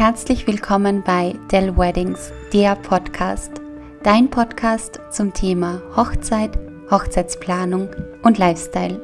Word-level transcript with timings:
Herzlich 0.00 0.46
willkommen 0.46 1.02
bei 1.04 1.34
Dell 1.52 1.76
Weddings, 1.76 2.32
der 2.54 2.74
Podcast. 2.74 3.60
Dein 4.02 4.30
Podcast 4.30 4.98
zum 5.10 5.34
Thema 5.34 5.82
Hochzeit, 5.94 6.58
Hochzeitsplanung 6.90 7.90
und 8.22 8.38
Lifestyle. 8.38 8.98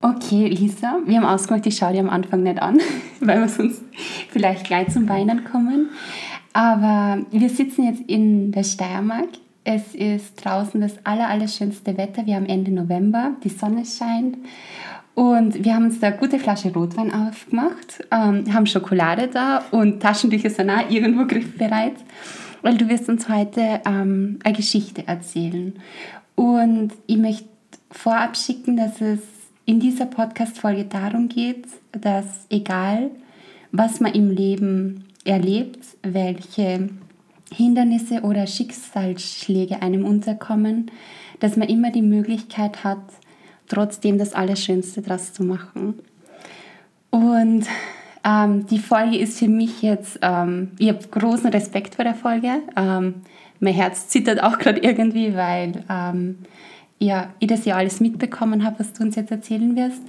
Okay, 0.00 0.48
Lisa, 0.48 0.98
wir 1.04 1.18
haben 1.18 1.26
ausgemacht, 1.26 1.66
ich 1.66 1.76
schaue 1.76 1.92
dir 1.92 2.00
am 2.00 2.08
Anfang 2.08 2.42
nicht 2.42 2.58
an, 2.58 2.80
weil 3.20 3.40
wir 3.40 3.48
sonst 3.50 3.82
vielleicht 4.30 4.64
gleich 4.64 4.88
zum 4.88 5.10
Weinen 5.10 5.44
kommen. 5.44 5.90
Aber 6.54 7.20
wir 7.30 7.50
sitzen 7.50 7.84
jetzt 7.84 8.00
in 8.06 8.50
der 8.50 8.64
Steiermark. 8.64 9.28
Es 9.62 9.94
ist 9.94 10.42
draußen 10.42 10.80
das 10.80 11.04
aller, 11.04 11.28
allerschönste 11.28 11.98
Wetter. 11.98 12.24
Wir 12.24 12.36
haben 12.36 12.46
Ende 12.46 12.70
November, 12.70 13.32
die 13.44 13.50
Sonne 13.50 13.84
scheint 13.84 14.38
und 15.18 15.64
wir 15.64 15.74
haben 15.74 15.86
uns 15.86 15.98
da 15.98 16.06
eine 16.06 16.16
gute 16.16 16.38
Flasche 16.38 16.72
Rotwein 16.72 17.12
aufgemacht, 17.12 18.04
ähm, 18.12 18.54
haben 18.54 18.66
Schokolade 18.66 19.26
da 19.26 19.64
und 19.72 19.98
Taschentücher 20.00 20.48
sind 20.48 20.70
auch 20.70 20.88
irgendwo 20.88 21.26
griffbereit, 21.26 21.96
weil 22.62 22.78
du 22.78 22.88
wirst 22.88 23.08
uns 23.08 23.28
heute 23.28 23.80
ähm, 23.84 24.38
eine 24.44 24.56
Geschichte 24.56 25.08
erzählen. 25.08 25.74
Und 26.36 26.92
ich 27.08 27.16
möchte 27.16 27.48
vorab 27.90 28.36
schicken, 28.36 28.76
dass 28.76 29.00
es 29.00 29.18
in 29.64 29.80
dieser 29.80 30.06
Podcast-Folge 30.06 30.84
darum 30.84 31.28
geht, 31.28 31.66
dass 31.90 32.46
egal, 32.48 33.10
was 33.72 33.98
man 33.98 34.12
im 34.12 34.30
Leben 34.30 35.06
erlebt, 35.24 35.84
welche 36.02 36.90
Hindernisse 37.52 38.20
oder 38.20 38.46
Schicksalsschläge 38.46 39.82
einem 39.82 40.04
unterkommen, 40.04 40.92
dass 41.40 41.56
man 41.56 41.68
immer 41.68 41.90
die 41.90 42.02
Möglichkeit 42.02 42.84
hat, 42.84 43.02
trotzdem 43.68 44.18
das 44.18 44.32
Allerschönste 44.32 45.02
draus 45.02 45.32
zu 45.32 45.44
machen. 45.44 46.00
Und 47.10 47.66
ähm, 48.24 48.66
die 48.66 48.78
Folge 48.78 49.18
ist 49.18 49.38
für 49.38 49.48
mich 49.48 49.82
jetzt, 49.82 50.18
ähm, 50.22 50.72
ich 50.78 50.88
habe 50.88 51.00
großen 51.10 51.50
Respekt 51.50 51.94
vor 51.94 52.04
der 52.04 52.14
Folge. 52.14 52.62
Ähm, 52.76 53.14
mein 53.60 53.74
Herz 53.74 54.08
zittert 54.08 54.42
auch 54.42 54.58
gerade 54.58 54.80
irgendwie, 54.80 55.34
weil 55.34 55.84
ähm, 55.88 56.38
ja, 56.98 57.32
ich 57.38 57.48
das 57.48 57.64
ja 57.64 57.76
alles 57.76 58.00
mitbekommen 58.00 58.64
habe, 58.64 58.80
was 58.80 58.92
du 58.92 59.04
uns 59.04 59.16
jetzt 59.16 59.30
erzählen 59.30 59.76
wirst. 59.76 60.02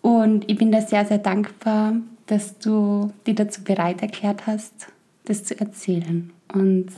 Und 0.00 0.50
ich 0.50 0.56
bin 0.56 0.72
da 0.72 0.80
sehr, 0.80 1.04
sehr 1.04 1.18
dankbar, 1.18 1.94
dass 2.26 2.58
du 2.58 3.12
dich 3.26 3.34
dazu 3.34 3.62
bereit 3.62 4.02
erklärt 4.02 4.46
hast, 4.46 4.88
das 5.24 5.44
zu 5.44 5.58
erzählen. 5.58 6.30
Und 6.52 6.88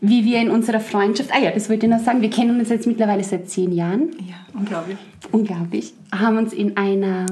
wie 0.00 0.24
wir 0.24 0.40
in 0.40 0.50
unserer 0.50 0.80
Freundschaft, 0.80 1.30
ah 1.32 1.38
ja, 1.38 1.50
das 1.52 1.70
wollte 1.70 1.86
ich 1.86 1.92
noch 1.92 2.00
sagen, 2.00 2.22
wir 2.22 2.30
kennen 2.30 2.58
uns 2.58 2.68
jetzt 2.68 2.86
mittlerweile 2.86 3.22
seit 3.22 3.48
zehn 3.48 3.72
Jahren. 3.72 4.10
Ja, 4.28 4.34
unglaublich. 4.52 4.98
Unglaublich. 5.30 5.94
Haben 6.12 6.38
uns 6.38 6.52
in 6.52 6.76
einer 6.76 7.26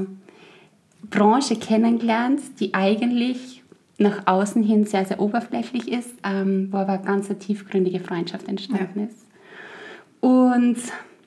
Branche 1.11 1.57
kennengelernt, 1.57 2.41
die 2.61 2.75
eigentlich 2.75 3.63
nach 3.99 4.27
außen 4.27 4.63
hin 4.63 4.87
sehr, 4.87 5.05
sehr 5.05 5.21
oberflächlich 5.21 5.91
ist, 5.91 6.11
ähm, 6.25 6.69
wo 6.71 6.79
aber 6.79 6.95
eine 6.95 7.03
ganz 7.03 7.29
eine 7.29 7.39
tiefgründige 7.39 8.01
Freundschaft 8.01 8.49
entstanden 8.49 9.01
ja. 9.01 9.07
ist. 9.07 9.27
Und 10.21 10.77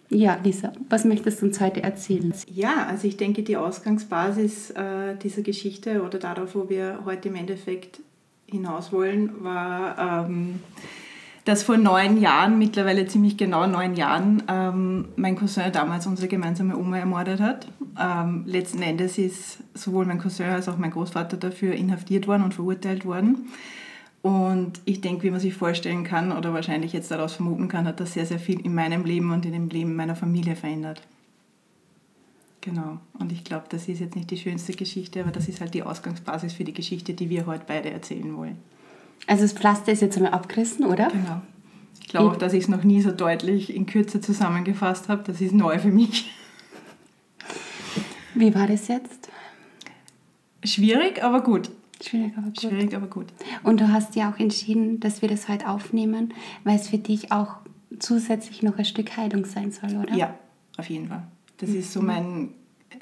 ja, 0.10 0.38
Lisa, 0.44 0.72
was 0.90 1.06
möchtest 1.06 1.42
du 1.42 1.48
uns 1.48 1.60
heute 1.60 1.84
erzählen? 1.84 2.34
Ja, 2.54 2.88
also 2.88 3.08
ich 3.08 3.18
denke, 3.18 3.44
die 3.44 3.58
Ausgangsbasis 3.58 4.72
äh, 4.72 5.16
dieser 5.22 5.42
Geschichte 5.42 6.04
oder 6.04 6.20
darauf, 6.20 6.56
wo 6.56 6.70
wir 6.70 7.00
heute 7.06 7.30
im 7.30 7.36
Endeffekt 7.36 8.00
hinaus 8.54 8.94
wollen, 8.94 9.44
war 9.44 10.26
ähm, 10.28 10.60
dass 11.46 11.64
vor 11.64 11.78
neun 11.78 12.22
Jahren, 12.22 12.58
mittlerweile 12.58 13.06
ziemlich 13.06 13.36
genau 13.36 13.68
neun 13.68 13.96
Jahren, 13.96 14.44
ähm, 14.48 15.10
mein 15.18 15.36
Cousin 15.36 15.72
damals 15.74 16.08
unsere 16.08 16.30
gemeinsame 16.30 16.78
Oma 16.78 17.00
ermordet 17.00 17.42
hat. 17.42 17.68
Ähm, 18.00 18.44
letzten 18.46 18.82
Endes 18.82 19.18
ist 19.18 19.60
sowohl 19.74 20.06
mein 20.06 20.20
Cousin 20.20 20.46
als 20.46 20.70
auch 20.70 20.78
mein 20.78 20.92
Großvater 20.92 21.36
dafür 21.36 21.74
inhaftiert 21.74 22.28
worden 22.28 22.44
und 22.44 22.54
verurteilt 22.54 23.06
worden. 23.06 23.50
Und 24.22 24.80
ich 24.86 25.02
denke, 25.02 25.24
wie 25.24 25.32
man 25.32 25.42
sich 25.42 25.54
vorstellen 25.54 26.06
kann 26.06 26.32
oder 26.32 26.54
wahrscheinlich 26.54 26.94
jetzt 26.94 27.12
daraus 27.12 27.34
vermuten 27.34 27.68
kann, 27.68 27.86
hat 27.86 28.00
das 28.00 28.14
sehr, 28.14 28.26
sehr 28.26 28.40
viel 28.40 28.62
in 28.62 28.74
meinem 28.74 29.04
Leben 29.04 29.32
und 29.32 29.46
in 29.46 29.52
dem 29.52 29.68
Leben 29.68 29.98
meiner 29.98 30.16
Familie 30.16 30.56
verändert. 30.56 31.02
Genau. 32.64 32.98
Und 33.20 33.34
ich 33.34 33.44
glaube, 33.44 33.66
das 33.68 33.90
ist 33.90 34.00
jetzt 34.00 34.16
nicht 34.16 34.32
die 34.32 34.38
schönste 34.38 34.72
Geschichte, 34.72 35.20
aber 35.20 35.32
das 35.32 35.50
ist 35.50 35.60
halt 35.60 35.74
die 35.74 35.84
Ausgangsbasis 35.84 36.54
für 36.54 36.64
die 36.64 36.72
Geschichte, 36.72 37.14
die 37.14 37.30
wir 37.30 37.46
heute 37.46 37.66
beide 37.68 37.90
erzählen 37.90 38.38
wollen. 38.38 38.58
Also 39.28 39.44
das 39.44 39.52
Pflaster 39.52 39.92
ist 39.92 40.02
jetzt 40.02 40.16
einmal 40.16 40.32
abgerissen, 40.32 40.86
oder? 40.86 41.10
Genau. 41.10 41.42
Ich 42.00 42.08
glaube 42.08 42.32
auch, 42.32 42.38
dass 42.38 42.54
ich 42.54 42.64
es 42.64 42.70
noch 42.70 42.86
nie 42.86 43.02
so 43.02 43.12
deutlich 43.12 43.76
in 43.76 43.86
Kürze 43.86 44.22
zusammengefasst 44.22 45.10
habe. 45.10 45.24
Das 45.26 45.42
ist 45.42 45.54
neu 45.54 45.78
für 45.78 45.92
mich. 45.92 46.32
Wie 48.34 48.56
war 48.56 48.68
das 48.68 48.88
jetzt? 48.88 49.30
Schwierig, 50.64 51.22
aber 51.22 51.42
gut. 51.44 51.70
Schwierig, 52.02 52.32
aber 52.38 52.48
gut. 52.48 52.62
Schwierig, 52.62 52.96
aber 52.96 53.08
gut. 53.08 53.28
Und 53.64 53.82
du 53.82 53.92
hast 53.92 54.16
ja 54.16 54.32
auch 54.32 54.40
entschieden, 54.40 55.02
dass 55.02 55.22
wir 55.22 55.28
das 55.28 55.50
heute 55.50 55.68
aufnehmen, 55.68 56.34
weil 56.64 56.78
es 56.78 56.88
für 56.88 56.98
dich 56.98 57.34
auch 57.34 57.58
zusätzlich 58.00 58.64
noch 58.64 58.78
ein 58.78 58.86
Stück 58.86 59.18
Heilung 59.18 59.44
sein 59.44 59.72
soll, 59.72 59.98
oder? 59.98 60.16
Ja, 60.16 60.34
auf 60.78 60.90
jeden 60.90 61.10
Fall. 61.10 61.24
Das 61.64 61.72
mhm. 61.72 61.80
ist 61.80 61.94
so 61.94 62.02
mein 62.02 62.50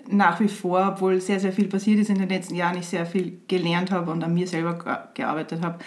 nach 0.08 0.40
wie 0.40 0.48
vor, 0.48 0.94
obwohl 0.94 1.20
sehr, 1.20 1.40
sehr 1.40 1.52
viel 1.52 1.68
passiert 1.68 2.00
ist 2.00 2.10
in 2.10 2.20
den 2.20 2.30
letzten 2.30 2.56
Jahren, 2.56 2.78
ich 2.78 2.88
sehr 2.88 3.06
viel 3.06 3.40
gelernt 3.48 3.92
habe 3.92 4.12
und 4.12 4.24
an 4.24 4.34
mir 4.34 4.48
selber 4.48 5.10
gearbeitet 5.14 5.62
habe, 5.64 5.80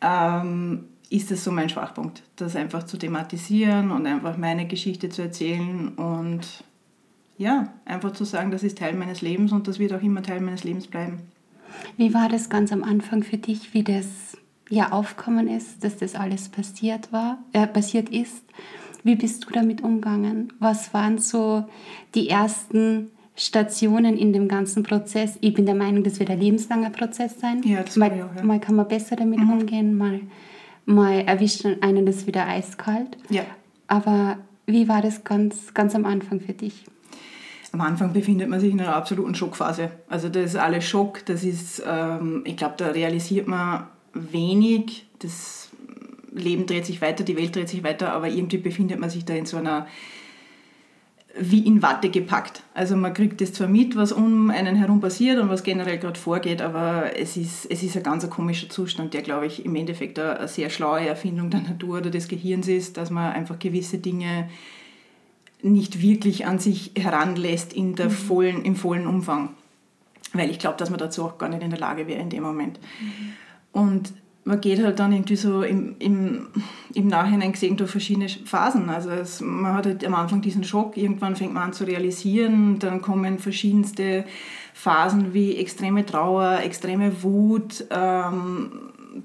ähm, 0.00 0.84
ist 1.10 1.30
das 1.30 1.44
so 1.44 1.50
mein 1.50 1.68
Schwachpunkt, 1.68 2.22
das 2.36 2.56
einfach 2.56 2.84
zu 2.84 2.96
thematisieren 2.96 3.90
und 3.90 4.06
einfach 4.06 4.36
meine 4.36 4.66
Geschichte 4.66 5.08
zu 5.08 5.22
erzählen 5.22 5.88
und 5.88 6.64
ja, 7.36 7.72
einfach 7.84 8.12
zu 8.12 8.24
sagen, 8.24 8.50
das 8.50 8.62
ist 8.62 8.78
Teil 8.78 8.94
meines 8.94 9.20
Lebens 9.20 9.52
und 9.52 9.66
das 9.66 9.78
wird 9.78 9.92
auch 9.92 10.02
immer 10.02 10.22
Teil 10.22 10.40
meines 10.40 10.64
Lebens 10.64 10.86
bleiben. 10.86 11.18
Wie 11.96 12.14
war 12.14 12.28
das 12.28 12.48
ganz 12.48 12.72
am 12.72 12.84
Anfang 12.84 13.22
für 13.22 13.38
dich, 13.38 13.74
wie 13.74 13.82
das 13.82 14.36
ja 14.70 14.92
aufkommen 14.92 15.48
ist, 15.48 15.82
dass 15.82 15.96
das 15.96 16.14
alles 16.14 16.48
passiert 16.48 17.12
war, 17.12 17.38
äh, 17.52 17.66
passiert 17.66 18.08
ist? 18.08 18.44
Wie 19.04 19.14
bist 19.14 19.44
du 19.44 19.50
damit 19.52 19.82
umgegangen? 19.82 20.52
Was 20.58 20.92
waren 20.92 21.18
so 21.18 21.64
die 22.14 22.28
ersten 22.28 23.10
Stationen 23.36 24.16
in 24.16 24.32
dem 24.32 24.46
ganzen 24.46 24.82
Prozess. 24.84 25.38
Ich 25.40 25.54
bin 25.54 25.66
der 25.66 25.74
Meinung, 25.74 26.04
das 26.04 26.20
wird 26.20 26.30
ein 26.30 26.40
lebenslanger 26.40 26.90
Prozess 26.90 27.40
sein. 27.40 27.62
Ja, 27.64 27.82
das 27.82 27.96
mal, 27.96 28.10
auch, 28.12 28.36
ja. 28.36 28.44
mal 28.44 28.60
kann 28.60 28.76
man 28.76 28.86
besser 28.86 29.16
damit 29.16 29.40
mhm. 29.40 29.50
umgehen, 29.50 29.96
mal, 29.96 30.20
mal 30.86 31.20
erwischt 31.26 31.66
einen 31.80 32.06
das 32.06 32.26
wieder 32.26 32.46
eiskalt. 32.46 33.16
Ja. 33.30 33.42
Aber 33.88 34.38
wie 34.66 34.88
war 34.88 35.02
das 35.02 35.24
ganz, 35.24 35.74
ganz 35.74 35.94
am 35.94 36.06
Anfang 36.06 36.40
für 36.40 36.52
dich? 36.52 36.84
Am 37.72 37.80
Anfang 37.80 38.12
befindet 38.12 38.48
man 38.48 38.60
sich 38.60 38.72
in 38.72 38.80
einer 38.80 38.94
absoluten 38.94 39.34
Schockphase. 39.34 39.90
Also 40.08 40.28
das 40.28 40.50
ist 40.50 40.56
alles 40.56 40.84
Schock, 40.84 41.26
das 41.26 41.42
ist, 41.42 41.82
ähm, 41.84 42.42
ich 42.46 42.56
glaube, 42.56 42.74
da 42.76 42.88
realisiert 42.88 43.48
man 43.48 43.88
wenig. 44.12 45.06
Das 45.18 45.70
Leben 46.34 46.66
dreht 46.66 46.86
sich 46.86 47.00
weiter, 47.00 47.24
die 47.24 47.36
Welt 47.36 47.54
dreht 47.54 47.68
sich 47.68 47.82
weiter, 47.82 48.12
aber 48.12 48.28
irgendwie 48.28 48.58
befindet 48.58 48.98
man 48.98 49.10
sich 49.10 49.24
da 49.24 49.34
in 49.34 49.46
so 49.46 49.56
einer 49.56 49.86
wie 51.36 51.66
in 51.66 51.82
Watte 51.82 52.10
gepackt. 52.10 52.62
Also 52.74 52.96
man 52.96 53.12
kriegt 53.12 53.40
das 53.40 53.52
zwar 53.52 53.66
mit, 53.66 53.96
was 53.96 54.12
um 54.12 54.50
einen 54.50 54.76
herum 54.76 55.00
passiert 55.00 55.40
und 55.40 55.48
was 55.48 55.64
generell 55.64 55.98
gerade 55.98 56.18
vorgeht, 56.18 56.62
aber 56.62 57.18
es 57.18 57.36
ist, 57.36 57.66
es 57.66 57.82
ist 57.82 57.96
ein 57.96 58.02
ganz 58.02 58.28
komischer 58.30 58.68
Zustand, 58.68 59.14
der, 59.14 59.22
glaube 59.22 59.46
ich, 59.46 59.64
im 59.64 59.74
Endeffekt 59.74 60.18
eine, 60.18 60.46
sehr 60.46 60.70
schlaue 60.70 61.06
Erfindung 61.06 61.50
der 61.50 61.60
Natur 61.60 61.98
oder 61.98 62.10
des 62.10 62.28
Gehirns 62.28 62.68
ist, 62.68 62.96
dass 62.96 63.10
man 63.10 63.32
einfach 63.32 63.58
gewisse 63.58 63.98
Dinge 63.98 64.48
nicht 65.62 66.00
wirklich 66.00 66.46
an 66.46 66.58
sich 66.58 66.92
heranlässt 66.96 67.72
in 67.72 67.96
der 67.96 68.06
mhm. 68.06 68.12
vollen, 68.12 68.64
im 68.64 68.76
vollen 68.76 69.06
Umfang. 69.06 69.50
Weil 70.34 70.50
ich 70.50 70.58
glaube, 70.58 70.76
dass 70.76 70.90
man 70.90 70.98
dazu 70.98 71.24
auch 71.24 71.38
gar 71.38 71.48
nicht 71.48 71.62
in 71.62 71.70
der 71.70 71.78
Lage 71.78 72.06
wäre 72.06 72.20
in 72.20 72.30
dem 72.30 72.42
Moment. 72.42 72.78
Mhm. 73.00 73.32
Und 73.80 74.12
man 74.44 74.60
geht 74.60 74.82
halt 74.82 74.98
dann 74.98 75.12
irgendwie 75.12 75.36
so 75.36 75.62
im, 75.62 75.96
im, 75.98 76.48
im 76.92 77.06
Nachhinein 77.06 77.52
gesehen 77.52 77.76
durch 77.76 77.90
verschiedene 77.90 78.28
Phasen. 78.28 78.90
Also 78.90 79.10
es, 79.10 79.40
man 79.40 79.72
hat 79.72 79.86
halt 79.86 80.04
am 80.04 80.14
Anfang 80.14 80.42
diesen 80.42 80.64
Schock, 80.64 80.96
irgendwann 80.96 81.34
fängt 81.34 81.54
man 81.54 81.64
an 81.64 81.72
zu 81.72 81.84
realisieren, 81.84 82.78
dann 82.78 83.00
kommen 83.00 83.38
verschiedenste 83.38 84.24
Phasen 84.74 85.32
wie 85.32 85.56
extreme 85.56 86.04
Trauer, 86.04 86.60
extreme 86.62 87.22
Wut, 87.22 87.86
ähm, 87.90 88.70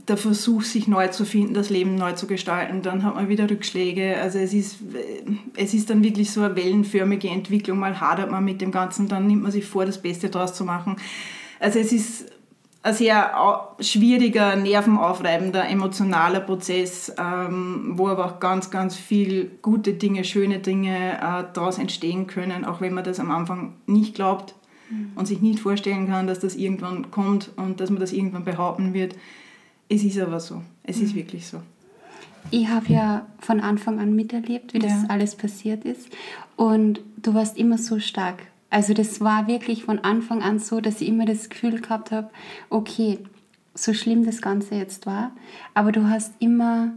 der 0.07 0.17
Versuch, 0.17 0.61
sich 0.61 0.87
neu 0.87 1.07
zu 1.07 1.25
finden, 1.25 1.53
das 1.53 1.69
Leben 1.69 1.95
neu 1.95 2.13
zu 2.13 2.27
gestalten, 2.27 2.81
dann 2.81 3.03
hat 3.03 3.15
man 3.15 3.27
wieder 3.27 3.49
Rückschläge. 3.49 4.17
Also 4.21 4.37
es 4.37 4.53
ist, 4.53 4.77
es 5.57 5.73
ist 5.73 5.89
dann 5.89 6.03
wirklich 6.03 6.31
so 6.31 6.43
eine 6.43 6.55
wellenförmige 6.55 7.27
Entwicklung. 7.27 7.79
Mal 7.79 7.99
hadert 7.99 8.29
man 8.29 8.45
mit 8.45 8.61
dem 8.61 8.71
Ganzen, 8.71 9.07
dann 9.07 9.25
nimmt 9.25 9.41
man 9.41 9.51
sich 9.51 9.65
vor, 9.65 9.85
das 9.85 10.01
Beste 10.01 10.29
daraus 10.29 10.53
zu 10.53 10.63
machen. 10.63 10.97
Also 11.59 11.79
es 11.79 11.91
ist 11.91 12.25
ein 12.81 12.93
sehr 12.93 13.67
schwieriger, 13.79 14.55
nervenaufreibender, 14.55 15.67
emotionaler 15.67 16.39
Prozess, 16.39 17.13
ähm, 17.17 17.93
wo 17.95 18.07
aber 18.07 18.25
auch 18.25 18.39
ganz, 18.39 18.71
ganz 18.71 18.95
viel 18.95 19.51
gute 19.61 19.93
Dinge, 19.93 20.23
schöne 20.23 20.59
Dinge 20.59 21.17
äh, 21.17 21.43
daraus 21.53 21.77
entstehen 21.77 22.27
können, 22.27 22.63
auch 22.63 22.79
wenn 22.79 22.93
man 22.93 23.03
das 23.03 23.19
am 23.19 23.31
Anfang 23.31 23.73
nicht 23.85 24.15
glaubt 24.15 24.55
mhm. 24.89 25.11
und 25.15 25.27
sich 25.27 25.41
nicht 25.41 25.59
vorstellen 25.59 26.07
kann, 26.07 26.27
dass 26.27 26.39
das 26.39 26.55
irgendwann 26.55 27.11
kommt 27.11 27.51
und 27.57 27.81
dass 27.81 27.89
man 27.89 27.99
das 27.99 28.13
irgendwann 28.13 28.45
behaupten 28.45 28.93
wird. 28.93 29.15
Es 29.89 30.03
ist 30.03 30.19
aber 30.19 30.39
so. 30.39 30.61
Es 30.83 30.97
mhm. 30.97 31.03
ist 31.03 31.15
wirklich 31.15 31.47
so. 31.47 31.61
Ich 32.51 32.69
habe 32.69 32.85
ja 32.87 33.25
von 33.39 33.59
Anfang 33.59 33.99
an 33.99 34.15
miterlebt, 34.15 34.73
wie 34.73 34.79
das 34.79 35.09
alles 35.09 35.35
passiert 35.35 35.83
ist. 35.83 36.09
Und 36.55 37.01
du 37.17 37.33
warst 37.33 37.57
immer 37.57 37.77
so 37.77 37.99
stark 37.99 38.43
Also 38.69 38.93
das 38.93 39.21
war 39.21 39.47
wirklich 39.47 39.83
von 39.83 39.99
Anfang 39.99 40.41
an 40.41 40.59
so, 40.59 40.79
dass 40.79 41.01
ich 41.01 41.07
immer 41.07 41.25
das 41.25 41.49
Gefühl 41.49 41.81
gehabt 41.81 42.11
habe, 42.11 42.29
okay, 42.69 43.19
so 43.73 43.93
schlimm 43.93 44.25
das 44.25 44.41
Ganze 44.41 44.75
jetzt 44.75 45.05
war, 45.05 45.31
aber 45.73 45.91
du 45.91 46.09
hast 46.09 46.33
immer 46.39 46.93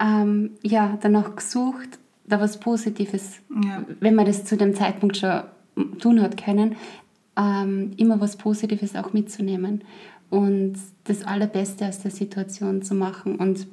ähm, 0.00 0.50
ja, 0.62 0.98
danach 1.00 1.36
gesucht, 1.36 1.98
da 2.26 2.40
was 2.40 2.60
Positives, 2.60 3.40
ja. 3.64 3.84
wenn 4.00 4.14
man 4.14 4.26
das 4.26 4.44
zu 4.44 4.56
dem 4.56 4.74
Zeitpunkt 4.74 5.16
schon 5.16 5.42
tun 5.98 6.20
hat 6.20 6.36
können, 6.42 6.76
ähm, 7.36 7.92
immer 7.96 8.20
was 8.20 8.36
Positives 8.36 8.94
auch 8.96 9.12
mitzunehmen 9.12 9.84
und 10.30 10.76
das 11.04 11.24
Allerbeste 11.24 11.86
aus 11.86 12.00
der 12.00 12.10
Situation 12.10 12.82
zu 12.82 12.94
machen. 12.94 13.36
Und 13.36 13.66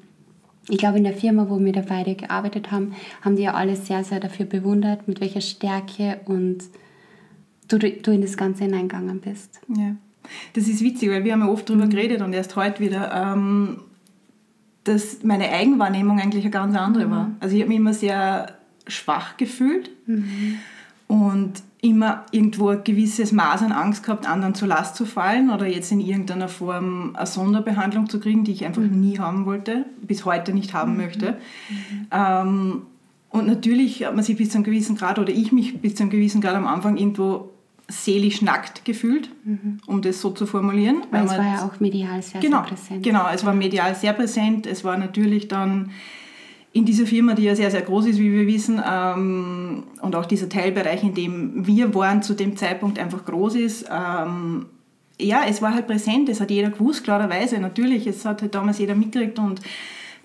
ich 0.69 0.77
glaube, 0.77 0.97
in 0.97 1.03
der 1.03 1.13
Firma, 1.13 1.49
wo 1.49 1.59
wir 1.59 1.73
da 1.73 1.81
beide 1.81 2.15
gearbeitet 2.15 2.71
haben, 2.71 2.93
haben 3.21 3.35
die 3.35 3.43
ja 3.43 3.53
alle 3.53 3.75
sehr, 3.75 4.03
sehr 4.03 4.19
dafür 4.19 4.45
bewundert, 4.45 5.07
mit 5.07 5.19
welcher 5.19 5.41
Stärke 5.41 6.21
und 6.25 6.63
du, 7.67 7.79
du 7.79 8.11
in 8.11 8.21
das 8.21 8.37
Ganze 8.37 8.63
hineingegangen 8.63 9.19
bist. 9.19 9.61
Ja, 9.69 9.95
das 10.53 10.67
ist 10.67 10.81
witzig, 10.81 11.09
weil 11.09 11.23
wir 11.23 11.33
haben 11.33 11.41
ja 11.41 11.47
oft 11.47 11.69
darüber 11.69 11.85
mhm. 11.85 11.91
geredet 11.91 12.21
und 12.21 12.33
erst 12.33 12.55
heute 12.55 12.79
wieder, 12.79 13.11
ähm, 13.13 13.77
dass 14.83 15.23
meine 15.23 15.49
Eigenwahrnehmung 15.49 16.19
eigentlich 16.19 16.43
eine 16.43 16.51
ganz 16.51 16.75
andere 16.75 17.07
mhm. 17.07 17.11
war. 17.11 17.31
Also 17.39 17.55
ich 17.55 17.61
habe 17.61 17.69
mich 17.69 17.79
immer 17.79 17.93
sehr 17.93 18.53
schwach 18.87 19.37
gefühlt 19.37 19.89
mhm. 20.05 20.59
und 21.07 21.63
immer 21.81 22.25
irgendwo 22.31 22.69
ein 22.69 22.83
gewisses 22.83 23.31
Maß 23.31 23.61
an 23.61 23.71
Angst 23.71 24.03
gehabt, 24.03 24.27
anderen 24.27 24.55
zur 24.55 24.67
Last 24.67 24.95
zu 24.95 25.05
fallen 25.05 25.51
oder 25.51 25.67
jetzt 25.67 25.91
in 25.91 25.99
irgendeiner 25.99 26.47
Form 26.47 27.15
eine 27.15 27.27
Sonderbehandlung 27.27 28.09
zu 28.09 28.19
kriegen, 28.19 28.43
die 28.43 28.53
ich 28.53 28.65
einfach 28.65 28.81
mhm. 28.81 29.01
nie 29.01 29.19
haben 29.19 29.45
wollte, 29.45 29.85
bis 30.01 30.25
heute 30.25 30.53
nicht 30.53 30.73
haben 30.73 30.93
mhm. 30.93 30.97
möchte. 30.97 31.31
Mhm. 31.69 32.07
Ähm, 32.11 32.81
und 33.29 33.47
natürlich 33.47 34.05
hat 34.05 34.15
man 34.15 34.23
sich 34.23 34.37
bis 34.37 34.49
zu 34.49 34.55
einem 34.55 34.63
gewissen 34.63 34.95
Grad 34.95 35.19
oder 35.19 35.31
ich 35.31 35.51
mich 35.51 35.79
bis 35.81 35.95
zu 35.95 36.03
einem 36.03 36.09
gewissen 36.09 36.41
Grad 36.41 36.55
am 36.55 36.67
Anfang 36.67 36.97
irgendwo 36.97 37.51
seelisch 37.87 38.41
nackt 38.41 38.83
gefühlt, 38.85 39.29
mhm. 39.43 39.79
um 39.85 40.01
das 40.01 40.21
so 40.21 40.31
zu 40.31 40.45
formulieren. 40.45 41.03
Weil, 41.11 41.21
weil 41.21 41.27
es 41.27 41.37
war 41.37 41.45
ja 41.45 41.65
auch 41.65 41.79
medial 41.79 42.21
sehr, 42.21 42.41
genau, 42.41 42.59
sehr 42.59 42.67
präsent. 42.67 43.03
Genau, 43.03 43.27
es 43.33 43.45
war 43.45 43.53
medial 43.53 43.95
sehr 43.95 44.13
präsent. 44.13 44.65
Es 44.65 44.83
war 44.83 44.97
natürlich 44.97 45.47
dann 45.47 45.91
in 46.73 46.83
dieser 46.83 47.05
Firma, 47.05 47.35
die 47.35 47.43
ja 47.43 47.55
sehr, 47.55 47.71
sehr 47.71 47.83
groß 47.83 48.07
ist, 48.07 48.19
wie 48.19 48.33
wir 48.33 48.47
wissen, 48.47 48.81
ähm, 48.85 49.83
und 50.01 50.15
auch 50.15 50.25
dieser 50.25 50.49
Teilbereich, 50.49 51.03
in 51.03 51.13
dem 51.13 51.65
wir 51.65 51.95
waren, 51.95 52.21
zu 52.21 52.33
dem 52.33 52.57
Zeitpunkt 52.57 52.99
einfach 52.99 53.23
groß 53.23 53.55
ist, 53.55 53.85
ähm, 53.89 54.65
ja, 55.17 55.43
es 55.47 55.61
war 55.61 55.73
halt 55.73 55.87
präsent, 55.87 56.27
es 56.27 56.41
hat 56.41 56.51
jeder 56.51 56.71
gewusst, 56.71 57.05
klarerweise, 57.05 57.59
natürlich, 57.59 58.05
es 58.07 58.25
hat 58.25 58.41
halt 58.41 58.55
damals 58.55 58.79
jeder 58.79 58.95
mitgekriegt 58.95 59.39
und 59.39 59.61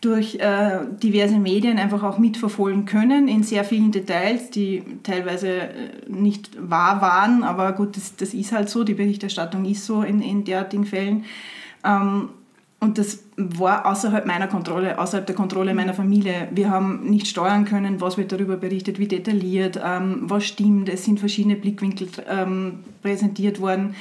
durch 0.01 0.37
äh, 0.37 0.81
diverse 1.03 1.39
Medien 1.39 1.79
einfach 1.79 2.03
auch 2.03 2.19
mitverfolgen 2.19 2.87
können 2.87 3.29
in 3.29 3.43
sehr 3.43 3.65
vielen 3.65 3.93
Details, 3.93 4.51
die 4.51 4.83
teilweise 5.03 5.49
äh, 5.49 5.71
nicht 6.09 6.51
wahr 6.59 7.03
waren, 7.03 7.43
aber 7.43 7.73
gut, 7.73 7.97
das, 7.97 8.17
das 8.17 8.33
ist 8.33 8.53
halt 8.53 8.71
so, 8.71 8.85
die 8.85 8.95
Berichterstattung 8.95 9.65
ist 9.65 9.85
so 9.85 10.03
in, 10.03 10.23
in 10.23 10.45
derartigen 10.45 10.87
Fällen. 10.87 11.25
Ähm, 11.85 12.31
und 12.83 12.97
das 12.97 13.25
war 13.37 13.85
außerhalb 13.85 14.25
meiner 14.25 14.47
Kontrolle, 14.47 14.99
außerhalb 14.99 15.27
der 15.27 15.37
Kontrolle 15.37 15.75
meiner 15.75 15.93
Familie. 15.93 16.49
Wir 16.51 16.71
haben 16.71 17.11
nicht 17.11 17.27
steuern 17.27 17.67
können, 17.67 18.01
was 18.01 18.17
wird 18.17 18.33
darüber 18.33 18.57
berichtet, 18.57 18.99
wie 18.99 19.07
detailliert, 19.07 19.79
ähm, 19.85 20.23
was 20.23 20.47
stimmt. 20.47 20.89
Es 20.89 21.05
sind 21.05 21.21
verschiedene 21.21 21.57
Blickwinkel 21.57 22.09
ähm, 22.27 22.79
präsentiert 23.03 23.61
worden. 23.61 23.95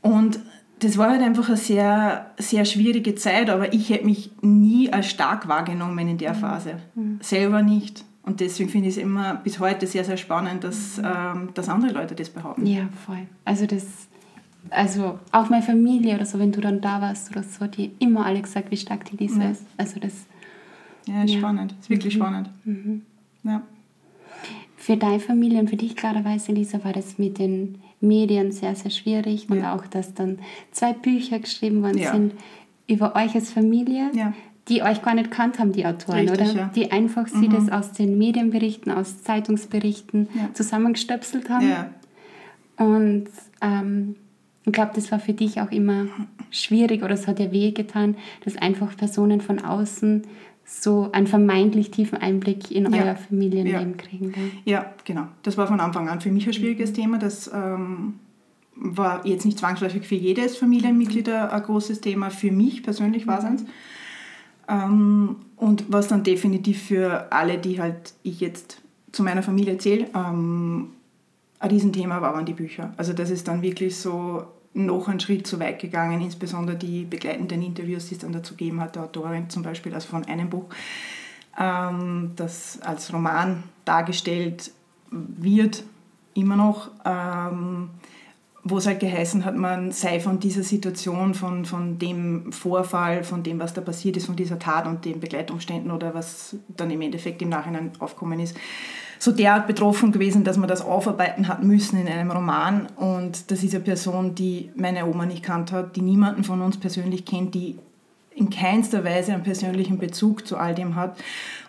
Und 0.00 0.40
das 0.78 0.98
war 0.98 1.10
halt 1.10 1.22
einfach 1.22 1.48
eine 1.48 1.56
sehr, 1.56 2.30
sehr 2.38 2.64
schwierige 2.64 3.14
Zeit, 3.14 3.48
aber 3.48 3.72
ich 3.72 3.90
hätte 3.90 4.04
mich 4.04 4.30
nie 4.42 4.92
als 4.92 5.08
stark 5.08 5.48
wahrgenommen 5.48 6.06
in 6.08 6.18
der 6.18 6.34
mhm. 6.34 6.38
Phase. 6.38 6.74
Mhm. 6.94 7.18
Selber 7.22 7.62
nicht. 7.62 8.04
Und 8.22 8.40
deswegen 8.40 8.68
finde 8.68 8.88
ich 8.88 8.96
es 8.96 9.02
immer 9.02 9.36
bis 9.36 9.60
heute 9.60 9.86
sehr, 9.86 10.04
sehr 10.04 10.16
spannend, 10.16 10.64
dass, 10.64 10.98
ähm, 10.98 11.50
dass 11.54 11.68
andere 11.68 11.92
Leute 11.92 12.14
das 12.14 12.28
behaupten. 12.28 12.66
Ja, 12.66 12.88
voll. 13.06 13.26
Also 13.44 13.66
das 13.66 14.08
also 14.70 15.18
auch 15.32 15.48
meine 15.48 15.62
Familie 15.62 16.14
oder 16.14 16.26
so, 16.26 16.38
wenn 16.38 16.52
du 16.52 16.60
dann 16.60 16.80
da 16.80 17.00
warst 17.00 17.30
oder 17.30 17.42
so, 17.42 17.66
die 17.66 17.92
immer 17.98 18.26
alle 18.26 18.40
gesagt, 18.40 18.70
wie 18.70 18.76
stark 18.76 19.04
die 19.04 19.16
Lisa 19.16 19.42
ja. 19.42 19.50
ist. 19.50 19.64
Also 19.76 20.00
das. 20.00 20.26
Ja, 21.06 21.22
ist 21.22 21.34
ja. 21.34 21.38
spannend. 21.38 21.74
Ist 21.80 21.90
wirklich 21.90 22.14
mhm. 22.14 22.18
spannend. 22.18 22.50
Mhm. 22.64 23.02
Ja. 23.44 23.62
Für 24.76 24.96
deine 24.96 25.20
Familie 25.20 25.60
und 25.60 25.70
für 25.70 25.76
dich 25.76 25.96
klarerweise, 25.96 26.52
Lisa, 26.52 26.82
war 26.84 26.92
das 26.92 27.18
mit 27.18 27.38
den 27.38 27.78
Medien 28.00 28.52
sehr, 28.52 28.74
sehr 28.74 28.90
schwierig 28.90 29.48
und 29.48 29.64
auch, 29.64 29.86
dass 29.86 30.14
dann 30.14 30.38
zwei 30.70 30.92
Bücher 30.92 31.38
geschrieben 31.38 31.82
worden 31.82 32.02
sind 32.02 32.32
über 32.86 33.16
euch 33.16 33.34
als 33.34 33.50
Familie. 33.50 34.10
Die 34.68 34.82
euch 34.82 35.00
gar 35.00 35.14
nicht 35.14 35.30
kannt 35.30 35.60
haben, 35.60 35.70
die 35.70 35.86
Autoren, 35.86 36.28
Richtig, 36.28 36.54
oder? 36.54 36.70
Die 36.74 36.90
einfach 36.90 37.28
sie 37.28 37.48
mhm. 37.48 37.52
das 37.52 37.70
aus 37.70 37.92
den 37.92 38.18
Medienberichten, 38.18 38.90
aus 38.90 39.22
Zeitungsberichten 39.22 40.28
zusammengestöpselt 40.54 41.48
haben. 41.48 41.72
Und 42.76 43.28
ähm, 43.60 44.16
ich 44.64 44.72
glaube, 44.72 44.90
das 44.94 45.12
war 45.12 45.20
für 45.20 45.32
dich 45.32 45.60
auch 45.60 45.70
immer 45.70 46.06
schwierig 46.50 47.04
oder 47.04 47.14
es 47.14 47.28
hat 47.28 47.38
dir 47.38 47.52
wehgetan, 47.52 48.16
dass 48.44 48.56
einfach 48.56 48.96
Personen 48.96 49.40
von 49.40 49.60
außen 49.60 50.22
so 50.66 51.10
einen 51.12 51.28
vermeintlich 51.28 51.92
tiefen 51.92 52.18
Einblick 52.18 52.72
in 52.72 52.92
ja. 52.92 53.04
euer 53.04 53.16
Familienleben 53.16 53.92
ja. 53.92 53.96
kriegen. 53.96 54.32
Gell? 54.32 54.50
Ja, 54.64 54.92
genau. 55.04 55.28
Das 55.44 55.56
war 55.56 55.68
von 55.68 55.78
Anfang 55.78 56.08
an 56.08 56.20
für 56.20 56.30
mich 56.30 56.46
ein 56.46 56.52
schwieriges 56.52 56.90
mhm. 56.90 56.94
Thema. 56.94 57.18
Das 57.18 57.50
ähm, 57.54 58.14
war 58.74 59.24
jetzt 59.24 59.46
nicht 59.46 59.58
zwangsläufig 59.58 60.06
für 60.06 60.16
jedes 60.16 60.56
Familienmitglied 60.56 61.28
ein 61.28 61.62
großes 61.62 62.00
Thema. 62.00 62.30
Für 62.30 62.50
mich 62.50 62.82
persönlich 62.82 63.26
war 63.26 63.38
es 63.38 63.44
mhm. 63.44 63.66
Ähm, 64.68 65.36
und 65.54 65.84
was 65.92 66.08
dann 66.08 66.24
definitiv 66.24 66.82
für 66.82 67.30
alle, 67.30 67.58
die 67.58 67.80
halt 67.80 68.14
ich 68.24 68.40
jetzt 68.40 68.82
zu 69.12 69.22
meiner 69.22 69.44
Familie 69.44 69.74
erzähle, 69.74 70.08
ähm, 70.12 70.88
ein 71.60 71.70
Riesenthema 71.70 72.20
waren 72.20 72.44
die 72.44 72.52
Bücher. 72.52 72.92
Also 72.96 73.12
das 73.12 73.30
ist 73.30 73.46
dann 73.46 73.62
wirklich 73.62 73.96
so 73.96 74.44
noch 74.76 75.08
einen 75.08 75.20
Schritt 75.20 75.46
zu 75.46 75.58
weit 75.58 75.80
gegangen, 75.80 76.20
insbesondere 76.20 76.76
die 76.76 77.04
begleitenden 77.04 77.62
Interviews, 77.62 78.08
die 78.08 78.14
es 78.14 78.20
dann 78.20 78.32
dazu 78.32 78.54
gegeben 78.54 78.80
hat, 78.80 78.94
der 78.94 79.04
Autorin 79.04 79.48
zum 79.48 79.62
Beispiel, 79.62 79.94
also 79.94 80.08
von 80.08 80.24
einem 80.24 80.50
Buch, 80.50 80.66
ähm, 81.58 82.32
das 82.36 82.80
als 82.82 83.12
Roman 83.12 83.62
dargestellt 83.84 84.70
wird, 85.10 85.82
immer 86.34 86.56
noch, 86.56 86.90
ähm, 87.04 87.90
wo 88.64 88.78
es 88.78 88.86
halt 88.86 89.00
geheißen 89.00 89.44
hat, 89.44 89.56
man 89.56 89.92
sei 89.92 90.20
von 90.20 90.40
dieser 90.40 90.62
Situation, 90.62 91.34
von, 91.34 91.64
von 91.64 91.98
dem 91.98 92.52
Vorfall, 92.52 93.22
von 93.22 93.42
dem, 93.42 93.60
was 93.60 93.74
da 93.74 93.80
passiert 93.80 94.16
ist, 94.16 94.26
von 94.26 94.36
dieser 94.36 94.58
Tat 94.58 94.86
und 94.86 95.04
den 95.04 95.20
Begleitumständen 95.20 95.90
oder 95.90 96.14
was 96.14 96.56
dann 96.68 96.90
im 96.90 97.00
Endeffekt 97.00 97.40
im 97.42 97.48
Nachhinein 97.48 97.92
aufkommen 98.00 98.40
ist, 98.40 98.56
so 99.18 99.32
derart 99.32 99.66
betroffen 99.66 100.12
gewesen, 100.12 100.44
dass 100.44 100.56
man 100.56 100.68
das 100.68 100.82
aufarbeiten 100.82 101.48
hat 101.48 101.62
müssen 101.62 102.00
in 102.00 102.08
einem 102.08 102.30
Roman. 102.30 102.86
Und 102.96 103.50
das 103.50 103.62
ist 103.62 103.74
eine 103.74 103.84
Person, 103.84 104.34
die 104.34 104.70
meine 104.74 105.06
Oma 105.06 105.26
nicht 105.26 105.42
kannt 105.42 105.72
hat, 105.72 105.96
die 105.96 106.02
niemanden 106.02 106.44
von 106.44 106.62
uns 106.62 106.78
persönlich 106.78 107.24
kennt, 107.24 107.54
die 107.54 107.78
in 108.36 108.50
keinster 108.50 109.02
Weise 109.02 109.32
einen 109.32 109.42
persönlichen 109.42 109.98
Bezug 109.98 110.46
zu 110.46 110.58
all 110.58 110.74
dem 110.74 110.94
hat. 110.94 111.16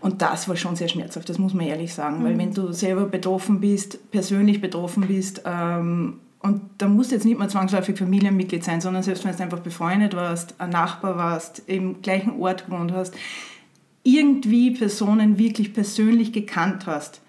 Und 0.01 0.21
das 0.21 0.49
war 0.49 0.57
schon 0.57 0.75
sehr 0.75 0.89
schmerzhaft, 0.89 1.29
das 1.29 1.39
muss 1.39 1.53
man 1.53 1.65
ehrlich 1.65 1.93
sagen. 1.93 2.19
Mhm. 2.19 2.23
Weil 2.25 2.37
wenn 2.37 2.53
du 2.53 2.73
selber 2.73 3.05
betroffen 3.05 3.61
bist, 3.61 4.11
persönlich 4.11 4.61
betroffen 4.61 5.07
bist, 5.07 5.41
ähm, 5.45 6.19
und 6.39 6.61
da 6.77 6.87
muss 6.87 7.11
jetzt 7.11 7.25
nicht 7.25 7.39
mal 7.39 7.49
zwangsläufig 7.49 7.97
Familienmitglied 7.97 8.63
sein, 8.63 8.79
sondern 8.79 9.01
selbst 9.01 9.25
wenn 9.25 9.35
du 9.35 9.43
einfach 9.43 9.59
befreundet 9.59 10.15
warst, 10.15 10.59
ein 10.59 10.69
Nachbar 10.69 11.17
warst, 11.17 11.63
im 11.65 12.01
gleichen 12.01 12.39
Ort 12.39 12.67
gewohnt 12.67 12.91
hast, 12.91 13.15
irgendwie 14.03 14.71
Personen 14.71 15.37
wirklich 15.37 15.73
persönlich 15.73 16.31
gekannt 16.31 16.85
hast, 16.85 17.21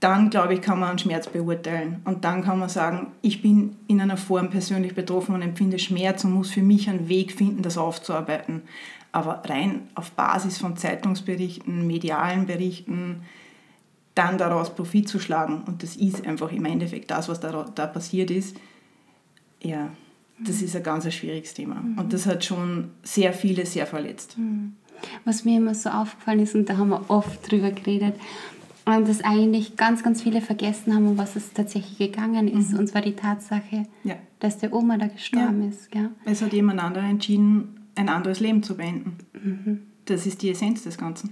dann, 0.00 0.30
glaube 0.30 0.54
ich, 0.54 0.62
kann 0.62 0.80
man 0.80 0.90
einen 0.90 0.98
Schmerz 0.98 1.28
beurteilen. 1.28 2.00
Und 2.04 2.24
dann 2.24 2.42
kann 2.42 2.58
man 2.58 2.70
sagen, 2.70 3.08
ich 3.20 3.42
bin 3.42 3.76
in 3.86 4.00
einer 4.00 4.16
Form 4.16 4.48
persönlich 4.48 4.94
betroffen 4.94 5.34
und 5.34 5.42
empfinde 5.42 5.78
Schmerz 5.78 6.24
und 6.24 6.32
muss 6.32 6.50
für 6.50 6.62
mich 6.62 6.88
einen 6.88 7.08
Weg 7.08 7.32
finden, 7.32 7.62
das 7.62 7.76
aufzuarbeiten. 7.76 8.62
Aber 9.12 9.42
rein 9.46 9.88
auf 9.94 10.12
Basis 10.12 10.56
von 10.56 10.76
Zeitungsberichten, 10.76 11.86
medialen 11.86 12.46
Berichten, 12.46 13.22
dann 14.14 14.38
daraus 14.38 14.74
Profit 14.74 15.08
zu 15.08 15.20
schlagen, 15.20 15.62
und 15.66 15.82
das 15.82 15.96
ist 15.96 16.26
einfach 16.26 16.50
im 16.50 16.64
Endeffekt 16.64 17.10
das, 17.10 17.28
was 17.28 17.40
da, 17.40 17.66
da 17.74 17.86
passiert 17.86 18.30
ist, 18.30 18.56
ja, 19.62 19.90
das 20.38 20.62
ist 20.62 20.74
ein 20.74 20.82
ganz 20.82 21.12
schwieriges 21.12 21.54
Thema. 21.54 21.76
Mhm. 21.76 21.98
Und 21.98 22.12
das 22.12 22.26
hat 22.26 22.44
schon 22.44 22.90
sehr 23.02 23.32
viele 23.32 23.66
sehr 23.66 23.86
verletzt. 23.86 24.38
Mhm. 24.38 24.76
Was 25.24 25.44
mir 25.44 25.58
immer 25.58 25.74
so 25.74 25.90
aufgefallen 25.90 26.40
ist, 26.40 26.54
und 26.54 26.68
da 26.68 26.76
haben 26.76 26.88
wir 26.88 27.08
oft 27.08 27.50
drüber 27.50 27.70
geredet, 27.70 28.14
und 28.98 29.08
dass 29.08 29.22
eigentlich 29.22 29.76
ganz, 29.76 30.02
ganz 30.02 30.22
viele 30.22 30.40
vergessen 30.40 30.94
haben, 30.94 31.06
um 31.06 31.18
was 31.18 31.36
es 31.36 31.52
tatsächlich 31.52 31.98
gegangen 31.98 32.48
ist. 32.48 32.72
Mhm. 32.72 32.80
Und 32.80 32.86
zwar 32.88 33.02
die 33.02 33.14
Tatsache, 33.14 33.86
ja. 34.04 34.16
dass 34.38 34.58
der 34.58 34.72
Oma 34.72 34.96
da 34.96 35.06
gestorben 35.06 35.62
ja. 35.62 35.68
ist. 35.68 35.90
Gell? 35.90 36.10
Es 36.24 36.42
hat 36.42 36.52
jemand 36.52 36.82
anderer 36.82 37.08
entschieden, 37.08 37.80
ein 37.94 38.08
anderes 38.08 38.40
Leben 38.40 38.62
zu 38.62 38.76
beenden. 38.76 39.16
Mhm. 39.32 39.82
Das 40.06 40.26
ist 40.26 40.42
die 40.42 40.50
Essenz 40.50 40.82
des 40.84 40.98
Ganzen. 40.98 41.30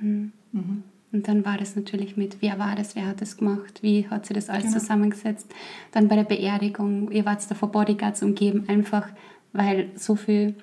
Mhm. 0.00 0.32
mhm. 0.52 0.82
Und 1.12 1.28
dann 1.28 1.46
war 1.46 1.56
das 1.56 1.76
natürlich 1.76 2.16
mit, 2.16 2.38
wer 2.40 2.58
war 2.58 2.74
das, 2.74 2.94
wer 2.94 3.06
hat 3.06 3.22
das 3.22 3.38
gemacht, 3.38 3.82
wie 3.82 4.06
hat 4.08 4.26
sie 4.26 4.34
das 4.34 4.50
alles 4.50 4.64
genau. 4.64 4.78
zusammengesetzt. 4.78 5.50
Dann 5.92 6.08
bei 6.08 6.16
der 6.16 6.24
Beerdigung, 6.24 7.10
ihr 7.10 7.24
wart 7.24 7.48
da 7.48 7.54
vor 7.54 7.70
Bodyguards 7.70 8.22
umgeben, 8.22 8.64
einfach 8.68 9.08
weil 9.52 9.88
so 9.94 10.14
viele 10.14 10.54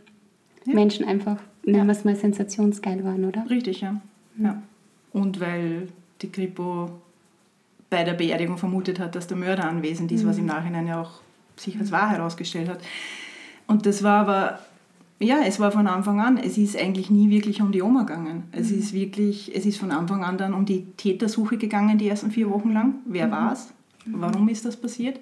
ja. 0.66 0.74
Menschen 0.74 1.06
einfach, 1.06 1.38
nennen 1.66 1.88
wir 1.88 1.94
es 1.94 2.06
mal, 2.06 2.16
sensationsgeil 2.16 3.04
waren, 3.04 3.26
oder? 3.26 3.50
Richtig, 3.50 3.82
ja. 3.82 3.94
Mhm. 4.36 4.46
ja. 4.46 4.62
Und 5.12 5.40
weil 5.40 5.88
die 6.22 6.32
Kripo 6.32 6.90
bei 7.90 8.04
der 8.04 8.14
Beerdigung 8.14 8.58
vermutet 8.58 9.00
hat, 9.00 9.16
dass 9.16 9.28
der 9.28 9.38
Mörder 9.38 9.66
anwesend 9.66 10.12
ist, 10.12 10.24
mhm. 10.24 10.28
was 10.28 10.38
im 10.38 10.46
Nachhinein 10.46 10.88
ja 10.88 11.02
auch 11.02 11.12
sich 11.56 11.78
als 11.80 11.92
wahr 11.92 12.10
herausgestellt 12.10 12.70
hat. 12.70 12.80
Und 13.68 13.86
das 13.86 14.04
war 14.04 14.22
aber, 14.22 14.60
ja, 15.20 15.38
es 15.46 15.60
war 15.60 15.72
von 15.72 15.88
Anfang 15.88 16.20
an, 16.20 16.38
es 16.38 16.58
ist 16.58 16.76
eigentlich 16.76 17.10
nie 17.10 17.30
wirklich 17.30 17.62
um 17.62 17.72
die 17.72 17.82
Oma 17.82 18.04
gegangen. 18.04 18.44
Es 18.52 18.72
mhm. 18.72 18.80
ist 18.80 18.94
wirklich, 18.94 19.56
es 19.56 19.66
ist 19.66 19.78
von 19.78 19.92
Anfang 19.92 20.24
an 20.24 20.38
dann 20.38 20.54
um 20.54 20.66
die 20.66 20.86
Tätersuche 20.98 21.58
gegangen, 21.58 21.98
die 21.98 22.08
ersten 22.08 22.32
vier 22.32 22.50
Wochen 22.50 22.72
lang. 22.72 22.96
Wer 23.06 23.28
mhm. 23.28 23.32
war 23.32 23.54
es? 23.54 23.74
Mhm. 24.06 24.16
Warum 24.18 24.50
ist 24.50 24.66
das 24.66 24.76
passiert? 24.76 25.20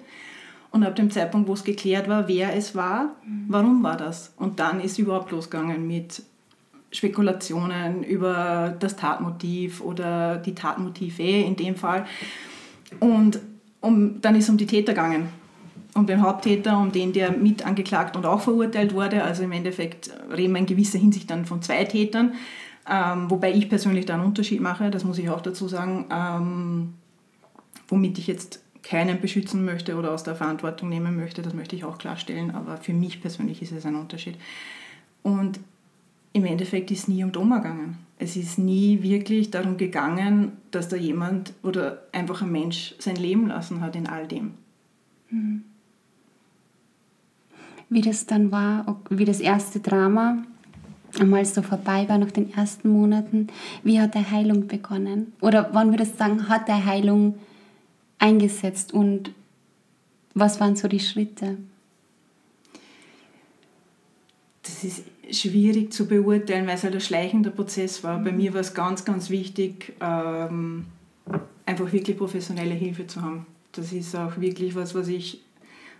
Und 0.70 0.84
ab 0.84 0.96
dem 0.96 1.10
Zeitpunkt, 1.10 1.48
wo 1.48 1.52
es 1.52 1.64
geklärt 1.64 2.08
war, 2.08 2.26
wer 2.28 2.56
es 2.56 2.74
war, 2.74 3.14
mhm. 3.26 3.44
warum 3.48 3.82
war 3.82 3.98
das? 3.98 4.32
Und 4.36 4.58
dann 4.58 4.80
ist 4.80 4.98
überhaupt 4.98 5.30
losgegangen 5.30 5.86
mit 5.86 6.22
Spekulationen 6.92 8.04
über 8.04 8.76
das 8.78 8.96
Tatmotiv 8.96 9.80
oder 9.80 10.36
die 10.36 10.54
Tatmotive 10.54 11.22
in 11.22 11.56
dem 11.56 11.74
Fall. 11.74 12.06
Und 13.00 13.40
um, 13.80 14.20
dann 14.20 14.36
ist 14.36 14.44
es 14.44 14.50
um 14.50 14.56
die 14.56 14.66
Täter 14.66 14.92
gegangen. 14.92 15.28
Um 15.94 16.06
den 16.06 16.22
Haupttäter, 16.22 16.78
um 16.78 16.92
den, 16.92 17.12
der 17.12 17.32
mit 17.32 17.66
angeklagt 17.66 18.16
und 18.16 18.24
auch 18.24 18.40
verurteilt 18.40 18.94
wurde. 18.94 19.22
Also 19.22 19.42
im 19.42 19.52
Endeffekt 19.52 20.10
reden 20.34 20.52
wir 20.54 20.60
in 20.60 20.66
gewisser 20.66 20.98
Hinsicht 20.98 21.30
dann 21.30 21.44
von 21.44 21.60
zwei 21.60 21.84
Tätern. 21.84 22.34
Ähm, 22.90 23.30
wobei 23.30 23.52
ich 23.52 23.68
persönlich 23.68 24.06
da 24.06 24.14
einen 24.14 24.24
Unterschied 24.24 24.60
mache, 24.60 24.90
das 24.90 25.04
muss 25.04 25.18
ich 25.18 25.30
auch 25.30 25.40
dazu 25.40 25.68
sagen, 25.68 26.06
ähm, 26.10 26.94
womit 27.88 28.18
ich 28.18 28.26
jetzt 28.26 28.60
keinen 28.82 29.20
beschützen 29.20 29.64
möchte 29.64 29.96
oder 29.96 30.10
aus 30.10 30.24
der 30.24 30.34
Verantwortung 30.34 30.88
nehmen 30.88 31.16
möchte, 31.16 31.42
das 31.42 31.54
möchte 31.54 31.76
ich 31.76 31.84
auch 31.84 31.98
klarstellen, 31.98 32.50
aber 32.50 32.78
für 32.78 32.92
mich 32.92 33.20
persönlich 33.20 33.62
ist 33.62 33.70
es 33.70 33.86
ein 33.86 33.94
Unterschied. 33.94 34.36
Und 35.22 35.60
im 36.32 36.44
Endeffekt 36.44 36.90
ist 36.90 37.00
es 37.00 37.08
nie 37.08 37.24
um 37.24 37.32
Oma 37.36 37.58
gegangen. 37.58 37.98
Es 38.18 38.36
ist 38.36 38.58
nie 38.58 39.02
wirklich 39.02 39.50
darum 39.50 39.76
gegangen, 39.76 40.52
dass 40.70 40.88
da 40.88 40.96
jemand 40.96 41.52
oder 41.62 42.02
einfach 42.12 42.42
ein 42.42 42.52
Mensch 42.52 42.94
sein 42.98 43.16
Leben 43.16 43.48
lassen 43.48 43.80
hat 43.80 43.96
in 43.96 44.06
all 44.06 44.26
dem. 44.26 44.52
Mhm. 45.30 45.64
Wie 47.88 48.00
das 48.00 48.26
dann 48.26 48.50
war, 48.50 49.02
wie 49.10 49.24
das 49.24 49.40
erste 49.40 49.80
Drama 49.80 50.44
einmal 51.18 51.44
so 51.44 51.60
vorbei 51.62 52.08
war 52.08 52.16
nach 52.16 52.30
den 52.30 52.52
ersten 52.54 52.88
Monaten, 52.88 53.48
wie 53.82 54.00
hat 54.00 54.14
der 54.14 54.30
Heilung 54.30 54.66
begonnen? 54.66 55.32
Oder 55.40 55.70
wann 55.72 55.90
würdest 55.90 56.14
du 56.14 56.18
sagen, 56.18 56.48
hat 56.48 56.68
der 56.68 56.86
Heilung 56.86 57.38
eingesetzt 58.18 58.94
und 58.94 59.32
was 60.34 60.60
waren 60.60 60.76
so 60.76 60.88
die 60.88 61.00
Schritte? 61.00 61.58
Das 64.62 64.84
ist 64.84 65.04
schwierig 65.30 65.92
zu 65.92 66.06
beurteilen, 66.06 66.66
weil 66.66 66.74
es 66.74 66.84
halt 66.84 66.94
ein 66.94 67.00
schleichender 67.00 67.50
Prozess 67.50 68.02
war. 68.02 68.18
Bei 68.18 68.32
mir 68.32 68.52
war 68.54 68.60
es 68.60 68.74
ganz, 68.74 69.04
ganz 69.04 69.30
wichtig, 69.30 69.92
ähm, 70.00 70.86
einfach 71.66 71.92
wirklich 71.92 72.16
professionelle 72.16 72.74
Hilfe 72.74 73.06
zu 73.06 73.22
haben. 73.22 73.46
Das 73.72 73.92
ist 73.92 74.14
auch 74.16 74.38
wirklich 74.38 74.74
was, 74.74 74.94
was 74.94 75.08
ich, 75.08 75.42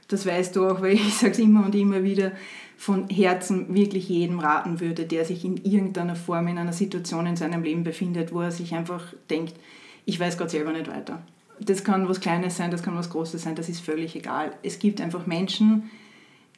das 0.08 0.26
weißt 0.26 0.56
du 0.56 0.66
auch, 0.66 0.82
weil 0.82 0.94
ich 0.94 1.14
sage 1.14 1.32
es 1.32 1.38
immer 1.38 1.64
und 1.64 1.74
immer 1.74 2.02
wieder, 2.02 2.32
von 2.76 3.08
Herzen 3.08 3.72
wirklich 3.74 4.08
jedem 4.08 4.40
raten 4.40 4.80
würde, 4.80 5.04
der 5.04 5.24
sich 5.24 5.44
in 5.44 5.56
irgendeiner 5.58 6.16
Form 6.16 6.48
in 6.48 6.58
einer 6.58 6.72
Situation 6.72 7.26
in 7.26 7.36
seinem 7.36 7.62
Leben 7.62 7.84
befindet, 7.84 8.34
wo 8.34 8.40
er 8.40 8.50
sich 8.50 8.74
einfach 8.74 9.14
denkt, 9.30 9.54
ich 10.04 10.18
weiß 10.18 10.36
Gott 10.36 10.50
selber 10.50 10.72
nicht 10.72 10.88
weiter. 10.88 11.22
Das 11.60 11.84
kann 11.84 12.08
was 12.08 12.20
Kleines 12.20 12.56
sein, 12.56 12.72
das 12.72 12.82
kann 12.82 12.96
was 12.96 13.10
Großes 13.10 13.40
sein, 13.40 13.54
das 13.54 13.68
ist 13.68 13.82
völlig 13.82 14.16
egal. 14.16 14.50
Es 14.64 14.80
gibt 14.80 15.00
einfach 15.00 15.26
Menschen, 15.26 15.90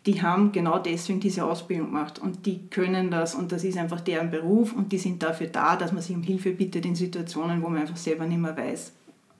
die 0.06 0.20
haben 0.20 0.52
genau 0.52 0.78
deswegen 0.78 1.20
diese 1.20 1.44
Ausbildung 1.44 1.86
gemacht 1.86 2.18
und 2.18 2.44
die 2.44 2.66
können 2.68 3.10
das 3.10 3.34
und 3.34 3.52
das 3.52 3.64
ist 3.64 3.78
einfach 3.78 4.00
deren 4.00 4.30
Beruf 4.30 4.72
und 4.72 4.92
die 4.92 4.98
sind 4.98 5.22
dafür 5.22 5.46
da, 5.46 5.76
dass 5.76 5.92
man 5.92 6.02
sich 6.02 6.14
um 6.14 6.22
Hilfe 6.22 6.50
bittet 6.50 6.84
in 6.84 6.94
Situationen, 6.94 7.62
wo 7.62 7.68
man 7.68 7.80
einfach 7.80 7.96
selber 7.96 8.26
nicht 8.26 8.40
mehr 8.40 8.56
weiß, 8.56 8.92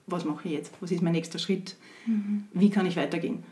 was 0.07 0.25
mache 0.25 0.47
ich 0.47 0.53
jetzt, 0.53 0.73
was 0.79 0.91
ist 0.91 1.03
mein 1.03 1.13
nächster 1.13 1.37
Schritt, 1.37 1.75
mhm. 2.07 2.45
wie 2.53 2.69
kann 2.69 2.85
ich 2.87 2.97
weitergehen. 2.97 3.43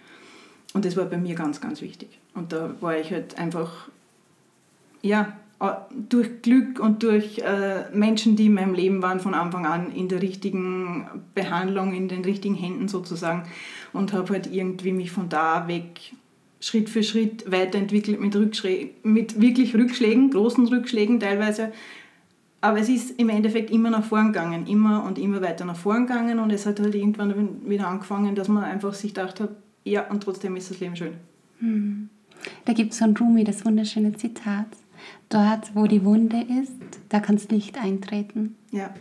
Und 0.74 0.86
das 0.86 0.98
war 0.98 1.05
bei 1.05 1.17
mir 1.17 1.36
ganz, 1.36 1.62
ganz 1.62 1.82
wichtig. 1.82 2.17
Und 2.34 2.51
da 2.51 2.74
war 2.82 2.98
ich 2.98 3.12
halt 3.12 3.38
einfach, 3.38 3.89
ja, 5.03 5.38
durch 6.10 6.41
Glück 6.41 6.79
und 6.79 7.03
durch 7.03 7.39
äh, 7.39 7.89
Menschen, 7.93 8.36
die 8.36 8.48
in 8.48 8.55
meinem 8.55 8.74
Leben 8.74 9.01
waren 9.01 9.20
von 9.20 9.34
Anfang 9.34 9.65
an 9.65 9.91
in 9.91 10.10
der 10.10 10.22
richtigen 10.22 11.08
Behandlung, 11.36 11.93
in 11.93 12.10
den 12.10 12.25
richtigen 12.25 12.55
Händen 12.55 12.89
sozusagen 12.89 13.43
und 13.93 14.12
habe 14.12 14.34
halt 14.34 14.51
irgendwie 14.51 14.91
mich 14.91 15.12
von 15.12 15.29
da 15.29 15.67
weg 15.67 16.13
Schritt 16.63 16.89
für 16.89 17.03
Schritt 17.03 17.51
weiterentwickelt 17.51 18.22
mit, 18.22 19.03
mit 19.03 19.41
wirklich 19.41 19.75
Rückschlägen, 19.75 20.32
großen 20.32 20.65
Rückschlägen 20.67 21.20
teilweise. 21.20 21.74
Aber 22.62 22.79
es 22.79 22.88
ist 22.88 23.20
im 23.20 23.27
Endeffekt 23.27 23.70
immer 23.70 23.89
nach 23.89 24.05
vorn 24.05 24.27
gegangen, 24.27 24.65
immer 24.67 25.03
und 25.03 25.20
immer 25.20 25.41
weiter 25.41 25.65
nach 25.65 25.75
vorn 25.75 26.08
gegangen 26.08 26.39
und 26.39 26.51
es 26.51 26.65
hat 26.65 26.79
halt 26.79 26.96
irgendwann 26.96 27.70
wieder 27.70 27.89
angefangen, 27.89 28.34
dass 28.36 28.48
man 28.48 28.63
einfach 28.63 28.93
sich 28.93 29.13
gedacht 29.13 29.41
hat, 29.41 29.50
ja, 29.84 30.10
und 30.10 30.24
trotzdem 30.24 30.55
ist 30.55 30.72
das 30.72 30.79
Leben 30.79 30.96
schön. 30.96 31.15
Hm. 31.60 32.08
Da 32.63 32.72
gibt 32.72 32.93
es 32.93 33.00
von 33.00 33.17
Rumi 33.17 33.43
das 33.43 33.65
wunderschöne 33.65 34.13
Zitat. 34.13 34.67
Dort, 35.27 35.75
wo 35.75 35.86
die 35.88 36.05
Wunde 36.05 36.46
ist, 36.62 36.72
da 37.10 37.20
kann 37.20 37.36
das 37.36 37.50
Licht 37.50 37.77
eintreten. 37.77 38.55
Ja. 38.72 38.93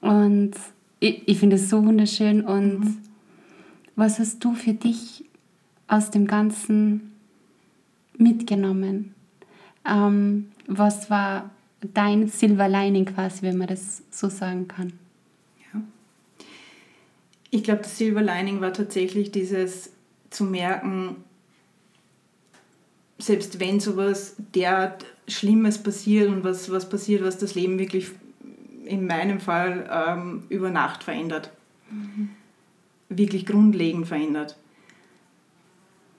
Und 0.00 0.52
ich, 0.98 1.28
ich 1.28 1.38
finde 1.38 1.56
es 1.56 1.68
so 1.68 1.84
wunderschön. 1.84 2.42
Und 2.42 2.80
mhm. 2.80 2.98
was 3.96 4.18
hast 4.18 4.42
du 4.42 4.54
für 4.54 4.72
dich 4.72 5.26
aus 5.92 6.10
dem 6.10 6.26
Ganzen 6.26 7.12
mitgenommen? 8.16 9.14
Ähm, 9.84 10.50
was 10.66 11.10
war 11.10 11.50
dein 11.92 12.28
Silver 12.28 12.68
Lining 12.68 13.04
quasi, 13.04 13.42
wenn 13.42 13.58
man 13.58 13.68
das 13.68 14.02
so 14.10 14.30
sagen 14.30 14.68
kann? 14.68 14.94
Ja. 15.72 15.82
Ich 17.50 17.62
glaube, 17.62 17.82
das 17.82 17.98
Silver 17.98 18.22
Lining 18.22 18.62
war 18.62 18.72
tatsächlich 18.72 19.32
dieses 19.32 19.92
zu 20.30 20.44
merken, 20.44 21.16
selbst 23.18 23.60
wenn 23.60 23.78
sowas 23.78 24.36
derart 24.54 25.04
Schlimmes 25.28 25.82
passiert 25.82 26.28
und 26.28 26.42
was, 26.42 26.70
was 26.70 26.88
passiert, 26.88 27.22
was 27.22 27.36
das 27.36 27.54
Leben 27.54 27.78
wirklich 27.78 28.10
in 28.86 29.06
meinem 29.06 29.40
Fall 29.40 29.88
ähm, 29.92 30.44
über 30.48 30.70
Nacht 30.70 31.04
verändert, 31.04 31.50
mhm. 31.90 32.30
wirklich 33.10 33.44
grundlegend 33.44 34.08
verändert, 34.08 34.56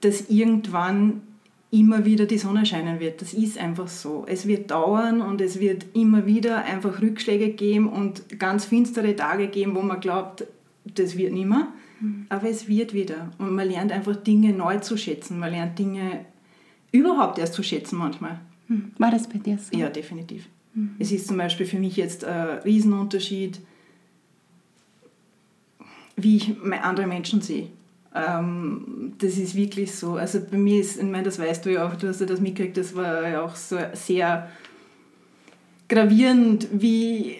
dass 0.04 0.28
irgendwann 0.28 1.22
immer 1.70 2.04
wieder 2.04 2.26
die 2.26 2.38
Sonne 2.38 2.64
scheinen 2.66 3.00
wird. 3.00 3.20
Das 3.20 3.34
ist 3.34 3.58
einfach 3.58 3.88
so. 3.88 4.24
Es 4.28 4.46
wird 4.46 4.70
dauern 4.70 5.20
und 5.20 5.40
es 5.40 5.58
wird 5.58 5.86
immer 5.94 6.24
wieder 6.24 6.64
einfach 6.64 7.02
Rückschläge 7.02 7.50
geben 7.50 7.88
und 7.88 8.38
ganz 8.38 8.64
finstere 8.64 9.16
Tage 9.16 9.48
geben, 9.48 9.74
wo 9.74 9.82
man 9.82 9.98
glaubt, 9.98 10.46
das 10.84 11.16
wird 11.16 11.32
nicht 11.32 11.48
mehr. 11.48 11.68
Mhm. 12.00 12.26
Aber 12.28 12.48
es 12.48 12.68
wird 12.68 12.94
wieder. 12.94 13.32
Und 13.38 13.54
man 13.54 13.68
lernt 13.68 13.90
einfach 13.90 14.14
Dinge 14.14 14.52
neu 14.52 14.78
zu 14.78 14.96
schätzen. 14.96 15.38
Man 15.38 15.50
lernt 15.50 15.78
Dinge 15.78 16.24
überhaupt 16.92 17.38
erst 17.38 17.54
zu 17.54 17.64
schätzen 17.64 17.98
manchmal. 17.98 18.40
Mhm. 18.68 18.92
War 18.98 19.10
das 19.10 19.28
bei 19.28 19.38
dir 19.38 19.58
so? 19.58 19.76
Ja, 19.76 19.88
definitiv. 19.88 20.46
Mhm. 20.74 20.90
Es 21.00 21.10
ist 21.10 21.26
zum 21.26 21.38
Beispiel 21.38 21.66
für 21.66 21.78
mich 21.78 21.96
jetzt 21.96 22.24
ein 22.24 22.58
Riesenunterschied, 22.58 23.60
wie 26.16 26.36
ich 26.36 26.54
andere 26.82 27.08
Menschen 27.08 27.40
sehe. 27.40 27.68
Ähm, 28.14 29.14
das 29.18 29.38
ist 29.38 29.54
wirklich 29.54 29.94
so. 29.94 30.14
Also 30.14 30.40
bei 30.40 30.56
mir 30.56 30.80
ist, 30.80 30.96
ich 30.96 31.02
meine, 31.02 31.24
das 31.24 31.38
weißt 31.38 31.66
du 31.66 31.72
ja 31.72 31.88
auch, 31.88 31.96
du 31.96 32.08
hast 32.08 32.20
ja 32.20 32.26
das 32.26 32.40
mitgekriegt, 32.40 32.76
das 32.76 32.94
war 32.94 33.28
ja 33.28 33.42
auch 33.42 33.56
so 33.56 33.76
sehr 33.92 34.48
gravierend, 35.88 36.68
wie 36.72 37.36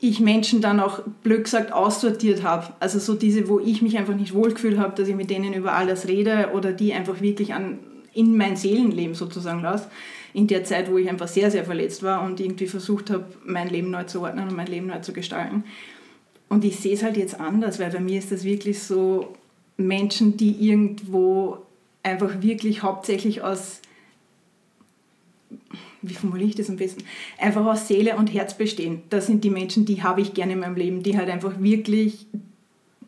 ich 0.00 0.20
Menschen 0.20 0.60
dann 0.60 0.80
auch 0.80 1.00
blöd 1.22 1.44
gesagt 1.44 1.72
aussortiert 1.72 2.42
habe. 2.42 2.72
Also 2.80 2.98
so 2.98 3.14
diese, 3.14 3.48
wo 3.48 3.60
ich 3.60 3.80
mich 3.82 3.96
einfach 3.96 4.14
nicht 4.14 4.34
wohlgefühlt 4.34 4.78
habe, 4.78 4.94
dass 4.96 5.08
ich 5.08 5.14
mit 5.14 5.30
denen 5.30 5.54
über 5.54 5.72
alles 5.72 6.08
rede 6.08 6.50
oder 6.54 6.72
die 6.72 6.92
einfach 6.92 7.20
wirklich 7.20 7.54
an, 7.54 7.78
in 8.12 8.36
mein 8.36 8.56
Seelenleben 8.56 9.14
sozusagen 9.14 9.62
lasse. 9.62 9.88
In 10.34 10.46
der 10.46 10.64
Zeit, 10.64 10.90
wo 10.90 10.98
ich 10.98 11.08
einfach 11.08 11.28
sehr, 11.28 11.50
sehr 11.50 11.64
verletzt 11.64 12.02
war 12.02 12.22
und 12.22 12.40
irgendwie 12.40 12.66
versucht 12.66 13.10
habe, 13.10 13.24
mein 13.44 13.68
Leben 13.68 13.90
neu 13.90 14.04
zu 14.04 14.20
ordnen 14.20 14.48
und 14.48 14.56
mein 14.56 14.66
Leben 14.66 14.88
neu 14.88 14.98
zu 14.98 15.12
gestalten. 15.12 15.64
Und 16.48 16.64
ich 16.64 16.76
sehe 16.80 16.94
es 16.94 17.02
halt 17.02 17.16
jetzt 17.16 17.40
anders, 17.40 17.78
weil 17.78 17.90
bei 17.90 18.00
mir 18.00 18.18
ist 18.18 18.32
das 18.32 18.44
wirklich 18.44 18.82
so, 18.82 19.34
Menschen, 19.76 20.36
die 20.36 20.52
irgendwo 20.68 21.58
einfach 22.02 22.42
wirklich 22.42 22.82
hauptsächlich 22.82 23.42
aus, 23.42 23.80
wie 26.02 26.14
formuliere 26.14 26.50
ich 26.50 26.56
das 26.56 26.70
am 26.70 26.76
besten, 26.76 27.04
einfach 27.38 27.64
aus 27.64 27.88
Seele 27.88 28.16
und 28.16 28.32
Herz 28.32 28.56
bestehen. 28.56 29.02
Das 29.10 29.26
sind 29.26 29.42
die 29.42 29.50
Menschen, 29.50 29.84
die 29.84 30.02
habe 30.02 30.20
ich 30.20 30.34
gerne 30.34 30.52
in 30.52 30.60
meinem 30.60 30.76
Leben, 30.76 31.02
die 31.02 31.16
halt 31.16 31.30
einfach 31.30 31.60
wirklich 31.60 32.26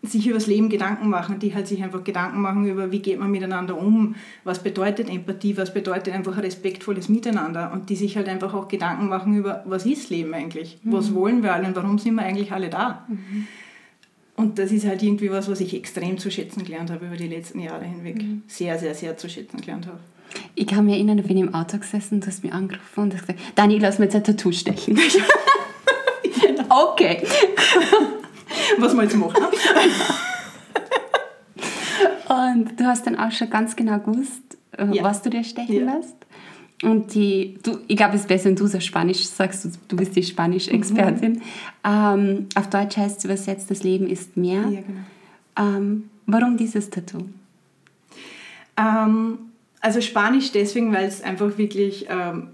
sich 0.07 0.27
über 0.27 0.37
das 0.37 0.47
Leben 0.47 0.69
Gedanken 0.69 1.09
machen, 1.09 1.39
die 1.39 1.55
halt 1.55 1.67
sich 1.67 1.83
einfach 1.83 2.05
Gedanken 2.05 2.41
machen 2.41 2.67
über, 2.67 2.93
wie 2.93 3.01
geht 3.01 3.19
man 3.19 3.31
miteinander 3.31 3.77
um, 3.77 4.15
was 4.45 4.63
bedeutet 4.63 5.11
Empathie, 5.11 5.57
was 5.57 5.75
bedeutet 5.75 6.15
einfach 6.15 6.37
respektvolles 6.37 7.09
Miteinander 7.09 7.73
und 7.73 7.91
die 7.91 7.97
sich 7.97 8.17
halt 8.17 8.29
einfach 8.29 8.55
auch 8.55 8.69
Gedanken 8.69 9.09
machen 9.09 9.37
über, 9.37 9.63
was 9.67 9.85
ist 9.87 10.11
Leben 10.11 10.33
eigentlich, 10.35 10.79
mhm. 10.83 10.93
was 10.93 11.15
wollen 11.15 11.43
wir 11.43 11.55
alle 11.55 11.67
und 11.67 11.77
warum 11.77 11.99
sind 11.99 12.15
wir 12.15 12.23
eigentlich 12.23 12.53
alle 12.53 12.71
da. 12.71 13.05
Mhm. 13.09 13.47
Und 14.37 14.59
das 14.59 14.71
ist 14.71 14.87
halt 14.87 15.03
irgendwie 15.03 15.31
was, 15.31 15.49
was 15.51 15.61
ich 15.61 15.75
extrem 15.75 16.19
zu 16.19 16.31
schätzen 16.31 16.65
gelernt 16.65 16.91
habe 16.91 17.07
über 17.07 17.17
die 17.17 17.29
letzten 17.29 17.61
Jahre 17.61 17.85
hinweg. 17.85 18.23
Mhm. 18.23 18.43
Sehr, 18.47 18.79
sehr, 18.79 18.95
sehr 18.95 19.17
zu 19.17 19.31
schätzen 19.31 19.61
gelernt 19.61 19.87
habe. 19.87 19.99
Ich 20.55 20.67
kann 20.67 20.85
mich 20.85 20.95
erinnern, 20.95 21.19
ich 21.19 21.27
bin 21.27 21.39
im 21.39 21.55
Auto 21.55 21.79
gesessen, 21.79 22.21
du 22.21 22.27
hast 22.27 22.45
mich 22.45 22.53
angerufen 22.53 23.05
und 23.05 23.15
hast 23.15 23.23
gesagt, 23.27 23.41
Dani, 23.55 23.79
lass 23.79 23.99
mir 23.99 24.05
jetzt 24.07 24.17
ein 24.17 24.25
Tattoo 24.25 24.53
stechen. 24.53 24.99
okay. 26.69 27.23
was 28.79 28.95
wir 28.95 29.03
jetzt 29.05 29.17
machen. 29.17 29.43
Und 32.29 32.79
du 32.79 32.85
hast 32.85 33.07
dann 33.07 33.17
auch 33.17 33.31
schon 33.31 33.49
ganz 33.51 33.77
genau 33.77 33.99
gewusst, 34.01 34.59
äh, 34.77 34.87
ja. 34.93 35.03
was 35.03 35.23
du 35.23 35.31
dir 35.31 35.45
stechen 35.45 35.87
ja. 35.87 35.95
lässt. 35.95 36.26
Und 36.83 37.15
die, 37.15 37.59
du, 37.63 37.79
ich 37.89 37.97
glaube, 37.97 38.17
es 38.17 38.23
ist 38.23 38.29
besser, 38.29 38.47
wenn 38.47 38.57
du 38.57 38.67
so 38.67 38.81
Spanisch 38.81 39.25
sagst, 39.25 39.65
du, 39.65 39.71
du 39.89 39.97
bist 39.97 40.15
die 40.15 40.23
Spanisch-Expertin. 40.23 41.33
Mhm. 41.33 41.43
Ähm, 41.85 42.47
auf 42.55 42.69
Deutsch 42.69 42.97
heißt 42.99 43.19
es 43.19 43.25
übersetzt, 43.25 43.71
das 43.71 43.83
Leben 43.83 44.07
ist 44.07 44.37
mehr. 44.37 44.61
Ja, 44.69 44.81
genau. 44.83 45.01
Ähm, 45.77 46.11
warum 46.27 46.59
dieses 46.59 46.91
Tattoo? 46.91 47.25
Ähm, 48.77 49.39
also 49.81 50.01
Spanisch 50.03 50.53
deswegen, 50.53 50.93
weil 50.93 51.07
es 51.07 51.23
einfach 51.23 51.57
wirklich, 51.57 52.07
ähm, 52.11 52.49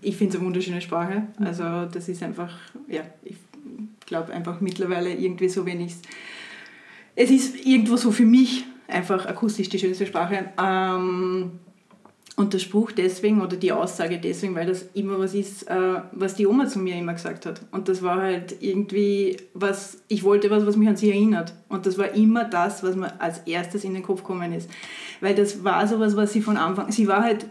ich 0.00 0.16
finde 0.16 0.32
es 0.32 0.38
eine 0.38 0.46
wunderschöne 0.46 0.80
Sprache. 0.80 1.22
Mhm. 1.38 1.46
Also 1.46 1.62
das 1.84 2.08
ist 2.08 2.22
einfach, 2.22 2.52
ja, 2.88 3.02
ich 3.22 3.36
glaube 4.06 4.32
einfach 4.32 4.60
mittlerweile 4.60 5.14
irgendwie 5.14 5.48
so, 5.48 5.64
wenn 5.66 5.80
ich 5.80 5.92
es, 5.92 6.02
es 7.14 7.30
ist 7.30 7.64
irgendwo 7.64 7.96
so 7.96 8.10
für 8.10 8.24
mich 8.24 8.64
einfach 8.88 9.26
akustisch 9.26 9.68
die 9.68 9.78
schönste 9.78 10.06
Sprache. 10.06 10.50
Ähm, 10.60 11.52
und 12.36 12.54
der 12.54 12.58
Spruch 12.58 12.92
deswegen 12.92 13.42
oder 13.42 13.56
die 13.56 13.72
Aussage 13.72 14.18
deswegen, 14.18 14.54
weil 14.54 14.66
das 14.66 14.86
immer 14.94 15.18
was 15.18 15.34
ist, 15.34 15.68
äh, 15.68 16.00
was 16.12 16.34
die 16.34 16.46
Oma 16.46 16.66
zu 16.66 16.78
mir 16.78 16.96
immer 16.96 17.12
gesagt 17.12 17.44
hat. 17.44 17.60
Und 17.72 17.88
das 17.88 18.02
war 18.02 18.22
halt 18.22 18.56
irgendwie 18.60 19.36
was, 19.52 19.98
ich 20.08 20.24
wollte 20.24 20.50
was, 20.50 20.64
was 20.64 20.76
mich 20.76 20.88
an 20.88 20.96
sie 20.96 21.10
erinnert. 21.10 21.52
Und 21.68 21.84
das 21.84 21.98
war 21.98 22.14
immer 22.14 22.44
das, 22.44 22.82
was 22.82 22.96
mir 22.96 23.20
als 23.20 23.40
erstes 23.40 23.84
in 23.84 23.92
den 23.92 24.02
Kopf 24.02 24.22
gekommen 24.22 24.52
ist. 24.54 24.70
Weil 25.20 25.34
das 25.34 25.62
war 25.62 25.86
sowas, 25.86 26.16
was 26.16 26.32
sie 26.32 26.40
von 26.40 26.56
Anfang, 26.56 26.90
sie 26.90 27.06
war 27.06 27.22
halt 27.22 27.46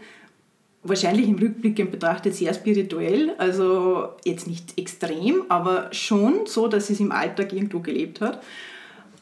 wahrscheinlich 0.83 1.27
im 1.27 1.38
Rückblick 1.38 1.91
betrachtet 1.91 2.33
sehr 2.33 2.53
spirituell, 2.55 3.35
also 3.38 4.09
jetzt 4.25 4.47
nicht 4.47 4.79
extrem, 4.79 5.43
aber 5.50 5.93
schon 5.93 6.47
so, 6.47 6.67
dass 6.67 6.88
sie 6.88 6.93
es 6.93 7.00
im 7.00 7.11
Alltag 7.11 7.53
irgendwo 7.53 7.81
gelebt 7.81 8.19
hat. 8.19 8.41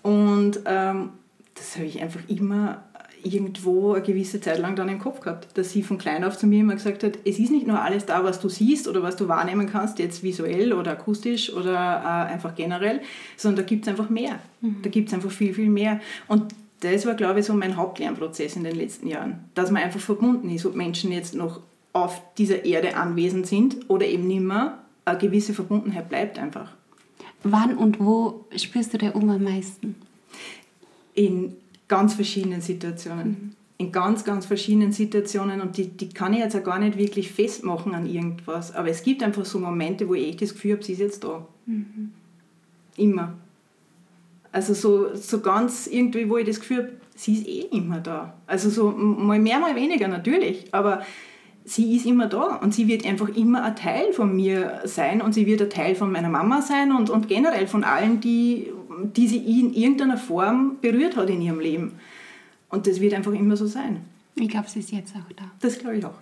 Und 0.04 0.62
ähm, 0.66 1.10
das 1.56 1.76
habe 1.76 1.86
ich 1.86 2.02
einfach 2.02 2.22
immer 2.30 2.86
irgendwo 3.24 3.94
eine 3.94 4.04
gewisse 4.04 4.40
Zeit 4.40 4.60
lang 4.60 4.76
dann 4.76 4.90
im 4.90 5.00
Kopf 5.00 5.20
gehabt, 5.20 5.58
dass 5.58 5.72
sie 5.72 5.84
von 5.84 5.98
klein 5.98 6.24
auf 6.24 6.38
zu 6.38 6.48
mir 6.48 6.60
immer 6.60 6.76
gesagt 6.76 7.04
hat, 7.04 7.20
es 7.26 7.40
ist 7.40 7.52
nicht 7.52 7.68
nur 7.68 7.82
alles 7.82 8.06
da, 8.06 8.24
was 8.24 8.40
du 8.40 8.50
siehst 8.50 8.88
oder 8.88 9.04
was 9.04 9.16
du 9.16 9.28
wahrnehmen 9.28 9.68
kannst, 9.68 10.00
jetzt 10.00 10.24
visuell 10.24 10.74
oder 10.74 10.92
akustisch 10.92 11.54
oder 11.54 11.74
äh, 11.74 12.34
einfach 12.34 12.56
generell, 12.56 13.02
sondern 13.38 13.64
da 13.64 13.68
gibt 13.68 13.86
es 13.86 13.90
einfach 13.90 14.10
mehr. 14.10 14.40
Mhm. 14.62 14.78
Da 14.82 14.90
gibt 14.90 15.10
es 15.10 15.14
einfach 15.14 15.32
viel, 15.32 15.54
viel 15.54 15.70
mehr. 15.70 16.00
Und 16.28 16.54
das 16.82 17.06
war, 17.06 17.14
glaube 17.14 17.42
ich, 17.42 17.46
so 17.46 17.54
mein 17.54 17.76
Hauptlernprozess 17.76 18.56
in 18.56 18.64
den 18.64 18.76
letzten 18.76 19.08
Jahren, 19.08 19.46
dass 19.54 19.72
man 19.72 19.84
einfach 19.84 20.00
verbunden 20.00 20.50
ist, 20.50 20.66
ob 20.66 20.76
Menschen 20.76 21.12
jetzt 21.12 21.36
noch 21.36 21.62
auf 21.94 22.22
dieser 22.38 22.66
Erde 22.66 22.96
anwesend 22.96 23.48
sind 23.48 23.90
oder 23.90 24.06
eben 24.06 24.28
nimmer, 24.28 24.80
eine 25.06 25.18
gewisse 25.18 25.54
Verbundenheit 25.54 26.08
bleibt 26.08 26.40
einfach. 26.40 26.72
Wann 27.44 27.78
und 27.78 28.00
wo 28.00 28.46
spürst 28.56 28.94
du 28.94 28.98
der 28.98 29.16
Oma 29.16 29.36
am 29.36 29.44
meisten? 29.44 29.96
in 31.20 31.58
ganz 31.90 32.14
verschiedenen 32.14 32.62
Situationen. 32.62 33.56
In 33.78 33.92
ganz, 33.92 34.24
ganz 34.24 34.46
verschiedenen 34.46 34.92
Situationen 34.92 35.62
und 35.62 35.78
die, 35.78 35.90
die 35.90 36.10
kann 36.10 36.34
ich 36.34 36.40
jetzt 36.40 36.56
auch 36.56 36.64
gar 36.64 36.80
nicht 36.80 36.98
wirklich 36.98 37.32
festmachen 37.32 37.94
an 37.94 38.06
irgendwas. 38.06 38.74
Aber 38.74 38.90
es 38.90 39.04
gibt 39.04 39.24
einfach 39.24 39.46
so 39.46 39.60
Momente, 39.60 40.08
wo 40.08 40.14
ich 40.14 40.30
echt 40.30 40.42
das 40.42 40.54
Gefühl 40.54 40.74
habe, 40.74 40.84
sie 40.84 40.94
ist 40.94 41.00
jetzt 41.00 41.24
da. 41.24 41.46
Mhm. 41.66 42.12
Immer. 42.98 43.34
Also 44.52 44.74
so, 44.74 45.16
so 45.16 45.42
ganz 45.42 45.88
irgendwie, 45.88 46.30
wo 46.30 46.38
ich 46.38 46.46
das 46.46 46.60
Gefühl 46.60 46.78
habe, 46.78 46.90
sie 47.16 47.34
ist 47.34 47.48
eh 47.48 47.78
immer 47.78 48.00
da. 48.00 48.34
Also 48.48 48.70
so 48.70 48.92
mal 48.92 49.40
mehr, 49.40 49.60
mal 49.60 49.76
weniger 49.76 50.08
natürlich, 50.08 50.74
aber 50.74 51.04
sie 51.66 51.96
ist 51.96 52.06
immer 52.06 52.28
da 52.28 52.56
und 52.56 52.74
sie 52.74 52.88
wird 52.88 53.06
einfach 53.06 53.30
immer 53.30 53.64
ein 53.64 53.76
Teil 53.76 54.12
von 54.12 54.36
mir 54.36 54.82
sein 54.86 55.22
und 55.22 55.34
sie 55.34 55.46
wird 55.46 55.62
ein 55.62 55.70
Teil 55.70 55.96
von 55.96 56.12
meiner 56.12 56.30
Mama 56.30 56.62
sein 56.62 56.92
und, 56.92 57.10
und 57.10 57.28
generell 57.28 57.68
von 57.68 57.84
allen, 57.84 58.20
die, 58.20 58.72
die 59.04 59.28
sie 59.28 59.38
in 59.38 59.74
irgendeiner 59.74 60.18
Form 60.18 60.78
berührt 60.82 61.16
hat 61.16 61.30
in 61.30 61.42
ihrem 61.42 61.60
Leben. 61.60 61.94
Und 62.70 62.88
das 62.88 63.00
wird 63.00 63.14
einfach 63.14 63.34
immer 63.34 63.58
so 63.58 63.66
sein. 63.66 64.02
Ich 64.36 64.50
glaube, 64.50 64.70
sie 64.70 64.80
ist 64.80 64.92
jetzt 64.92 65.16
auch 65.16 65.34
da. 65.36 65.46
Das 65.60 65.80
glaube 65.80 65.98
ich 65.98 66.06
auch. 66.06 66.18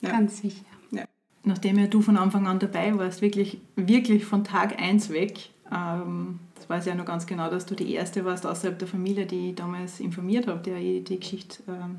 Ja. 0.00 0.10
Ganz 0.10 0.38
sicher. 0.38 0.64
Ja. 0.90 1.04
Nachdem 1.44 1.78
ja 1.78 1.86
du 1.86 2.02
von 2.02 2.16
Anfang 2.16 2.46
an 2.46 2.58
dabei 2.58 2.96
warst, 2.98 3.22
wirklich, 3.22 3.58
wirklich 3.76 4.24
von 4.24 4.44
Tag 4.44 4.80
1 4.80 5.10
weg, 5.10 5.50
ähm, 5.72 6.40
das 6.56 6.68
weiß 6.68 6.86
ich 6.86 6.92
ja 6.92 6.96
noch 6.96 7.06
ganz 7.06 7.26
genau, 7.26 7.48
dass 7.48 7.66
du 7.66 7.74
die 7.74 7.92
Erste 7.92 8.24
warst 8.24 8.44
außerhalb 8.44 8.78
der 8.78 8.88
Familie, 8.88 9.26
die 9.26 9.50
ich 9.50 9.54
damals 9.54 10.00
informiert 10.00 10.46
habe, 10.46 10.60
der 10.60 10.76
ich 10.78 11.04
die 11.04 11.18
Geschichte, 11.18 11.62
ähm, 11.68 11.96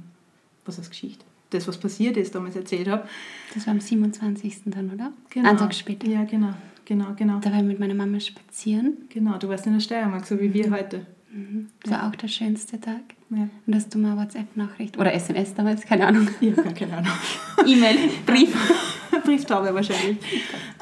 was 0.65 0.77
heißt 0.77 0.89
Geschichte? 0.89 1.25
Das, 1.49 1.67
was 1.67 1.77
passiert 1.77 2.17
ist, 2.17 2.33
damals 2.33 2.55
erzählt 2.55 2.87
habe. 2.87 3.07
Das 3.53 3.67
war 3.67 3.73
am 3.73 3.79
27. 3.79 4.63
dann, 4.65 4.91
oder? 4.91 5.13
Genau. 5.29 5.49
Einen 5.49 5.57
Tag 5.57 5.73
später. 5.73 6.07
Ja, 6.07 6.23
genau 6.23 6.53
genau, 6.85 7.13
genau. 7.15 7.39
Da 7.39 7.51
war 7.51 7.59
ich 7.59 7.65
mit 7.65 7.79
meiner 7.79 7.93
Mama 7.93 8.19
spazieren. 8.19 8.97
Genau, 9.09 9.37
du 9.37 9.49
warst 9.49 9.65
in 9.67 9.73
der 9.73 9.79
Steiermark, 9.79 10.25
so 10.25 10.39
wie 10.39 10.49
mhm. 10.49 10.53
wir 10.53 10.71
heute. 10.71 11.05
Mhm. 11.31 11.69
Das 11.81 11.91
ja. 11.91 11.97
war 11.97 12.09
auch 12.09 12.15
der 12.15 12.27
schönste 12.27 12.79
Tag. 12.79 13.01
Ja. 13.29 13.49
Und 13.65 13.75
hast 13.75 13.93
du 13.93 13.97
mal 13.97 14.15
WhatsApp-Nachricht 14.15 14.97
oder 14.97 15.13
SMS 15.13 15.53
damals, 15.55 15.81
keine 15.81 16.05
Ahnung. 16.07 16.27
Ja, 16.39 16.53
keine 16.53 16.97
Ahnung. 16.97 17.11
E-Mail, 17.65 17.97
Brief. 18.25 18.55
Brieftaube 19.25 19.73
wahrscheinlich. 19.73 20.17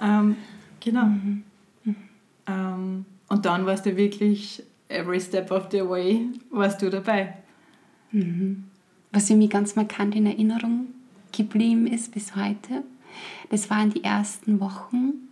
Ähm, 0.01 0.35
genau. 0.79 1.05
Mhm. 1.05 1.43
Ähm, 2.47 3.05
und 3.29 3.45
dann 3.45 3.65
warst 3.65 3.85
du 3.85 3.95
wirklich 3.95 4.63
every 4.89 5.19
step 5.19 5.51
of 5.51 5.67
the 5.71 5.87
way 5.87 6.27
warst 6.49 6.81
du 6.81 6.89
dabei. 6.89 7.33
Mhm. 8.11 8.65
Was 9.11 9.27
für 9.27 9.35
mich 9.35 9.49
ganz 9.49 9.75
markant 9.75 10.15
in 10.15 10.25
Erinnerung 10.25 10.87
geblieben 11.31 11.87
ist 11.87 12.13
bis 12.13 12.35
heute, 12.35 12.83
das 13.49 13.69
waren 13.69 13.89
die 13.89 14.03
ersten 14.03 14.59
Wochen, 14.59 15.29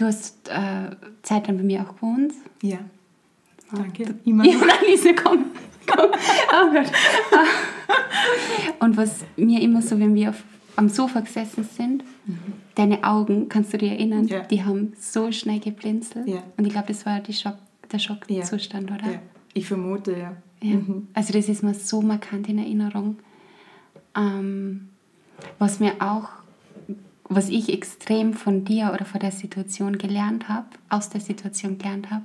Du 0.00 0.06
hast 0.06 0.48
äh, 0.48 0.96
Zeit 1.20 1.46
dann 1.46 1.58
bei 1.58 1.62
mir 1.62 1.82
auch 1.82 1.94
gewohnt. 1.94 2.32
Ja. 2.62 2.78
Danke. 3.70 4.04
Ah, 4.08 4.14
Immer 4.24 4.46
ja, 4.46 4.56
Lise, 4.88 5.14
komm. 5.14 5.44
komm. 5.86 6.10
Oh 6.52 6.72
Gott. 6.72 6.90
Und 8.80 8.96
was 8.96 9.26
mir 9.36 9.60
immer 9.60 9.82
so, 9.82 10.00
wenn 10.00 10.14
wir 10.14 10.30
auf, 10.30 10.42
am 10.76 10.88
Sofa 10.88 11.20
gesessen 11.20 11.64
sind, 11.64 12.02
mhm. 12.24 12.38
deine 12.76 13.04
Augen, 13.04 13.50
kannst 13.50 13.74
du 13.74 13.76
dir 13.76 13.90
erinnern, 13.90 14.26
ja. 14.26 14.40
die 14.40 14.64
haben 14.64 14.94
so 14.98 15.30
schnell 15.32 15.60
geblinzelt. 15.60 16.26
Ja. 16.26 16.44
Und 16.56 16.64
ich 16.64 16.72
glaube, 16.72 16.88
das 16.88 17.04
war 17.04 17.20
Schock, 17.30 17.58
der 17.92 17.98
Schockzustand, 17.98 18.88
ja. 18.88 18.96
oder? 18.96 19.12
Ja. 19.12 19.18
Ich 19.52 19.66
vermute, 19.66 20.12
ja. 20.12 20.34
ja. 20.62 20.76
Mhm. 20.76 21.08
Also 21.12 21.34
das 21.34 21.46
ist 21.50 21.62
mir 21.62 21.74
so 21.74 22.00
markant 22.00 22.48
in 22.48 22.56
Erinnerung. 22.56 23.18
Ähm, 24.16 24.88
was 25.58 25.78
mir 25.78 25.92
auch 26.00 26.30
was 27.30 27.48
ich 27.48 27.72
extrem 27.72 28.34
von 28.34 28.64
dir 28.64 28.90
oder 28.92 29.04
von 29.04 29.20
der 29.20 29.30
Situation 29.30 29.98
gelernt 29.98 30.48
habe, 30.48 30.66
aus 30.88 31.10
der 31.10 31.20
Situation 31.20 31.78
gelernt 31.78 32.10
habe, 32.10 32.24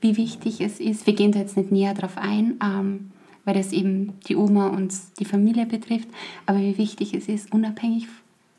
wie 0.00 0.16
wichtig 0.16 0.60
es 0.60 0.78
ist, 0.78 1.06
wir 1.06 1.14
gehen 1.14 1.32
da 1.32 1.40
jetzt 1.40 1.56
nicht 1.56 1.72
näher 1.72 1.94
drauf 1.94 2.16
ein, 2.16 2.58
ähm, 2.62 3.10
weil 3.44 3.54
das 3.54 3.72
eben 3.72 4.14
die 4.28 4.36
Oma 4.36 4.68
und 4.68 4.94
die 5.18 5.24
Familie 5.24 5.66
betrifft, 5.66 6.08
aber 6.46 6.60
wie 6.60 6.78
wichtig 6.78 7.12
es 7.12 7.28
ist, 7.28 7.52
unabhängig 7.52 8.06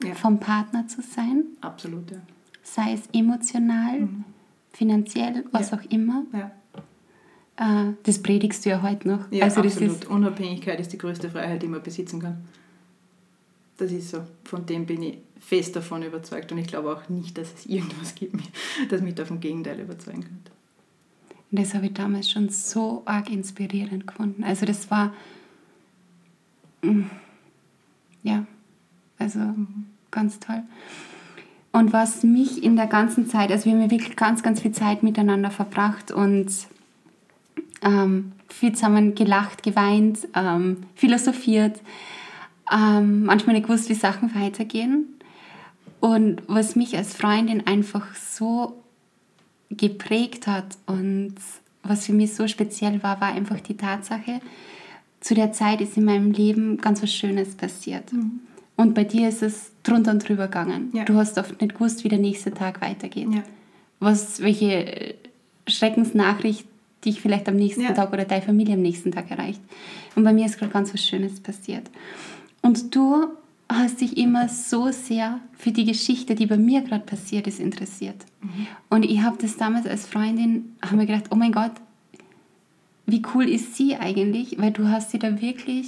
ja. 0.03 0.13
vom 0.13 0.39
Partner 0.39 0.87
zu 0.87 1.01
sein. 1.01 1.45
Absolut, 1.61 2.11
ja. 2.11 2.17
Sei 2.63 2.91
es 2.91 3.03
emotional, 3.13 4.01
mhm. 4.01 4.25
finanziell, 4.73 5.45
was 5.53 5.71
ja. 5.71 5.77
auch 5.77 5.83
immer. 5.89 6.25
Ja. 6.33 6.51
Äh, 7.89 7.93
das 8.03 8.21
predigst 8.21 8.65
du 8.65 8.71
ja 8.71 8.81
heute 8.81 9.07
noch. 9.07 9.31
Ja, 9.31 9.45
also 9.45 9.61
absolut. 9.61 10.05
Unabhängigkeit 10.07 10.81
ist 10.81 10.91
die 10.91 10.97
größte 10.97 11.29
Freiheit, 11.29 11.61
die 11.61 11.67
man 11.67 11.81
besitzen 11.81 12.19
kann. 12.19 12.45
Das 13.77 13.91
ist 13.91 14.09
so. 14.09 14.23
Von 14.43 14.65
dem 14.65 14.85
bin 14.85 15.03
ich 15.03 15.19
fest 15.39 15.75
davon 15.75 16.03
überzeugt 16.03 16.51
und 16.51 16.57
ich 16.57 16.67
glaube 16.67 16.91
auch 16.91 17.09
nicht, 17.09 17.37
dass 17.37 17.53
es 17.53 17.65
irgendwas 17.65 18.15
gibt, 18.15 18.35
das 18.89 19.01
mich 19.01 19.15
davon 19.15 19.39
Gegenteil 19.39 19.79
überzeugen 19.79 20.21
könnte. 20.21 20.51
Das 21.51 21.73
habe 21.73 21.85
ich 21.85 21.93
damals 21.93 22.29
schon 22.29 22.49
so 22.49 23.03
arg 23.05 23.29
inspirierend 23.29 24.05
gefunden. 24.05 24.43
Also 24.43 24.65
das 24.65 24.91
war, 24.91 25.13
mm, 26.81 27.03
ja, 28.23 28.45
also 29.17 29.39
ganz 30.11 30.39
toll. 30.39 30.63
Und 31.71 31.93
was 31.93 32.23
mich 32.23 32.63
in 32.63 32.75
der 32.75 32.87
ganzen 32.87 33.27
Zeit, 33.27 33.51
also 33.51 33.65
wir 33.65 33.73
haben 33.73 33.89
wirklich 33.89 34.15
ganz, 34.15 34.43
ganz 34.43 34.61
viel 34.61 34.71
Zeit 34.71 35.03
miteinander 35.03 35.51
verbracht 35.51 36.11
und 36.11 36.49
ähm, 37.81 38.31
viel 38.49 38.73
zusammen 38.73 39.15
gelacht, 39.15 39.63
geweint, 39.63 40.27
ähm, 40.33 40.77
philosophiert, 40.95 41.79
ähm, 42.71 43.25
manchmal 43.25 43.55
nicht 43.55 43.67
gewusst, 43.67 43.89
wie 43.89 43.93
Sachen 43.93 44.33
weitergehen. 44.35 45.16
Und 45.99 46.41
was 46.47 46.75
mich 46.75 46.95
als 46.95 47.15
Freundin 47.15 47.65
einfach 47.65 48.15
so 48.15 48.83
geprägt 49.69 50.47
hat 50.47 50.77
und 50.85 51.35
was 51.83 52.05
für 52.05 52.13
mich 52.13 52.35
so 52.35 52.47
speziell 52.47 53.01
war, 53.03 53.19
war 53.21 53.33
einfach 53.33 53.59
die 53.59 53.77
Tatsache, 53.77 54.41
zu 55.19 55.33
der 55.33 55.51
Zeit 55.51 55.81
ist 55.81 55.97
in 55.97 56.05
meinem 56.05 56.31
Leben 56.31 56.77
ganz 56.77 57.01
was 57.01 57.11
Schönes 57.11 57.55
passiert. 57.55 58.13
Mhm. 58.13 58.41
Und 58.75 58.93
bei 58.93 59.03
dir 59.03 59.27
ist 59.27 59.41
es 59.41 59.71
drunter 59.83 60.11
und 60.11 60.27
drüber 60.27 60.45
gegangen. 60.45 60.91
Ja. 60.93 61.03
Du 61.05 61.15
hast 61.15 61.37
oft 61.37 61.59
nicht 61.59 61.73
gewusst, 61.73 62.03
wie 62.03 62.09
der 62.09 62.19
nächste 62.19 62.53
Tag 62.53 62.79
weitergeht. 62.81 63.27
Ja. 63.31 63.43
Was, 63.99 64.41
welche 64.41 65.15
Schreckensnachricht 65.65 66.65
dich 67.03 67.19
vielleicht 67.19 67.47
am 67.49 67.55
nächsten 67.55 67.81
ja. 67.81 67.93
Tag 67.93 68.13
oder 68.13 68.25
deine 68.25 68.43
Familie 68.43 68.75
am 68.75 68.81
nächsten 68.81 69.11
Tag 69.11 69.31
erreicht. 69.31 69.61
Und 70.15 70.23
bei 70.23 70.33
mir 70.33 70.45
ist 70.45 70.59
gerade 70.59 70.71
ganz 70.71 70.93
was 70.93 71.03
Schönes 71.03 71.39
passiert. 71.39 71.89
Und 72.61 72.95
du 72.95 73.27
hast 73.69 74.01
dich 74.01 74.17
immer 74.17 74.47
so 74.47 74.91
sehr 74.91 75.39
für 75.53 75.71
die 75.71 75.85
Geschichte, 75.85 76.35
die 76.35 76.45
bei 76.45 76.57
mir 76.57 76.81
gerade 76.81 77.05
passiert 77.05 77.47
ist, 77.47 77.59
interessiert. 77.59 78.25
Mhm. 78.41 78.67
Und 78.89 79.03
ich 79.03 79.21
habe 79.21 79.37
das 79.41 79.57
damals 79.57 79.85
als 79.85 80.05
Freundin, 80.05 80.75
haben 80.81 80.99
wir 80.99 81.05
gedacht, 81.05 81.25
oh 81.31 81.35
mein 81.35 81.51
Gott, 81.51 81.73
wie 83.05 83.21
cool 83.33 83.49
ist 83.49 83.75
sie 83.75 83.95
eigentlich? 83.95 84.57
Weil 84.59 84.71
du 84.71 84.87
hast 84.89 85.11
sie 85.11 85.19
da 85.19 85.41
wirklich, 85.41 85.87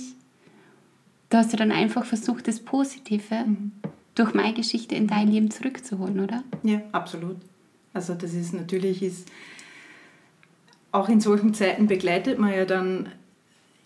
du 1.30 1.38
hast 1.38 1.52
ja 1.52 1.58
dann 1.58 1.72
einfach 1.72 2.06
versucht, 2.06 2.48
das 2.48 2.60
Positive 2.60 3.46
mhm. 3.46 3.72
durch 4.16 4.34
meine 4.34 4.54
Geschichte 4.54 4.96
in 4.96 5.08
dein 5.08 5.30
Leben 5.30 5.52
zurückzuholen, 5.52 6.20
oder? 6.20 6.44
Ja, 6.64 6.82
absolut. 6.92 7.38
Also 7.94 8.14
das 8.14 8.34
ist 8.34 8.54
natürlich, 8.54 9.02
ist, 9.02 9.30
auch 10.92 11.10
in 11.10 11.22
solchen 11.22 11.54
Zeiten 11.54 11.88
begleitet 11.88 12.40
man 12.40 12.54
ja 12.54 12.66
dann 12.66 13.10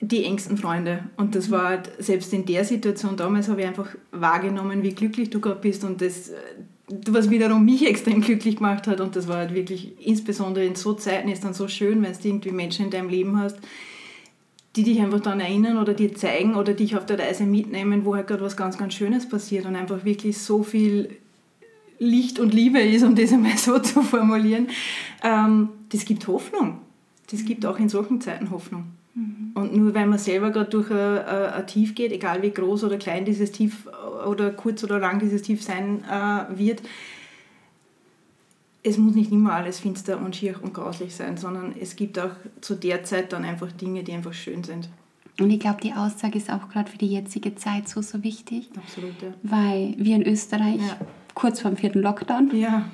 die 0.08 0.26
engsten 0.26 0.58
Freunde. 0.58 1.06
Und 1.18 1.36
das 1.36 1.50
war 1.50 1.70
halt, 1.70 1.92
selbst 2.00 2.34
in 2.34 2.46
der 2.46 2.66
Situation 2.66 3.16
damals 3.16 3.48
habe 3.48 3.62
ich 3.62 3.68
einfach 3.68 3.90
wahrgenommen, 4.12 4.84
wie 4.84 4.94
glücklich 4.94 5.30
du 5.30 5.40
gerade 5.40 5.62
bist 5.62 5.84
und 5.84 6.02
das, 6.02 6.32
was 7.08 7.30
wiederum 7.30 7.64
mich 7.64 7.88
extrem 7.88 8.22
glücklich 8.22 8.58
gemacht 8.58 8.88
hat. 8.88 9.00
Und 9.00 9.16
das 9.16 9.28
war 9.28 9.38
halt 9.38 9.54
wirklich, 9.54 9.94
insbesondere 10.06 10.66
in 10.66 10.76
so 10.76 10.94
Zeiten 10.94 11.30
ist 11.30 11.44
dann 11.44 11.54
so 11.54 11.68
schön, 11.68 12.02
wenn 12.04 12.14
du 12.14 12.28
irgendwie 12.28 12.52
Menschen 12.52 12.86
in 12.86 12.92
deinem 12.92 13.10
Leben 13.10 13.40
hast, 13.40 13.58
die 14.76 14.84
dich 14.84 15.00
einfach 15.00 15.20
dann 15.20 15.40
erinnern 15.40 15.78
oder 15.78 15.94
dir 15.94 16.16
zeigen 16.16 16.56
oder 16.56 16.74
dich 16.74 16.98
auf 16.98 17.06
der 17.06 17.20
Reise 17.20 17.46
mitnehmen, 17.46 18.06
wo 18.06 18.16
halt 18.16 18.28
gerade 18.28 18.44
was 18.44 18.58
ganz, 18.58 18.78
ganz 18.78 18.96
Schönes 18.96 19.30
passiert 19.30 19.66
und 19.66 19.76
einfach 19.76 20.04
wirklich 20.04 20.38
so 20.38 20.64
viel 20.64 21.16
Licht 22.00 22.40
und 22.40 22.54
Liebe 22.54 22.80
ist, 22.80 23.04
um 23.04 23.16
das 23.16 23.32
einmal 23.32 23.58
so 23.58 23.80
zu 23.80 24.02
formulieren. 24.02 24.68
Ähm, 25.24 25.70
das 25.90 26.06
gibt 26.06 26.28
Hoffnung. 26.28 26.80
Das 27.32 27.46
gibt 27.46 27.66
auch 27.66 27.80
in 27.80 27.88
solchen 27.88 28.20
Zeiten 28.20 28.50
Hoffnung. 28.52 28.86
Mhm. 29.16 29.52
Und 29.54 29.76
nur 29.76 29.94
weil 29.94 30.08
man 30.08 30.20
selber 30.20 30.52
gerade 30.52 30.70
durch 30.70 30.90
ein, 30.90 31.20
ein, 31.20 31.68
Tief 31.68 31.94
geht, 31.96 32.12
egal 32.12 32.42
wie 32.42 32.52
groß 32.52 32.84
oder 32.84 32.98
klein 32.98 33.26
dieses 33.26 33.52
Tief 33.52 33.88
oder 34.28 34.52
kurz 34.52 34.84
oder 34.84 35.00
lang 35.00 35.20
dieses 35.20 35.44
Tief 35.44 35.62
sein 35.62 36.04
äh, 36.10 36.58
wird, 36.58 36.82
es 38.84 38.98
muss 38.98 39.16
nicht 39.16 39.32
immer 39.32 39.54
alles 39.54 39.80
finster 39.80 40.20
und 40.20 40.36
schier 40.36 40.56
und 40.62 40.74
grauslich 40.74 41.16
sein, 41.16 41.38
sondern 41.38 41.74
es 41.80 41.96
gibt 41.96 42.20
auch 42.20 42.32
zu 42.60 42.76
der 42.76 43.04
Zeit 43.04 43.32
dann 43.32 43.46
einfach 43.46 43.72
Dinge, 43.72 44.04
die 44.04 44.12
einfach 44.12 44.34
schön 44.34 44.64
sind. 44.64 44.90
Und 45.40 45.50
ich 45.50 45.60
glaube, 45.60 45.80
die 45.82 45.94
Aussage 45.94 46.38
ist 46.38 46.52
auch 46.52 46.70
gerade 46.70 46.92
für 46.92 46.98
die 46.98 47.08
jetzige 47.08 47.56
Zeit 47.56 47.88
so, 47.88 48.02
so 48.02 48.24
wichtig. 48.24 48.70
Absolut, 48.76 49.22
ja. 49.22 49.30
Weil 49.42 49.96
wir 49.98 50.16
in 50.16 50.28
Österreich 50.28 50.78
ja. 50.78 50.98
kurz 51.34 51.62
vor 51.62 51.72
dem 51.72 51.78
vierten 51.78 52.02
Lockdown, 52.02 52.52
ja. 52.56 52.86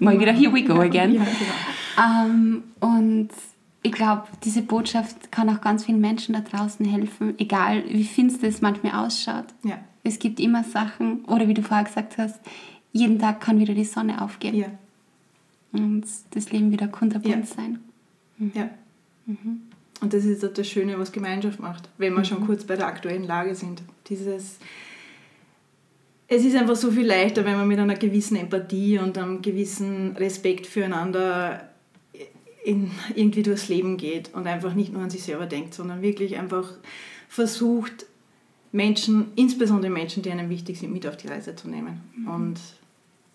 mal 0.00 0.18
wieder 0.18 0.32
here 0.32 0.52
we 0.52 0.64
go 0.64 0.80
again. 0.80 1.14
Ja, 1.14 1.24
genau. 1.24 2.26
ähm, 2.26 2.62
und 2.80 3.28
ich 3.82 3.92
glaube, 3.92 4.28
diese 4.44 4.62
Botschaft 4.62 5.32
kann 5.32 5.48
auch 5.48 5.60
ganz 5.60 5.84
vielen 5.84 6.00
Menschen 6.00 6.34
da 6.34 6.40
draußen 6.40 6.86
helfen, 6.86 7.34
egal 7.38 7.84
wie 7.88 8.04
finster 8.04 8.46
es 8.46 8.60
manchmal 8.60 9.04
ausschaut. 9.04 9.46
Ja. 9.64 9.78
Es 10.04 10.18
gibt 10.18 10.40
immer 10.40 10.64
Sachen, 10.64 11.24
oder 11.24 11.48
wie 11.48 11.54
du 11.54 11.62
vorher 11.62 11.84
gesagt 11.84 12.18
hast, 12.18 12.40
jeden 12.92 13.18
Tag 13.18 13.40
kann 13.40 13.58
wieder 13.58 13.74
die 13.74 13.84
Sonne 13.84 14.22
aufgehen. 14.22 14.54
Ja. 14.54 14.66
Und 15.72 16.04
das 16.30 16.52
Leben 16.52 16.70
wieder 16.70 16.86
kunterbunt 16.88 17.34
ja. 17.34 17.44
sein. 17.44 17.80
Mhm. 18.38 18.52
Ja. 18.54 18.70
Mhm. 19.26 19.62
Und 20.00 20.12
das 20.12 20.24
ist 20.24 20.42
das 20.42 20.68
Schöne, 20.68 20.98
was 20.98 21.12
Gemeinschaft 21.12 21.60
macht, 21.60 21.88
wenn 21.98 22.12
wir 22.12 22.20
mhm. 22.20 22.24
schon 22.24 22.46
kurz 22.46 22.64
bei 22.64 22.76
der 22.76 22.86
aktuellen 22.86 23.24
Lage 23.24 23.54
sind. 23.54 23.82
Dieses, 24.08 24.58
es 26.28 26.44
ist 26.44 26.56
einfach 26.56 26.76
so 26.76 26.90
viel 26.90 27.06
leichter, 27.06 27.44
wenn 27.44 27.56
man 27.56 27.68
mit 27.68 27.78
einer 27.78 27.94
gewissen 27.94 28.36
Empathie 28.36 28.98
und 28.98 29.16
einem 29.16 29.42
gewissen 29.42 30.16
Respekt 30.16 30.66
füreinander 30.66 31.71
in, 32.64 32.90
irgendwie 33.14 33.42
durchs 33.42 33.68
Leben 33.68 33.96
geht 33.96 34.32
und 34.34 34.46
einfach 34.46 34.74
nicht 34.74 34.92
nur 34.92 35.02
an 35.02 35.10
sich 35.10 35.22
selber 35.22 35.46
denkt, 35.46 35.74
sondern 35.74 36.02
wirklich 36.02 36.38
einfach 36.38 36.70
versucht, 37.28 38.06
Menschen, 38.70 39.32
insbesondere 39.36 39.92
Menschen, 39.92 40.22
die 40.22 40.30
einem 40.30 40.48
wichtig 40.48 40.78
sind, 40.78 40.92
mit 40.92 41.06
auf 41.06 41.16
die 41.16 41.28
Reise 41.28 41.54
zu 41.54 41.68
nehmen 41.68 42.00
mhm. 42.16 42.28
und 42.28 42.60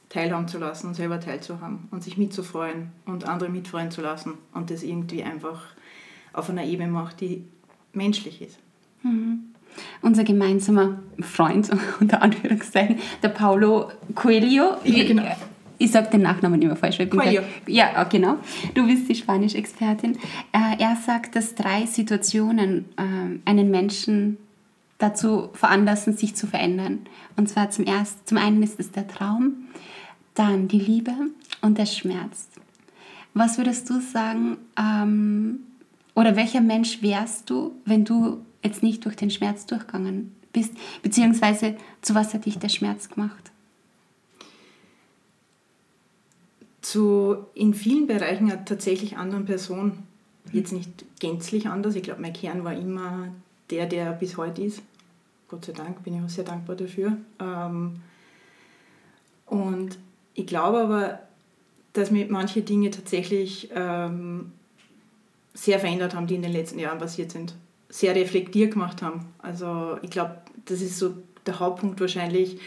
teilhaben 0.10 0.48
zu 0.48 0.58
lassen 0.58 0.88
und 0.88 0.94
selber 0.96 1.20
teilzuhaben 1.20 1.88
und 1.92 2.04
sich 2.04 2.18
mitzufreuen 2.18 2.90
und 3.06 3.28
andere 3.28 3.50
mitfreuen 3.50 3.92
zu 3.92 4.02
lassen 4.02 4.34
und 4.54 4.72
das 4.72 4.82
irgendwie 4.82 5.24
einfach 5.24 5.62
auf 6.34 6.50
einer 6.50 6.64
Ebene 6.64 6.90
macht, 6.90 7.22
die 7.22 7.44
menschlich 7.94 8.42
ist. 8.42 8.58
Mhm. 9.04 9.40
Unser 10.02 10.24
gemeinsamer 10.24 11.00
Freund, 11.20 11.70
unter 12.00 12.22
Anführungszeichen, 12.22 13.00
der 13.22 13.30
Paulo 13.30 13.92
Coelho, 14.16 14.78
ja, 14.84 15.04
genau 15.04 15.24
ich 15.78 15.92
sage 15.92 16.10
den 16.10 16.22
Nachnamen 16.22 16.62
immer 16.62 16.76
falsch. 16.76 17.00
Weil 17.00 17.44
ja, 17.68 18.04
genau. 18.06 18.38
Du 18.74 18.88
bist 18.88 19.08
die 19.10 19.16
Spanisch-Expertin. 19.16 20.18
Äh, 20.52 20.80
er 20.80 20.96
sagt, 20.96 21.36
dass 21.36 21.56
drei 21.56 21.86
Situationen 21.86 22.86
äh, 22.98 23.50
einen 23.50 23.70
Menschen 23.72 24.38
dazu 24.98 25.50
veranlassen, 25.54 26.18
sich 26.18 26.36
zu 26.36 26.48
verändern. 26.48 27.00
Und 27.36 27.50
zwar 27.50 27.70
zum, 27.70 27.86
ersten, 27.86 28.20
zum 28.26 28.38
einen 28.38 28.64
ist 28.64 28.80
es 28.80 28.92
der 28.92 29.08
Traum, 29.08 29.68
dann 30.34 30.68
die 30.68 30.80
Liebe 30.80 31.14
und 31.62 31.78
der 31.78 31.86
Schmerz. 31.86 32.48
Was 33.34 33.58
würdest 33.58 33.90
du 33.90 34.00
sagen, 34.00 34.58
ähm, 34.80 35.60
oder 36.16 36.36
welcher 36.36 36.62
Mensch 36.62 37.04
wärst 37.04 37.50
du, 37.50 37.76
wenn 37.86 38.04
du 38.04 38.40
jetzt 38.64 38.82
nicht 38.82 39.06
durch 39.06 39.16
den 39.16 39.30
Schmerz 39.30 39.68
durchgegangen 39.68 40.36
bist? 40.52 40.74
Beziehungsweise 41.04 41.76
zu 42.02 42.16
was 42.16 42.34
hat 42.34 42.46
dich 42.46 42.58
der 42.58 42.70
Schmerz 42.70 43.10
gemacht? 43.10 43.52
Zu 46.88 47.38
in 47.54 47.74
vielen 47.74 48.08
Bereichen 48.08 48.50
einer 48.50 48.64
tatsächlich 48.64 49.18
anderen 49.18 49.46
Person. 49.46 50.04
Jetzt 50.54 50.72
nicht 50.72 50.90
gänzlich 51.20 51.68
anders. 51.68 51.96
Ich 51.96 52.04
glaube, 52.04 52.22
mein 52.22 52.32
Kern 52.32 52.64
war 52.64 52.74
immer 52.74 53.28
der, 53.70 53.86
der 53.88 54.14
bis 54.14 54.38
heute 54.38 54.64
ist. 54.64 54.82
Gott 55.50 55.66
sei 55.66 55.74
Dank 55.74 56.04
bin 56.04 56.16
ich 56.16 56.24
auch 56.24 56.30
sehr 56.30 56.46
dankbar 56.46 56.78
dafür. 56.78 57.18
Ähm, 57.40 57.98
und 59.46 59.98
ich 60.34 60.48
glaube 60.48 60.80
aber, 60.80 61.20
dass 61.92 62.12
mir 62.12 62.28
manche 62.30 62.62
Dinge 62.62 62.90
tatsächlich 62.90 63.70
ähm, 63.76 64.54
sehr 65.54 65.80
verändert 65.80 66.16
haben, 66.16 66.28
die 66.28 66.36
in 66.36 66.42
den 66.42 66.54
letzten 66.54 66.80
Jahren 66.80 67.00
passiert 67.00 67.32
sind. 67.32 67.54
Sehr 67.90 68.16
reflektiert 68.16 68.74
gemacht 68.74 69.02
haben. 69.02 69.26
Also 69.40 69.98
ich 70.04 70.10
glaube, 70.10 70.38
das 70.66 70.82
ist 70.82 71.00
so 71.00 71.16
der 71.46 71.60
Hauptpunkt 71.60 72.00
wahrscheinlich, 72.00 72.60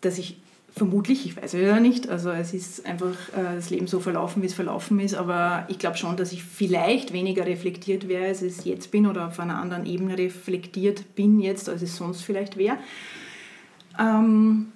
dass 0.00 0.18
ich 0.18 0.36
Vermutlich, 0.72 1.26
ich 1.26 1.36
weiß 1.36 1.54
es 1.54 1.60
ja 1.60 1.80
nicht. 1.80 2.08
Also 2.08 2.30
es 2.30 2.54
ist 2.54 2.86
einfach 2.86 3.16
äh, 3.36 3.56
das 3.56 3.70
Leben 3.70 3.86
so 3.86 3.98
verlaufen, 3.98 4.42
wie 4.42 4.46
es 4.46 4.54
verlaufen 4.54 5.00
ist. 5.00 5.14
Aber 5.14 5.66
ich 5.68 5.78
glaube 5.78 5.96
schon, 5.96 6.16
dass 6.16 6.32
ich 6.32 6.44
vielleicht 6.44 7.12
weniger 7.12 7.44
reflektiert 7.44 8.08
wäre, 8.08 8.26
als 8.26 8.42
ich 8.42 8.64
jetzt 8.64 8.90
bin 8.90 9.06
oder 9.06 9.26
auf 9.26 9.40
einer 9.40 9.60
anderen 9.60 9.84
Ebene 9.84 10.16
reflektiert 10.16 11.16
bin 11.16 11.40
jetzt, 11.40 11.68
als 11.68 11.82
es 11.82 11.96
sonst 11.96 12.22
vielleicht 12.22 12.56
wäre. 12.56 12.78
Ähm, 13.98 14.66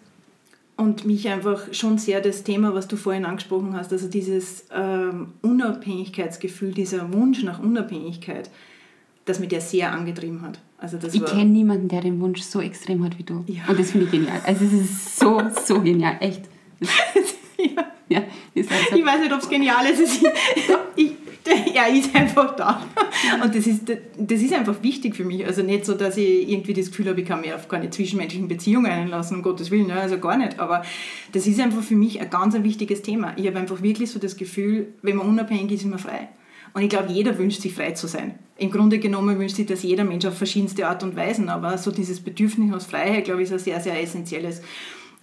und 0.76 1.04
mich 1.07 1.28
einfach 1.28 1.72
schon 1.72 1.98
sehr 1.98 2.20
das 2.20 2.42
Thema, 2.42 2.74
was 2.74 2.88
du 2.88 2.96
vorhin 2.96 3.24
angesprochen 3.24 3.76
hast, 3.76 3.92
also 3.92 4.09
dieses 4.09 4.64
ähm, 4.74 5.28
Unabhängigkeitsgefühl, 5.42 6.72
dieser 6.72 7.12
Wunsch 7.12 7.44
nach 7.44 7.61
Unabhängigkeit, 7.61 8.50
das 9.24 9.38
mich 9.38 9.50
der 9.50 9.61
sehr 9.61 9.92
angetrieben 9.92 10.42
hat. 10.42 10.59
Also 10.78 10.98
ich 11.12 11.24
kenne 11.24 11.46
niemanden, 11.46 11.88
der 11.88 12.02
den 12.02 12.20
Wunsch 12.20 12.42
so 12.42 12.60
extrem 12.60 13.04
hat 13.04 13.18
wie 13.18 13.22
du. 13.22 13.44
Ja. 13.46 13.62
Und 13.68 13.78
das 13.78 13.92
finde 13.92 14.06
ich 14.06 14.12
genial. 14.12 14.40
Also 14.44 14.64
es 14.64 14.72
ist 14.72 15.18
so, 15.18 15.40
so 15.64 15.80
genial, 15.80 16.16
echt. 16.20 16.42
ja. 17.58 17.84
ja 18.08 18.22
ist 18.54 18.70
ich 18.94 19.04
weiß 19.04 19.20
nicht, 19.20 19.32
ob 19.32 19.40
es 19.40 19.48
genial 19.48 19.87
ist. 19.87 20.22
ich, 20.96 21.12
er 21.74 21.94
ist 21.94 22.14
einfach 22.14 22.56
da. 22.56 22.82
Und 23.42 23.54
das 23.54 23.66
ist, 23.66 23.82
das 23.88 24.40
ist 24.40 24.52
einfach 24.52 24.82
wichtig 24.82 25.14
für 25.14 25.24
mich. 25.24 25.46
Also 25.46 25.62
nicht 25.62 25.84
so, 25.84 25.94
dass 25.94 26.16
ich 26.16 26.48
irgendwie 26.48 26.74
das 26.74 26.88
Gefühl 26.88 27.08
habe, 27.08 27.20
ich 27.20 27.26
kann 27.26 27.40
mich 27.40 27.52
auf 27.52 27.68
keine 27.68 27.90
zwischenmenschlichen 27.90 28.48
Beziehungen 28.48 28.90
einlassen, 28.90 29.38
um 29.38 29.42
Gottes 29.42 29.70
Willen, 29.70 29.87
ne? 29.87 29.94
also 29.94 30.18
gar 30.18 30.37
nicht. 30.37 30.58
Aber 30.58 30.82
das 31.32 31.46
ist 31.46 31.60
einfach 31.60 31.82
für 31.82 31.96
mich 31.96 32.20
ein 32.20 32.30
ganz 32.30 32.54
ein 32.54 32.64
wichtiges 32.64 33.02
Thema. 33.02 33.32
Ich 33.37 33.46
habe 33.46 33.58
einfach 33.58 33.82
wirklich 33.82 34.10
so 34.10 34.18
das 34.18 34.37
Gefühl, 34.37 34.88
wenn 35.02 35.16
man 35.16 35.28
unabhängig 35.28 35.72
ist, 35.72 35.82
ist 35.82 35.88
man 35.88 35.98
frei. 35.98 36.28
Und 36.74 36.82
ich 36.82 36.88
glaube, 36.88 37.12
jeder 37.12 37.38
wünscht 37.38 37.62
sich 37.62 37.72
frei 37.72 37.92
zu 37.92 38.08
sein. 38.08 38.34
Im 38.56 38.70
Grunde 38.70 38.98
genommen 38.98 39.38
wünscht 39.38 39.56
sich 39.56 39.66
das 39.66 39.84
jeder 39.84 40.04
Mensch 40.04 40.26
auf 40.26 40.37
verschiedenste 40.37 40.87
Art 40.87 41.02
und 41.02 41.16
Weisen, 41.16 41.48
aber 41.48 41.78
so 41.78 41.90
dieses 41.92 42.20
Bedürfnis 42.20 42.74
aus 42.74 42.84
Freiheit, 42.84 43.24
glaube 43.24 43.42
ich, 43.42 43.48
ist 43.48 43.52
ein 43.52 43.58
sehr, 43.60 43.80
sehr 43.80 44.00
essentielles. 44.00 44.60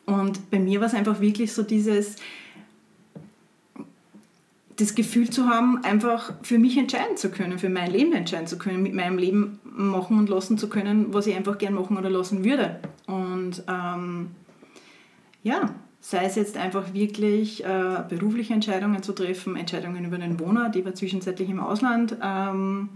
Und 0.05 0.49
bei 0.49 0.59
mir 0.59 0.79
war 0.79 0.87
es 0.87 0.93
einfach 0.93 1.19
wirklich 1.19 1.51
so 1.51 1.61
dieses, 1.61 2.15
das 4.77 4.95
Gefühl 4.95 5.29
zu 5.29 5.47
haben, 5.47 5.83
einfach 5.83 6.33
für 6.41 6.57
mich 6.57 6.77
entscheiden 6.77 7.17
zu 7.17 7.29
können, 7.29 7.59
für 7.59 7.69
mein 7.69 7.91
Leben 7.91 8.13
entscheiden 8.13 8.47
zu 8.47 8.57
können, 8.57 8.81
mit 8.81 8.93
meinem 8.93 9.17
Leben 9.17 9.59
machen 9.63 10.17
und 10.17 10.29
lassen 10.29 10.57
zu 10.57 10.69
können, 10.69 11.13
was 11.13 11.27
ich 11.27 11.35
einfach 11.35 11.57
gern 11.57 11.73
machen 11.73 11.97
oder 11.97 12.09
lassen 12.09 12.45
würde. 12.45 12.79
Und 13.07 13.63
ähm, 13.67 14.31
ja, 15.43 15.75
sei 16.01 16.25
es 16.25 16.35
jetzt 16.35 16.57
einfach 16.57 16.93
wirklich 16.93 17.63
äh, 17.63 18.03
berufliche 18.09 18.53
Entscheidungen 18.53 19.03
zu 19.03 19.13
treffen, 19.13 19.55
Entscheidungen 19.55 20.03
über 20.03 20.17
den 20.17 20.39
Wohnort, 20.39 20.75
die 20.75 20.83
war 20.83 20.95
zwischenzeitlich 20.95 21.49
im 21.49 21.59
Ausland, 21.59 22.17
ähm, 22.21 22.89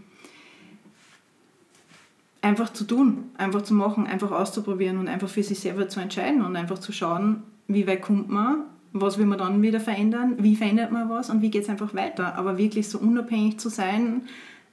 einfach 2.42 2.74
zu 2.74 2.84
tun, 2.84 3.26
einfach 3.38 3.62
zu 3.62 3.76
machen, 3.76 4.08
einfach 4.08 4.32
auszuprobieren 4.32 4.98
und 4.98 5.08
einfach 5.08 5.30
für 5.30 5.44
sich 5.44 5.60
selber 5.60 5.88
zu 5.88 6.00
entscheiden 6.00 6.44
und 6.44 6.56
einfach 6.56 6.80
zu 6.80 6.92
schauen, 6.92 7.44
wie 7.68 7.88
weit 7.88 8.02
kommt 8.02 8.30
man, 8.30 8.64
was 8.92 9.18
will 9.18 9.26
man 9.26 9.38
dann 9.38 9.62
wieder 9.62 9.80
verändern, 9.80 10.36
wie 10.40 10.56
verändert 10.56 10.92
man 10.92 11.10
was 11.10 11.30
und 11.30 11.42
wie 11.42 11.52
geht 11.52 11.64
es 11.64 11.70
einfach 11.70 11.94
weiter. 11.94 12.36
Aber 12.36 12.58
wirklich 12.58 12.88
so 12.90 12.98
unabhängig 12.98 13.60
zu 13.60 13.70
sein, 13.70 14.24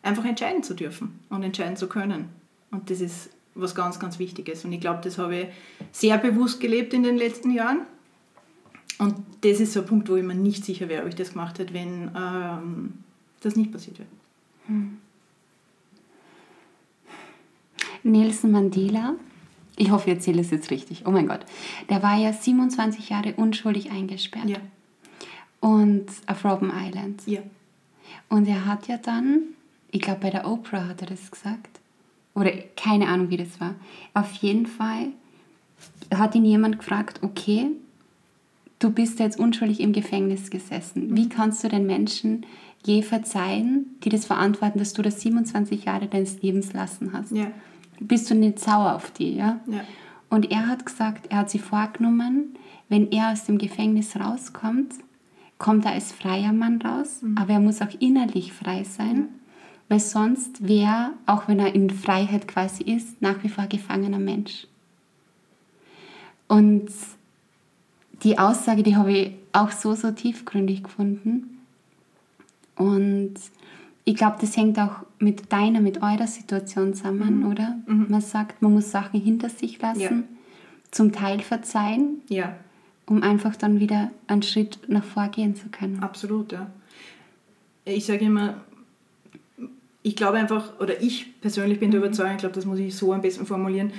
einfach 0.02 0.24
entscheiden 0.24 0.62
zu 0.62 0.74
dürfen 0.74 1.20
und 1.28 1.42
entscheiden 1.42 1.76
zu 1.76 1.86
können. 1.86 2.26
Und 2.70 2.88
das 2.88 3.00
ist 3.00 3.30
was 3.54 3.74
ganz, 3.74 3.98
ganz 3.98 4.18
wichtig 4.18 4.48
ist. 4.48 4.64
Und 4.64 4.72
ich 4.72 4.80
glaube, 4.80 5.00
das 5.02 5.18
habe 5.18 5.36
ich 5.36 5.46
sehr 5.90 6.18
bewusst 6.18 6.60
gelebt 6.60 6.94
in 6.94 7.02
den 7.02 7.16
letzten 7.16 7.50
Jahren. 7.50 7.80
Und 9.02 9.16
das 9.40 9.58
ist 9.58 9.72
so 9.72 9.80
ein 9.80 9.86
Punkt, 9.86 10.08
wo 10.08 10.14
ich 10.14 10.22
mir 10.22 10.36
nicht 10.36 10.64
sicher 10.64 10.88
wäre, 10.88 11.02
ob 11.02 11.08
ich 11.08 11.16
das 11.16 11.32
gemacht 11.32 11.58
hätte, 11.58 11.74
wenn 11.74 12.12
ähm, 12.16 12.94
das 13.40 13.56
nicht 13.56 13.72
passiert 13.72 13.98
wäre. 13.98 14.08
Hm. 14.66 14.98
Nelson 18.04 18.52
Mandela, 18.52 19.16
ich 19.76 19.90
hoffe, 19.90 20.10
ich 20.10 20.16
erzähle 20.16 20.40
es 20.40 20.50
jetzt 20.52 20.70
richtig, 20.70 21.02
oh 21.04 21.10
mein 21.10 21.26
Gott, 21.26 21.40
der 21.90 22.02
war 22.04 22.16
ja 22.16 22.32
27 22.32 23.08
Jahre 23.08 23.34
unschuldig 23.34 23.90
eingesperrt. 23.90 24.48
Ja. 24.48 24.58
Und 25.58 26.06
auf 26.26 26.44
Robben 26.44 26.72
Island. 26.72 27.22
Ja. 27.26 27.40
Und 28.28 28.46
er 28.46 28.66
hat 28.66 28.86
ja 28.86 28.98
dann, 28.98 29.42
ich 29.90 30.00
glaube 30.00 30.20
bei 30.20 30.30
der 30.30 30.46
Oprah 30.46 30.86
hat 30.86 31.00
er 31.00 31.08
das 31.08 31.28
gesagt, 31.28 31.80
oder 32.34 32.52
keine 32.76 33.08
Ahnung, 33.08 33.30
wie 33.30 33.36
das 33.36 33.60
war. 33.60 33.74
Auf 34.14 34.32
jeden 34.34 34.66
Fall 34.66 35.08
hat 36.14 36.36
ihn 36.36 36.44
jemand 36.44 36.78
gefragt, 36.78 37.20
okay, 37.22 37.72
du 38.82 38.90
bist 38.90 39.20
jetzt 39.20 39.38
unschuldig 39.38 39.80
im 39.80 39.92
Gefängnis 39.92 40.50
gesessen. 40.50 41.16
Wie 41.16 41.28
kannst 41.28 41.62
du 41.62 41.68
den 41.68 41.86
Menschen 41.86 42.44
je 42.84 43.02
verzeihen, 43.02 43.86
die 44.02 44.08
das 44.08 44.24
verantworten, 44.24 44.78
dass 44.78 44.92
du 44.92 45.02
das 45.02 45.20
27 45.20 45.84
Jahre 45.84 46.08
deines 46.08 46.42
Lebens 46.42 46.72
lassen 46.72 47.12
hast? 47.12 47.30
Ja. 47.32 47.46
Bist 48.00 48.28
du 48.30 48.34
nicht 48.34 48.58
sauer 48.58 48.94
auf 48.94 49.10
die, 49.12 49.36
ja? 49.36 49.60
ja? 49.66 49.80
Und 50.28 50.50
er 50.50 50.66
hat 50.66 50.84
gesagt, 50.84 51.26
er 51.30 51.38
hat 51.38 51.50
sich 51.50 51.60
vorgenommen, 51.60 52.56
wenn 52.88 53.12
er 53.12 53.30
aus 53.30 53.44
dem 53.44 53.58
Gefängnis 53.58 54.16
rauskommt, 54.16 54.94
kommt 55.58 55.84
er 55.84 55.92
als 55.92 56.10
freier 56.10 56.52
Mann 56.52 56.82
raus, 56.82 57.22
mhm. 57.22 57.38
aber 57.38 57.52
er 57.52 57.60
muss 57.60 57.80
auch 57.80 58.00
innerlich 58.00 58.52
frei 58.52 58.82
sein, 58.82 59.16
mhm. 59.16 59.28
weil 59.88 60.00
sonst 60.00 60.66
wäre, 60.66 61.12
auch 61.26 61.46
wenn 61.46 61.60
er 61.60 61.74
in 61.74 61.90
Freiheit 61.90 62.48
quasi 62.48 62.82
ist, 62.82 63.22
nach 63.22 63.44
wie 63.44 63.48
vor 63.48 63.66
gefangener 63.66 64.18
Mensch. 64.18 64.66
Und 66.48 66.90
die 68.22 68.38
Aussage, 68.38 68.82
die 68.82 68.96
habe 68.96 69.12
ich 69.12 69.32
auch 69.52 69.70
so, 69.70 69.94
so 69.94 70.10
tiefgründig 70.10 70.84
gefunden. 70.84 71.58
Und 72.76 73.34
ich 74.04 74.16
glaube, 74.16 74.36
das 74.40 74.56
hängt 74.56 74.78
auch 74.78 75.04
mit 75.18 75.52
deiner, 75.52 75.80
mit 75.80 76.02
eurer 76.02 76.26
Situation 76.26 76.94
zusammen, 76.94 77.40
mhm. 77.40 77.50
oder? 77.50 77.76
Mhm. 77.86 78.06
Man 78.08 78.20
sagt, 78.20 78.62
man 78.62 78.72
muss 78.72 78.90
Sachen 78.90 79.20
hinter 79.20 79.48
sich 79.48 79.80
lassen, 79.80 80.00
ja. 80.00 80.22
zum 80.90 81.12
Teil 81.12 81.40
verzeihen, 81.40 82.22
ja. 82.28 82.56
um 83.06 83.22
einfach 83.22 83.56
dann 83.56 83.80
wieder 83.80 84.10
einen 84.26 84.42
Schritt 84.42 84.78
nach 84.88 85.04
vorgehen 85.04 85.54
zu 85.54 85.68
können. 85.68 86.02
Absolut, 86.02 86.52
ja. 86.52 86.70
Ich 87.84 88.06
sage 88.06 88.24
immer, 88.24 88.54
ich 90.02 90.16
glaube 90.16 90.38
einfach, 90.38 90.80
oder 90.80 91.00
ich 91.00 91.40
persönlich 91.40 91.78
bin 91.78 91.90
der 91.90 92.00
mhm. 92.00 92.06
Überzeugung, 92.06 92.32
ich 92.32 92.38
glaube, 92.38 92.54
das 92.54 92.64
muss 92.64 92.78
ich 92.78 92.94
so 92.96 93.12
am 93.12 93.20
besten 93.20 93.46
formulieren, 93.46 93.92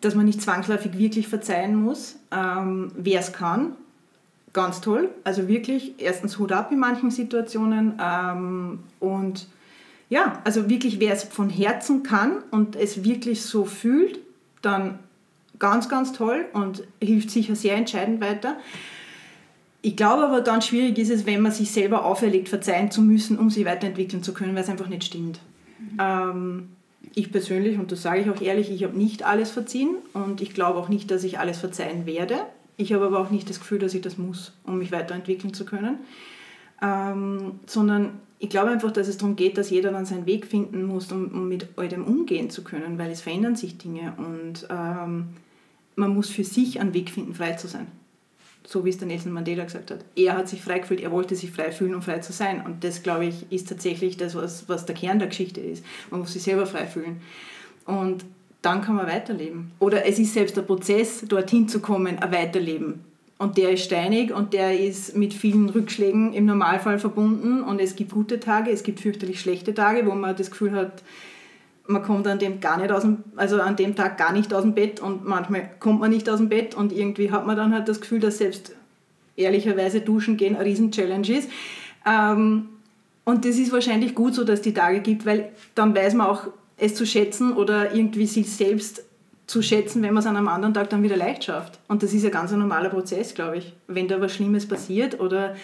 dass 0.00 0.14
man 0.14 0.26
nicht 0.26 0.40
zwangsläufig 0.40 0.96
wirklich 0.98 1.28
verzeihen 1.28 1.74
muss. 1.74 2.16
Ähm, 2.30 2.92
Wer 2.96 3.20
es 3.20 3.32
kann, 3.32 3.76
ganz 4.52 4.80
toll. 4.80 5.10
Also 5.24 5.48
wirklich, 5.48 5.94
erstens 5.98 6.38
Hut 6.38 6.52
ab 6.52 6.72
in 6.72 6.78
manchen 6.78 7.10
Situationen. 7.10 7.98
Ähm, 8.02 8.80
und 8.98 9.46
ja, 10.08 10.40
also 10.44 10.68
wirklich, 10.68 11.00
wer 11.00 11.12
es 11.14 11.24
von 11.24 11.50
Herzen 11.50 12.02
kann 12.02 12.38
und 12.50 12.76
es 12.76 13.04
wirklich 13.04 13.42
so 13.42 13.64
fühlt, 13.64 14.18
dann 14.62 14.98
ganz, 15.58 15.88
ganz 15.88 16.12
toll 16.12 16.46
und 16.52 16.82
hilft 17.00 17.30
sicher 17.30 17.54
sehr 17.54 17.76
entscheidend 17.76 18.20
weiter. 18.20 18.56
Ich 19.82 19.96
glaube 19.96 20.24
aber, 20.24 20.42
ganz 20.42 20.66
schwierig 20.66 20.98
ist 20.98 21.10
es, 21.10 21.26
wenn 21.26 21.40
man 21.40 21.52
sich 21.52 21.70
selber 21.70 22.04
auferlegt, 22.04 22.48
verzeihen 22.48 22.90
zu 22.90 23.00
müssen, 23.00 23.38
um 23.38 23.50
sich 23.50 23.64
weiterentwickeln 23.64 24.22
zu 24.22 24.34
können, 24.34 24.54
weil 24.54 24.62
es 24.62 24.68
einfach 24.68 24.88
nicht 24.88 25.04
stimmt. 25.04 25.40
Mhm. 25.78 25.98
Ähm, 25.98 26.68
ich 27.14 27.32
persönlich, 27.32 27.78
und 27.78 27.92
das 27.92 28.02
sage 28.02 28.20
ich 28.20 28.30
auch 28.30 28.40
ehrlich, 28.40 28.70
ich 28.70 28.84
habe 28.84 28.96
nicht 28.96 29.24
alles 29.24 29.50
verziehen 29.50 29.96
und 30.12 30.40
ich 30.40 30.54
glaube 30.54 30.78
auch 30.78 30.88
nicht, 30.88 31.10
dass 31.10 31.24
ich 31.24 31.38
alles 31.38 31.58
verzeihen 31.58 32.06
werde. 32.06 32.36
Ich 32.76 32.92
habe 32.92 33.06
aber 33.06 33.20
auch 33.20 33.30
nicht 33.30 33.48
das 33.50 33.58
Gefühl, 33.58 33.78
dass 33.78 33.94
ich 33.94 34.00
das 34.00 34.16
muss, 34.18 34.52
um 34.64 34.78
mich 34.78 34.92
weiterentwickeln 34.92 35.52
zu 35.52 35.64
können. 35.64 35.98
Ähm, 36.82 37.60
sondern 37.66 38.12
ich 38.38 38.48
glaube 38.48 38.70
einfach, 38.70 38.90
dass 38.90 39.08
es 39.08 39.18
darum 39.18 39.36
geht, 39.36 39.58
dass 39.58 39.68
jeder 39.68 39.92
dann 39.92 40.06
seinen 40.06 40.24
Weg 40.24 40.46
finden 40.46 40.84
muss, 40.84 41.12
um, 41.12 41.28
um 41.28 41.48
mit 41.48 41.68
all 41.76 41.88
dem 41.88 42.04
umgehen 42.04 42.48
zu 42.48 42.64
können, 42.64 42.98
weil 42.98 43.10
es 43.10 43.20
verändern 43.20 43.56
sich 43.56 43.76
Dinge 43.76 44.14
und 44.16 44.66
ähm, 44.70 45.28
man 45.96 46.14
muss 46.14 46.30
für 46.30 46.44
sich 46.44 46.80
einen 46.80 46.94
Weg 46.94 47.10
finden, 47.10 47.34
frei 47.34 47.52
zu 47.52 47.68
sein 47.68 47.86
so 48.64 48.84
wie 48.84 48.90
es 48.90 48.98
der 48.98 49.08
Nelson 49.08 49.32
Mandela 49.32 49.64
gesagt 49.64 49.90
hat. 49.90 50.04
Er 50.16 50.36
hat 50.36 50.48
sich 50.48 50.62
frei 50.62 50.78
gefühlt, 50.78 51.00
er 51.00 51.10
wollte 51.10 51.34
sich 51.34 51.50
frei 51.50 51.72
fühlen, 51.72 51.94
um 51.94 52.02
frei 52.02 52.18
zu 52.18 52.32
sein. 52.32 52.62
Und 52.64 52.84
das, 52.84 53.02
glaube 53.02 53.26
ich, 53.26 53.50
ist 53.50 53.68
tatsächlich 53.68 54.16
das, 54.16 54.34
was, 54.34 54.68
was 54.68 54.86
der 54.86 54.94
Kern 54.94 55.18
der 55.18 55.28
Geschichte 55.28 55.60
ist. 55.60 55.84
Man 56.10 56.20
muss 56.20 56.32
sich 56.32 56.42
selber 56.42 56.66
frei 56.66 56.86
fühlen. 56.86 57.20
Und 57.86 58.24
dann 58.62 58.82
kann 58.82 58.96
man 58.96 59.06
weiterleben. 59.06 59.72
Oder 59.78 60.06
es 60.06 60.18
ist 60.18 60.34
selbst 60.34 60.56
der 60.56 60.62
Prozess, 60.62 61.24
dorthin 61.26 61.68
zu 61.68 61.80
kommen, 61.80 62.18
ein 62.18 62.32
Weiterleben. 62.32 63.04
Und 63.38 63.56
der 63.56 63.70
ist 63.70 63.84
steinig 63.84 64.32
und 64.32 64.52
der 64.52 64.78
ist 64.78 65.16
mit 65.16 65.32
vielen 65.32 65.70
Rückschlägen 65.70 66.34
im 66.34 66.44
Normalfall 66.44 66.98
verbunden. 66.98 67.62
Und 67.62 67.80
es 67.80 67.96
gibt 67.96 68.12
gute 68.12 68.38
Tage, 68.38 68.70
es 68.70 68.82
gibt 68.82 69.00
fürchterlich 69.00 69.40
schlechte 69.40 69.72
Tage, 69.72 70.06
wo 70.06 70.14
man 70.14 70.36
das 70.36 70.50
Gefühl 70.50 70.72
hat, 70.72 71.02
man 71.90 72.02
kommt 72.02 72.26
an 72.26 72.38
dem 72.38 72.60
gar 72.60 72.78
nicht 72.78 72.92
aus 72.92 73.02
dem, 73.02 73.24
also 73.36 73.60
an 73.60 73.76
dem 73.76 73.96
Tag 73.96 74.16
gar 74.16 74.32
nicht 74.32 74.54
aus 74.54 74.62
dem 74.62 74.74
Bett 74.74 75.00
und 75.00 75.26
manchmal 75.26 75.68
kommt 75.80 76.00
man 76.00 76.10
nicht 76.10 76.28
aus 76.30 76.38
dem 76.38 76.48
Bett 76.48 76.74
und 76.74 76.92
irgendwie 76.92 77.30
hat 77.30 77.46
man 77.46 77.56
dann 77.56 77.74
halt 77.74 77.88
das 77.88 78.00
Gefühl, 78.00 78.20
dass 78.20 78.38
selbst 78.38 78.72
ehrlicherweise 79.36 80.00
Duschen 80.00 80.36
gehen 80.36 80.54
eine 80.54 80.64
Riesen-Challenge 80.64 81.28
ist. 81.28 81.50
Ähm, 82.06 82.68
und 83.24 83.44
das 83.44 83.56
ist 83.56 83.72
wahrscheinlich 83.72 84.14
gut 84.14 84.34
so, 84.34 84.44
dass 84.44 84.60
es 84.60 84.62
die 84.62 84.74
Tage 84.74 85.00
gibt, 85.00 85.26
weil 85.26 85.50
dann 85.74 85.94
weiß 85.94 86.14
man 86.14 86.26
auch, 86.26 86.46
es 86.76 86.94
zu 86.94 87.04
schätzen 87.04 87.52
oder 87.52 87.94
irgendwie 87.94 88.26
sich 88.26 88.50
selbst 88.50 89.04
zu 89.46 89.60
schätzen, 89.62 90.02
wenn 90.02 90.14
man 90.14 90.22
es 90.22 90.26
an 90.26 90.36
einem 90.36 90.48
anderen 90.48 90.72
Tag 90.72 90.90
dann 90.90 91.02
wieder 91.02 91.16
leicht 91.16 91.44
schafft. 91.44 91.78
Und 91.88 92.02
das 92.02 92.14
ist 92.14 92.24
ein 92.24 92.30
ganz 92.30 92.52
normaler 92.52 92.88
Prozess, 92.88 93.34
glaube 93.34 93.58
ich. 93.58 93.74
Wenn 93.88 94.08
da 94.08 94.20
was 94.20 94.32
Schlimmes 94.32 94.66
passiert 94.66 95.20
oder 95.20 95.56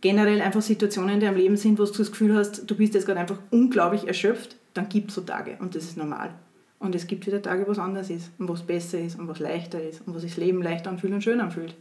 generell 0.00 0.42
einfach 0.42 0.60
Situationen 0.60 1.14
in 1.14 1.20
deinem 1.20 1.36
Leben 1.36 1.56
sind, 1.56 1.78
wo 1.78 1.84
du 1.84 1.92
das 1.92 2.10
Gefühl 2.10 2.34
hast, 2.34 2.68
du 2.68 2.74
bist 2.74 2.94
jetzt 2.94 3.06
gerade 3.06 3.20
einfach 3.20 3.38
unglaublich 3.50 4.06
erschöpft, 4.06 4.56
dann 4.74 4.88
gibt 4.88 5.10
es 5.10 5.16
so 5.16 5.20
Tage 5.22 5.56
und 5.60 5.74
das 5.74 5.84
ist 5.84 5.96
normal. 5.96 6.34
Und 6.78 6.94
es 6.94 7.06
gibt 7.06 7.26
wieder 7.26 7.40
Tage, 7.40 7.66
wo 7.66 7.70
es 7.70 7.78
anders 7.78 8.10
ist 8.10 8.30
und 8.38 8.48
wo 8.48 8.54
es 8.54 8.62
besser 8.62 8.98
ist 8.98 9.18
und 9.18 9.28
wo 9.28 9.32
es 9.32 9.38
leichter 9.38 9.80
ist 9.80 10.02
und 10.06 10.14
wo 10.14 10.18
sich 10.18 10.32
das 10.32 10.38
Leben 10.38 10.62
leichter 10.62 10.90
anfühlt 10.90 11.12
und 11.12 11.22
schön 11.22 11.40
anfühlt. 11.40 11.76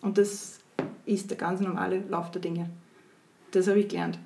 Und 0.00 0.16
das 0.16 0.60
ist 1.04 1.30
der 1.30 1.36
ganz 1.36 1.60
normale 1.60 2.02
Lauf 2.08 2.30
der 2.30 2.40
Dinge. 2.40 2.70
Das 3.50 3.68
habe 3.68 3.80
ich 3.80 3.88
gelernt. 3.88 4.18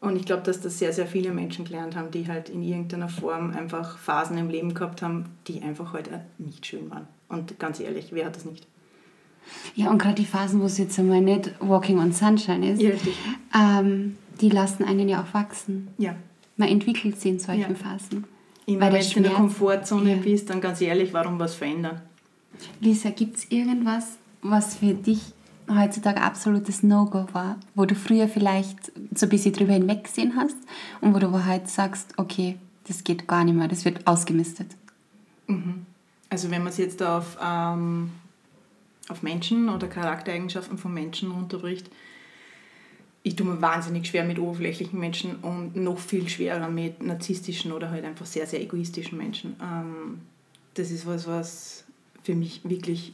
Und 0.00 0.14
ich 0.14 0.26
glaube, 0.26 0.42
dass 0.42 0.60
das 0.60 0.78
sehr, 0.78 0.92
sehr 0.92 1.06
viele 1.06 1.32
Menschen 1.32 1.64
gelernt 1.64 1.96
haben, 1.96 2.12
die 2.12 2.28
halt 2.28 2.50
in 2.50 2.62
irgendeiner 2.62 3.08
Form 3.08 3.50
einfach 3.50 3.98
Phasen 3.98 4.38
im 4.38 4.48
Leben 4.48 4.74
gehabt 4.74 5.02
haben, 5.02 5.24
die 5.48 5.60
einfach 5.62 5.92
heute 5.92 6.12
halt 6.12 6.22
nicht 6.38 6.64
schön 6.66 6.88
waren. 6.90 7.08
Und 7.28 7.58
ganz 7.58 7.80
ehrlich, 7.80 8.12
wer 8.12 8.26
hat 8.26 8.36
das 8.36 8.44
nicht? 8.44 8.66
Ja, 9.74 9.90
und 9.90 9.98
gerade 9.98 10.14
die 10.14 10.24
Phasen, 10.24 10.60
wo 10.60 10.66
es 10.66 10.78
jetzt 10.78 10.98
einmal 10.98 11.20
nicht 11.20 11.52
Walking 11.58 11.98
on 11.98 12.12
Sunshine 12.12 12.72
ist, 12.72 12.82
ja, 12.82 12.90
ähm, 13.54 14.16
die 14.40 14.50
lassen 14.50 14.84
einen 14.84 15.08
ja 15.08 15.22
auch 15.22 15.34
wachsen. 15.34 15.88
Ja. 15.98 16.14
Man 16.56 16.68
entwickelt 16.68 17.20
sich 17.20 17.32
in 17.32 17.38
solchen 17.38 17.60
ja. 17.60 17.74
Phasen. 17.74 18.24
Immer 18.66 18.92
wenn 18.92 19.02
du 19.02 19.16
in 19.16 19.22
der 19.22 19.32
Komfortzone 19.32 20.16
ja. 20.16 20.22
bist, 20.22 20.50
dann 20.50 20.60
ganz 20.60 20.80
ehrlich, 20.80 21.12
warum 21.12 21.38
was 21.38 21.54
verändern? 21.54 22.02
Lisa, 22.80 23.10
gibt 23.10 23.38
es 23.38 23.50
irgendwas, 23.50 24.18
was 24.42 24.76
für 24.76 24.94
dich 24.94 25.20
heutzutage 25.70 26.20
absolutes 26.20 26.82
No-Go 26.82 27.26
war, 27.32 27.56
wo 27.74 27.84
du 27.84 27.94
früher 27.94 28.28
vielleicht 28.28 28.92
so 29.14 29.26
ein 29.26 29.28
bisschen 29.28 29.52
drüber 29.52 29.72
hinweggesehen 29.72 30.34
hast 30.36 30.56
und 31.00 31.14
wo 31.14 31.18
du 31.18 31.46
heute 31.46 31.68
sagst, 31.68 32.14
okay, 32.16 32.56
das 32.86 33.04
geht 33.04 33.26
gar 33.26 33.44
nicht 33.44 33.54
mehr, 33.54 33.68
das 33.68 33.84
wird 33.84 34.06
ausgemistet? 34.06 34.68
Mhm. 35.46 35.86
Also 36.30 36.50
wenn 36.50 36.62
man 36.62 36.72
es 36.72 36.78
jetzt 36.78 37.02
auf, 37.02 37.38
ähm, 37.42 38.10
auf 39.08 39.22
Menschen 39.22 39.68
oder 39.68 39.86
Charaktereigenschaften 39.86 40.78
von 40.78 40.92
Menschen 40.92 41.30
runterbricht, 41.30 41.90
ich 43.22 43.36
tue 43.36 43.46
mir 43.46 43.60
wahnsinnig 43.60 44.06
schwer 44.06 44.24
mit 44.24 44.38
oberflächlichen 44.38 44.98
Menschen 44.98 45.36
und 45.36 45.76
noch 45.76 45.98
viel 45.98 46.28
schwerer 46.28 46.68
mit 46.68 47.02
narzisstischen 47.02 47.72
oder 47.72 47.90
halt 47.90 48.04
einfach 48.04 48.26
sehr, 48.26 48.46
sehr 48.46 48.62
egoistischen 48.62 49.18
Menschen. 49.18 49.56
Ähm, 49.62 50.20
das 50.74 50.90
ist 50.90 51.06
was, 51.06 51.26
was 51.26 51.84
für 52.22 52.34
mich 52.34 52.60
wirklich 52.64 53.12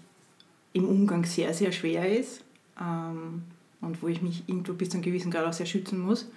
im 0.72 0.86
Umgang 0.86 1.24
sehr, 1.24 1.54
sehr 1.54 1.72
schwer 1.72 2.18
ist 2.18 2.42
ähm, 2.80 3.42
und 3.80 4.02
wo 4.02 4.08
ich 4.08 4.20
mich 4.22 4.44
irgendwo 4.46 4.74
bis 4.74 4.90
zu 4.90 4.96
einem 4.96 5.04
gewissen 5.04 5.30
Grad 5.30 5.46
auch 5.46 5.52
sehr 5.52 5.66
schützen 5.66 5.98
muss. 6.00 6.28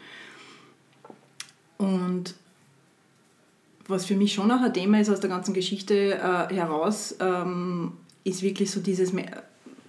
Und 1.77 2.35
was 3.87 4.05
für 4.05 4.15
mich 4.15 4.33
schon 4.33 4.51
auch 4.51 4.61
ein 4.61 4.73
Thema 4.73 4.99
ist 4.99 5.09
aus 5.09 5.19
der 5.19 5.29
ganzen 5.29 5.53
Geschichte 5.53 6.15
äh, 6.15 6.53
heraus, 6.53 7.15
ähm, 7.19 7.93
ist 8.23 8.41
wirklich 8.41 8.71
so 8.71 8.79
dieses 8.79 9.13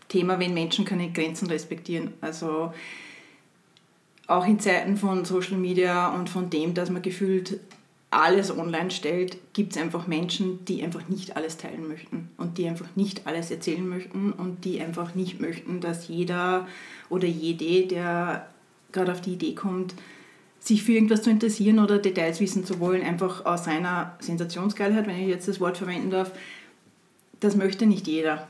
Thema, 0.08 0.38
wenn 0.38 0.54
Menschen 0.54 0.84
keine 0.84 1.10
Grenzen 1.10 1.48
respektieren. 1.48 2.12
Also 2.20 2.72
auch 4.28 4.46
in 4.46 4.60
Zeiten 4.60 4.96
von 4.96 5.24
Social 5.24 5.56
Media 5.56 6.14
und 6.14 6.28
von 6.28 6.50
dem, 6.50 6.74
dass 6.74 6.90
man 6.90 7.02
gefühlt 7.02 7.58
alles 8.10 8.56
online 8.56 8.90
stellt, 8.90 9.38
gibt 9.52 9.72
es 9.72 9.82
einfach 9.82 10.06
Menschen, 10.06 10.64
die 10.66 10.82
einfach 10.82 11.08
nicht 11.08 11.36
alles 11.36 11.56
teilen 11.56 11.88
möchten 11.88 12.30
und 12.36 12.56
die 12.56 12.68
einfach 12.68 12.86
nicht 12.94 13.26
alles 13.26 13.50
erzählen 13.50 13.86
möchten 13.86 14.32
und 14.32 14.64
die 14.64 14.80
einfach 14.80 15.14
nicht 15.14 15.40
möchten, 15.40 15.80
dass 15.80 16.08
jeder 16.08 16.68
oder 17.10 17.26
jede, 17.26 17.86
der 17.86 18.46
gerade 18.92 19.12
auf 19.12 19.20
die 19.20 19.34
Idee 19.34 19.54
kommt, 19.54 19.94
sich 20.60 20.82
für 20.82 20.92
irgendwas 20.92 21.22
zu 21.22 21.30
interessieren 21.30 21.78
oder 21.78 21.98
Details 21.98 22.40
wissen 22.40 22.64
zu 22.64 22.80
wollen, 22.80 23.02
einfach 23.02 23.44
aus 23.44 23.64
seiner 23.64 24.16
Sensationsgeilheit, 24.20 25.06
wenn 25.06 25.20
ich 25.20 25.28
jetzt 25.28 25.48
das 25.48 25.60
Wort 25.60 25.78
verwenden 25.78 26.10
darf, 26.10 26.32
das 27.40 27.56
möchte 27.56 27.86
nicht 27.86 28.06
jeder. 28.06 28.48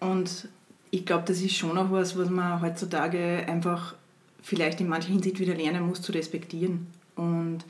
Und 0.00 0.48
ich 0.90 1.04
glaube, 1.04 1.24
das 1.26 1.40
ist 1.40 1.56
schon 1.56 1.76
auch 1.76 1.90
was, 1.90 2.16
was 2.16 2.30
man 2.30 2.60
heutzutage 2.62 3.44
einfach 3.46 3.94
vielleicht 4.44 4.80
in 4.80 4.88
mancher 4.88 5.08
Hinsicht 5.08 5.40
wieder 5.40 5.54
lernen 5.54 5.86
muss 5.86 6.02
zu 6.02 6.12
respektieren. 6.12 6.86
Und 7.16 7.64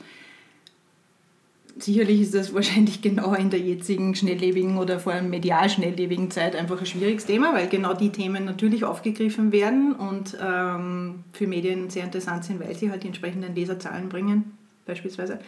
sicherlich 1.77 2.21
ist 2.21 2.35
das 2.35 2.53
wahrscheinlich 2.53 3.01
genau 3.01 3.33
in 3.33 3.49
der 3.49 3.61
jetzigen 3.61 4.13
schnelllebigen 4.13 4.77
oder 4.77 4.99
vor 4.99 5.13
allem 5.13 5.29
medial 5.29 5.69
schnelllebigen 5.69 6.29
Zeit 6.29 6.55
einfach 6.55 6.79
ein 6.79 6.85
schwieriges 6.85 7.25
Thema, 7.25 7.53
weil 7.53 7.69
genau 7.69 7.93
die 7.93 8.11
Themen 8.11 8.43
natürlich 8.43 8.83
aufgegriffen 8.83 9.53
werden 9.53 9.93
und 9.93 10.37
ähm, 10.41 11.23
für 11.31 11.47
Medien 11.47 11.89
sehr 11.89 12.03
interessant 12.03 12.43
sind, 12.43 12.59
weil 12.59 12.75
sie 12.75 12.91
halt 12.91 13.03
die 13.03 13.07
entsprechenden 13.07 13.55
Leserzahlen 13.55 14.09
bringen, 14.09 14.57
beispielsweise. 14.85 15.39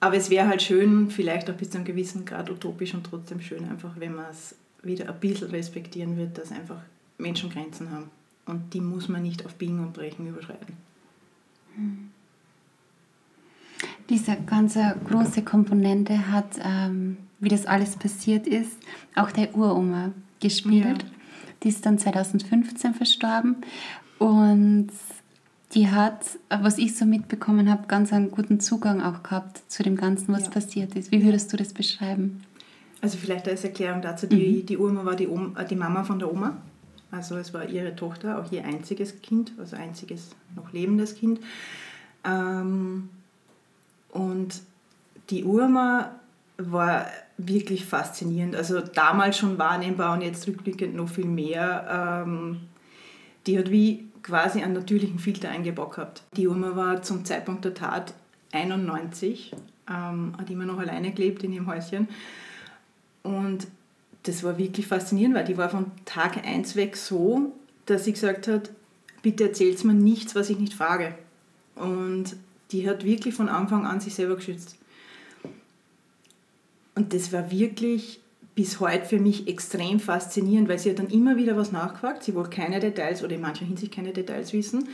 Aber 0.00 0.16
es 0.16 0.28
wäre 0.28 0.48
halt 0.48 0.62
schön, 0.62 1.10
vielleicht 1.10 1.50
auch 1.50 1.54
bis 1.54 1.70
zu 1.70 1.78
einem 1.78 1.86
gewissen 1.86 2.26
Grad 2.26 2.50
utopisch 2.50 2.92
und 2.94 3.04
trotzdem 3.04 3.40
schön, 3.40 3.68
einfach 3.68 3.98
wenn 3.98 4.14
man 4.14 4.26
es 4.30 4.54
wieder 4.82 5.08
ein 5.08 5.20
bisschen 5.20 5.50
respektieren 5.50 6.16
wird, 6.18 6.36
dass 6.36 6.52
einfach 6.52 6.80
Menschen 7.18 7.50
Grenzen 7.50 7.90
haben. 7.90 8.10
Und 8.50 8.74
die 8.74 8.80
muss 8.80 9.08
man 9.08 9.22
nicht 9.22 9.46
auf 9.46 9.54
Biegen 9.54 9.78
und 9.78 9.92
Brechen 9.92 10.26
überschreiten. 10.26 10.76
Hm. 11.76 12.10
Diese 14.08 14.36
ganze 14.44 14.96
große 15.08 15.42
Komponente 15.42 16.32
hat, 16.32 16.58
ähm, 16.62 17.16
wie 17.38 17.48
das 17.48 17.64
alles 17.66 17.94
passiert 17.94 18.48
ist, 18.48 18.76
auch 19.14 19.30
der 19.30 19.54
Uroma 19.54 20.10
gespielt. 20.40 21.02
Ja. 21.02 21.08
Die 21.62 21.68
ist 21.68 21.86
dann 21.86 21.98
2015 21.98 22.94
verstorben 22.94 23.56
und 24.18 24.88
die 25.74 25.88
hat, 25.88 26.38
was 26.48 26.78
ich 26.78 26.96
so 26.96 27.04
mitbekommen 27.04 27.70
habe, 27.70 27.86
ganz 27.86 28.12
einen 28.12 28.32
guten 28.32 28.58
Zugang 28.58 29.00
auch 29.00 29.22
gehabt 29.22 29.62
zu 29.68 29.84
dem 29.84 29.94
Ganzen, 29.94 30.34
was 30.34 30.46
ja. 30.46 30.50
passiert 30.50 30.96
ist. 30.96 31.12
Wie 31.12 31.22
würdest 31.24 31.52
du 31.52 31.56
das 31.56 31.72
beschreiben? 31.72 32.42
Also 33.00 33.16
vielleicht 33.16 33.46
als 33.48 33.62
Erklärung 33.62 34.02
dazu, 34.02 34.26
die, 34.26 34.62
mhm. 34.62 34.66
die 34.66 34.76
Urma 34.76 35.04
war 35.04 35.14
die, 35.14 35.28
Oma, 35.28 35.62
die 35.62 35.76
Mama 35.76 36.02
von 36.02 36.18
der 36.18 36.32
Oma. 36.32 36.56
Also 37.10 37.36
es 37.36 37.52
war 37.52 37.68
ihre 37.68 37.96
Tochter, 37.96 38.38
auch 38.38 38.52
ihr 38.52 38.64
einziges 38.64 39.20
Kind, 39.22 39.52
also 39.58 39.76
einziges 39.76 40.30
noch 40.54 40.72
lebendes 40.72 41.16
Kind. 41.16 41.40
Ähm, 42.24 43.08
und 44.10 44.60
die 45.30 45.44
Urma 45.44 46.12
war 46.58 47.06
wirklich 47.36 47.86
faszinierend. 47.86 48.54
Also 48.54 48.80
damals 48.80 49.38
schon 49.38 49.58
wahrnehmbar 49.58 50.14
und 50.14 50.22
jetzt 50.22 50.46
rückblickend 50.46 50.94
noch 50.94 51.08
viel 51.08 51.26
mehr. 51.26 52.24
Ähm, 52.26 52.60
die 53.46 53.58
hat 53.58 53.70
wie 53.70 54.08
quasi 54.22 54.62
einen 54.62 54.74
natürlichen 54.74 55.18
Filter 55.18 55.48
eingebaut 55.48 55.92
gehabt. 55.92 56.22
Die 56.36 56.46
Urma 56.46 56.76
war 56.76 57.02
zum 57.02 57.24
Zeitpunkt 57.24 57.64
der 57.64 57.74
Tat 57.74 58.14
91, 58.52 59.52
ähm, 59.88 60.34
hat 60.36 60.50
immer 60.50 60.66
noch 60.66 60.78
alleine 60.78 61.12
gelebt 61.12 61.42
in 61.42 61.52
ihrem 61.52 61.66
Häuschen. 61.66 62.08
Und 63.22 63.66
das 64.24 64.42
war 64.44 64.58
wirklich 64.58 64.86
faszinierend, 64.86 65.34
weil 65.34 65.44
die 65.44 65.56
war 65.56 65.70
von 65.70 65.90
Tag 66.04 66.44
1 66.46 66.76
weg 66.76 66.96
so, 66.96 67.52
dass 67.86 68.04
sie 68.04 68.12
gesagt 68.12 68.48
hat, 68.48 68.70
bitte 69.22 69.44
erzählt 69.44 69.82
mir 69.84 69.94
nichts, 69.94 70.34
was 70.34 70.50
ich 70.50 70.58
nicht 70.58 70.74
frage. 70.74 71.14
Und 71.74 72.36
die 72.72 72.88
hat 72.88 73.04
wirklich 73.04 73.34
von 73.34 73.48
Anfang 73.48 73.86
an 73.86 74.00
sich 74.00 74.14
selber 74.14 74.36
geschützt. 74.36 74.76
Und 76.94 77.14
das 77.14 77.32
war 77.32 77.50
wirklich 77.50 78.20
bis 78.54 78.80
heute 78.80 79.06
für 79.06 79.18
mich 79.18 79.48
extrem 79.48 80.00
faszinierend, 80.00 80.68
weil 80.68 80.78
sie 80.78 80.90
hat 80.90 80.98
dann 80.98 81.08
immer 81.08 81.36
wieder 81.36 81.56
was 81.56 81.72
nachgefragt. 81.72 82.22
Sie 82.24 82.34
wollte 82.34 82.50
keine 82.50 82.80
Details 82.80 83.24
oder 83.24 83.34
in 83.34 83.40
mancher 83.40 83.64
Hinsicht 83.64 83.94
keine 83.94 84.12
Details 84.12 84.52
wissen, 84.52 84.88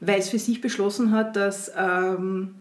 weil 0.00 0.20
es 0.20 0.28
für 0.28 0.38
sich 0.38 0.60
beschlossen 0.60 1.12
hat, 1.12 1.36
dass 1.36 1.72
ähm, 1.76 2.56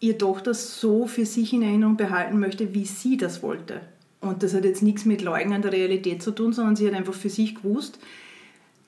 ihr 0.00 0.18
Tochter 0.18 0.54
so 0.54 1.06
für 1.06 1.24
sich 1.24 1.52
in 1.52 1.62
Erinnerung 1.62 1.96
behalten 1.96 2.40
möchte, 2.40 2.74
wie 2.74 2.84
sie 2.84 3.16
das 3.16 3.42
wollte. 3.42 3.80
Und 4.22 4.44
das 4.44 4.54
hat 4.54 4.64
jetzt 4.64 4.82
nichts 4.82 5.04
mit 5.04 5.20
Leugnen 5.20 5.62
der 5.62 5.72
Realität 5.72 6.22
zu 6.22 6.30
tun, 6.30 6.52
sondern 6.52 6.76
sie 6.76 6.86
hat 6.86 6.94
einfach 6.94 7.12
für 7.12 7.28
sich 7.28 7.56
gewusst, 7.56 7.98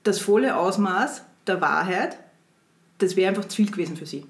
das 0.05 0.21
volle 0.21 0.57
Ausmaß 0.57 1.23
der 1.49 1.61
Wahrheit, 1.61 2.17
das 2.99 3.17
wäre 3.17 3.31
einfach 3.31 3.47
zu 3.47 3.57
viel 3.57 3.71
gewesen 3.71 3.97
für 3.97 4.07
sie. 4.07 4.25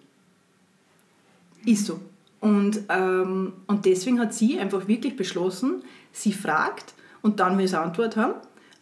Ist 1.67 1.85
so. 1.87 2.01
Und, 2.41 2.81
ähm, 2.89 3.53
und 3.67 3.85
deswegen 3.85 4.19
hat 4.19 4.33
sie 4.33 4.59
einfach 4.59 4.89
wirklich 4.89 5.15
beschlossen, 5.15 5.83
sie 6.11 6.33
fragt 6.33 6.95
und 7.21 7.39
dann 7.39 7.59
will 7.59 7.69
sie 7.69 7.79
Antwort 7.79 8.17
haben, 8.17 8.35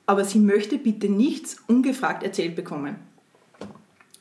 aber 0.06 0.24
sie 0.24 0.38
möchte 0.38 0.78
bitte 0.78 1.08
nichts 1.08 1.56
ungefragt 1.66 2.22
erzählt 2.22 2.54
bekommen. 2.54 2.96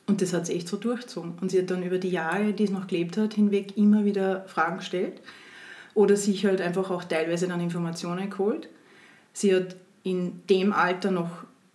Und 0.08 0.22
das 0.22 0.32
hat 0.32 0.46
sie 0.46 0.54
echt 0.54 0.66
so 0.66 0.76
durchgezogen. 0.76 1.34
Und 1.40 1.52
sie 1.52 1.60
hat 1.60 1.70
dann 1.70 1.84
über 1.84 1.98
die 1.98 2.10
Jahre, 2.10 2.52
die 2.52 2.64
es 2.64 2.70
noch 2.70 2.88
gelebt 2.88 3.16
hat, 3.16 3.34
hinweg 3.34 3.76
immer 3.76 4.04
wieder 4.04 4.44
Fragen 4.48 4.78
gestellt 4.78 5.20
oder 5.94 6.16
sich 6.16 6.44
halt 6.46 6.60
einfach 6.60 6.90
auch 6.90 7.04
teilweise 7.04 7.48
dann 7.48 7.60
Informationen 7.60 8.30
geholt. 8.30 8.68
Sie 9.32 9.54
hat 9.54 9.76
in 10.02 10.42
dem 10.48 10.72
Alter 10.72 11.10
noch 11.10 11.30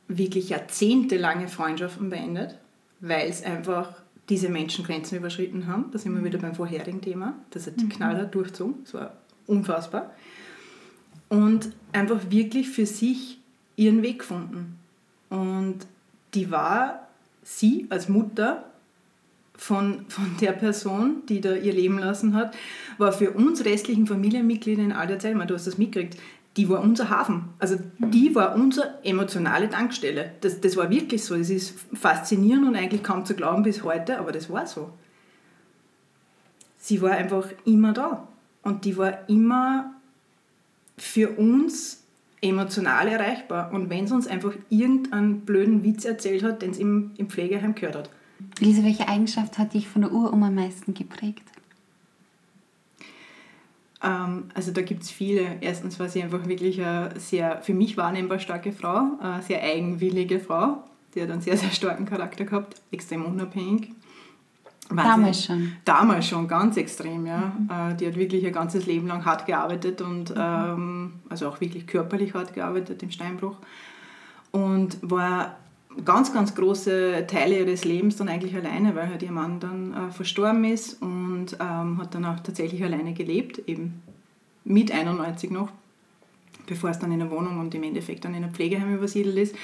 wirklich 0.08 0.50
jahrzehntelange 0.50 1.48
Freundschaften 1.48 2.10
beendet, 2.10 2.58
weil 3.00 3.30
es 3.30 3.44
einfach 3.44 4.02
diese 4.30 4.50
Menschen 4.50 4.86
Grenzen 4.86 5.18
überschritten 5.18 5.68
haben. 5.68 5.86
Da 5.92 6.00
sind 6.00 6.14
wir 6.14 6.24
wieder 6.24 6.40
beim 6.40 6.56
vorherigen 6.56 7.02
Thema. 7.02 7.36
Das 7.52 7.68
hat 7.68 7.80
die 7.80 7.86
mhm. 7.86 7.90
knallhart 7.90 8.34
durchzogen. 8.36 8.76
Das 8.84 8.94
war 8.94 9.14
unfassbar. 9.46 10.12
Und 11.30 11.72
einfach 11.94 12.30
wirklich 12.30 12.70
für 12.70 12.86
sich 12.86 13.40
ihren 13.76 14.02
Weg 14.02 14.20
gefunden. 14.20 14.78
Und 15.30 15.80
die 16.34 16.52
war 16.52 17.08
sie 17.44 17.88
als 17.90 18.10
Mutter 18.10 18.66
von, 19.58 20.06
von 20.08 20.38
der 20.40 20.54
Person, 20.54 21.24
die 21.28 21.42
da 21.42 21.56
ihr 21.56 21.74
Leben 21.74 22.00
lassen 22.00 22.36
hat, 22.36 22.56
war 22.98 23.12
für 23.12 23.32
uns 23.32 23.66
restlichen 23.66 24.08
Familienmitglieder 24.08 24.84
in 24.84 24.92
all 24.92 25.08
der 25.08 25.20
Zeit, 25.20 25.36
du 25.50 25.54
hast 25.54 25.68
das 25.68 25.78
mitgekriegt, 25.78 26.18
die 26.58 26.70
war 26.70 26.82
unser 26.82 27.10
Hafen. 27.10 27.50
Also 27.60 27.78
die 28.00 28.34
war 28.34 28.56
unsere 28.56 28.96
emotionale 29.04 29.70
Tankstelle. 29.70 30.32
Das, 30.42 30.60
das 30.60 30.76
war 30.76 30.90
wirklich 30.90 31.24
so. 31.24 31.38
Das 31.38 31.52
ist 31.52 31.76
faszinierend 31.94 32.68
und 32.68 32.76
eigentlich 32.76 33.04
kaum 33.04 33.26
zu 33.26 33.36
glauben 33.36 33.62
bis 33.62 33.84
heute, 33.84 34.18
aber 34.18 34.32
das 34.32 34.50
war 34.50 34.66
so. 34.66 34.90
Sie 36.78 37.02
war 37.02 37.12
einfach 37.12 37.48
immer 37.66 37.94
da. 37.94 38.28
Und 38.64 38.86
die 38.86 38.98
war 38.98 39.30
immer 39.30 39.94
für 40.98 41.30
uns 41.38 42.04
emotional 42.42 43.08
erreichbar. 43.08 43.72
Und 43.72 43.92
wenn 43.92 44.08
sie 44.08 44.16
uns 44.16 44.28
einfach 44.28 44.54
irgendeinen 44.70 45.42
blöden 45.42 45.84
Witz 45.84 46.06
erzählt 46.06 46.42
hat, 46.42 46.64
den 46.64 46.74
sie 46.74 46.82
im, 46.82 47.12
im 47.18 47.30
Pflegeheim 47.30 47.76
gehört 47.76 47.96
hat. 47.96 48.10
Lisa, 48.60 48.84
welche 48.84 49.08
Eigenschaft 49.08 49.58
hat 49.58 49.74
dich 49.74 49.88
von 49.88 50.02
der 50.02 50.12
Uroma 50.12 50.48
am 50.48 50.56
meisten 50.56 50.94
geprägt? 50.94 51.44
Ähm, 54.04 54.46
also 54.54 54.72
da 54.72 54.82
gibt 54.82 55.04
es 55.04 55.12
viele. 55.12 55.58
Erstens 55.62 56.00
war 56.00 56.10
sie 56.10 56.22
einfach 56.22 56.46
wirklich 56.48 56.82
eine 56.82 57.20
sehr, 57.20 57.62
für 57.62 57.74
mich 57.74 57.98
wahrnehmbar 57.98 58.40
starke 58.40 58.72
Frau, 58.72 59.18
eine 59.20 59.42
sehr 59.42 59.62
eigenwillige 59.62 60.40
Frau. 60.40 60.84
Die 61.16 61.22
hat 61.22 61.32
einen 61.32 61.42
sehr, 61.42 61.58
sehr 61.58 61.72
starken 61.72 62.06
Charakter 62.06 62.46
gehabt, 62.46 62.82
extrem 62.92 63.26
unabhängig. 63.26 63.92
Wahnsinn. 64.90 65.06
Damals 65.06 65.46
schon. 65.46 65.72
Damals 65.84 66.28
schon, 66.28 66.48
ganz 66.48 66.78
extrem, 66.78 67.26
ja. 67.26 67.52
Mhm. 67.58 67.70
Äh, 67.70 67.96
die 67.96 68.08
hat 68.08 68.16
wirklich 68.16 68.44
ihr 68.44 68.52
ganzes 68.52 68.86
Leben 68.86 69.08
lang 69.08 69.26
hart 69.26 69.46
gearbeitet 69.46 70.02
und 70.02 70.30
mhm. 70.30 70.36
ähm, 70.38 71.14
also 71.30 71.50
auch 71.50 71.60
wirklich 71.60 71.88
körperlich 71.88 72.34
hart 72.34 72.54
gearbeitet 72.54 73.04
im 73.04 73.12
Steinbruch. 73.12 73.58
Und 74.52 74.98
war 75.02 75.58
ganz, 76.06 76.34
ganz 76.34 76.56
große 76.56 77.26
Teile 77.28 77.60
ihres 77.60 77.86
Lebens 77.86 78.18
dann 78.18 78.30
eigentlich 78.30 78.56
alleine, 78.56 78.96
weil 78.96 79.10
halt 79.10 79.24
ihr 79.24 79.32
Mann 79.32 79.60
dann 79.60 79.94
äh, 79.94 80.12
verstorben 80.12 80.64
ist 80.66 81.02
und 81.02 81.58
ähm, 81.60 81.98
hat 81.98 82.14
dann 82.14 82.26
auch 82.26 82.40
tatsächlich 82.40 82.84
alleine 82.84 83.14
gelebt, 83.14 83.62
eben 83.68 84.02
mit 84.64 84.92
91 84.92 85.52
noch, 85.52 85.70
bevor 86.68 86.90
es 86.90 87.00
dann 87.00 87.12
in 87.12 87.20
der 87.20 87.32
Wohnung 87.32 87.60
und 87.60 87.74
im 87.74 87.84
Endeffekt 87.84 88.26
dann 88.26 88.36
in 88.36 88.44
ein 88.44 88.54
Pflegeheim 88.54 88.96
übersiedelt 88.96 89.38
ist. 89.38 89.56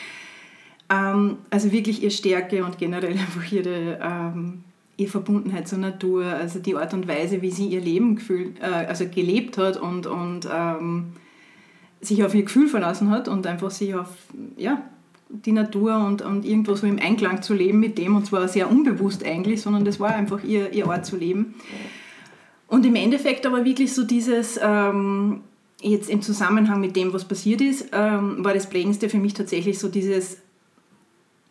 Ähm, 0.90 1.38
also 1.50 1.72
wirklich 1.72 2.02
ihre 2.02 2.12
Stärke 2.12 2.64
und 2.64 2.78
generell 2.78 3.12
einfach 3.18 3.52
ihre, 3.52 4.00
ähm, 4.02 4.64
ihre 4.98 5.10
Verbundenheit 5.10 5.68
zur 5.68 5.80
Natur, 5.80 6.26
also 6.26 6.60
die 6.60 6.76
Art 6.76 6.94
und 6.94 7.08
Weise, 7.08 7.42
wie 7.42 7.52
sie 7.52 7.68
ihr 7.68 7.82
Leben 7.82 8.16
gefühlt, 8.16 8.60
äh, 8.62 8.66
also 8.66 9.06
gelebt 9.08 9.58
hat 9.58 9.78
und, 9.78 10.08
und 10.08 10.48
ähm, 10.52 11.14
sich 12.02 12.24
auf 12.24 12.36
ihr 12.36 12.44
Gefühl 12.44 12.68
verlassen 12.68 13.10
hat 13.10 13.28
und 13.28 13.48
einfach 13.48 13.72
sich 13.72 13.96
auf, 13.96 14.10
ja, 14.58 14.82
die 15.30 15.52
Natur 15.52 15.98
und, 16.06 16.22
und 16.22 16.46
irgendwo 16.46 16.76
so 16.76 16.86
im 16.86 17.00
Einklang 17.00 17.42
zu 17.42 17.54
leben 17.54 17.80
mit 17.80 17.98
dem 17.98 18.16
und 18.16 18.26
zwar 18.26 18.48
sehr 18.48 18.70
unbewusst 18.70 19.26
eigentlich, 19.26 19.62
sondern 19.62 19.86
das 19.86 20.00
war 20.00 20.14
einfach 20.14 20.44
ihr, 20.44 20.72
ihr 20.74 20.88
Ort 20.88 21.06
zu 21.06 21.18
leben. 21.18 21.56
Und 22.68 22.86
im 22.86 22.96
Endeffekt 22.96 23.46
aber 23.46 23.66
wirklich 23.66 23.94
so 23.94 24.04
dieses, 24.04 24.60
ähm, 24.62 25.42
jetzt 25.82 26.10
im 26.10 26.22
Zusammenhang 26.22 26.80
mit 26.80 26.96
dem, 26.96 27.14
was 27.14 27.26
passiert 27.26 27.62
ist, 27.62 27.90
ähm, 27.92 28.44
war 28.44 28.54
das 28.54 28.70
Prägendste 28.70 29.10
für 29.10 29.18
mich 29.18 29.34
tatsächlich 29.34 29.80
so 29.80 29.90
dieses 29.90 30.38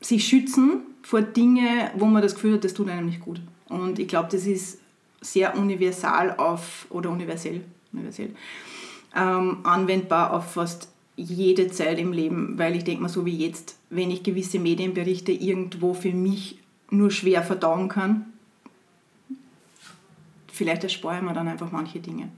sich 0.00 0.26
schützen 0.26 0.80
vor 1.02 1.22
Dinge, 1.22 1.90
wo 1.96 2.06
man 2.06 2.22
das 2.22 2.34
Gefühl 2.34 2.54
hat, 2.54 2.64
das 2.64 2.74
tut 2.74 2.88
einem 2.88 3.06
nicht 3.06 3.20
gut. 3.20 3.40
Und 3.68 3.98
ich 3.98 4.08
glaube, 4.08 4.28
das 4.30 4.46
ist 4.46 4.78
sehr 5.20 5.56
universal 5.56 6.34
auf, 6.36 6.86
oder 6.90 7.10
universell, 7.10 7.62
universell 7.92 8.30
ähm, 9.14 9.58
anwendbar 9.62 10.32
auf 10.32 10.52
fast 10.52 10.88
jede 11.16 11.68
Zeit 11.68 11.98
im 11.98 12.12
Leben, 12.12 12.58
weil 12.58 12.76
ich 12.76 12.84
denke 12.84 13.02
mal, 13.02 13.08
so 13.08 13.26
wie 13.26 13.36
jetzt, 13.36 13.76
wenn 13.90 14.10
ich 14.10 14.22
gewisse 14.22 14.58
Medienberichte 14.58 15.32
irgendwo 15.32 15.94
für 15.94 16.12
mich 16.12 16.58
nur 16.90 17.10
schwer 17.10 17.42
verdauen 17.42 17.88
kann, 17.88 18.26
vielleicht 20.48 20.84
erspare 20.84 21.18
ich 21.18 21.22
mir 21.22 21.34
dann 21.34 21.48
einfach 21.48 21.72
manche 21.72 22.00
Dinge. 22.00 22.28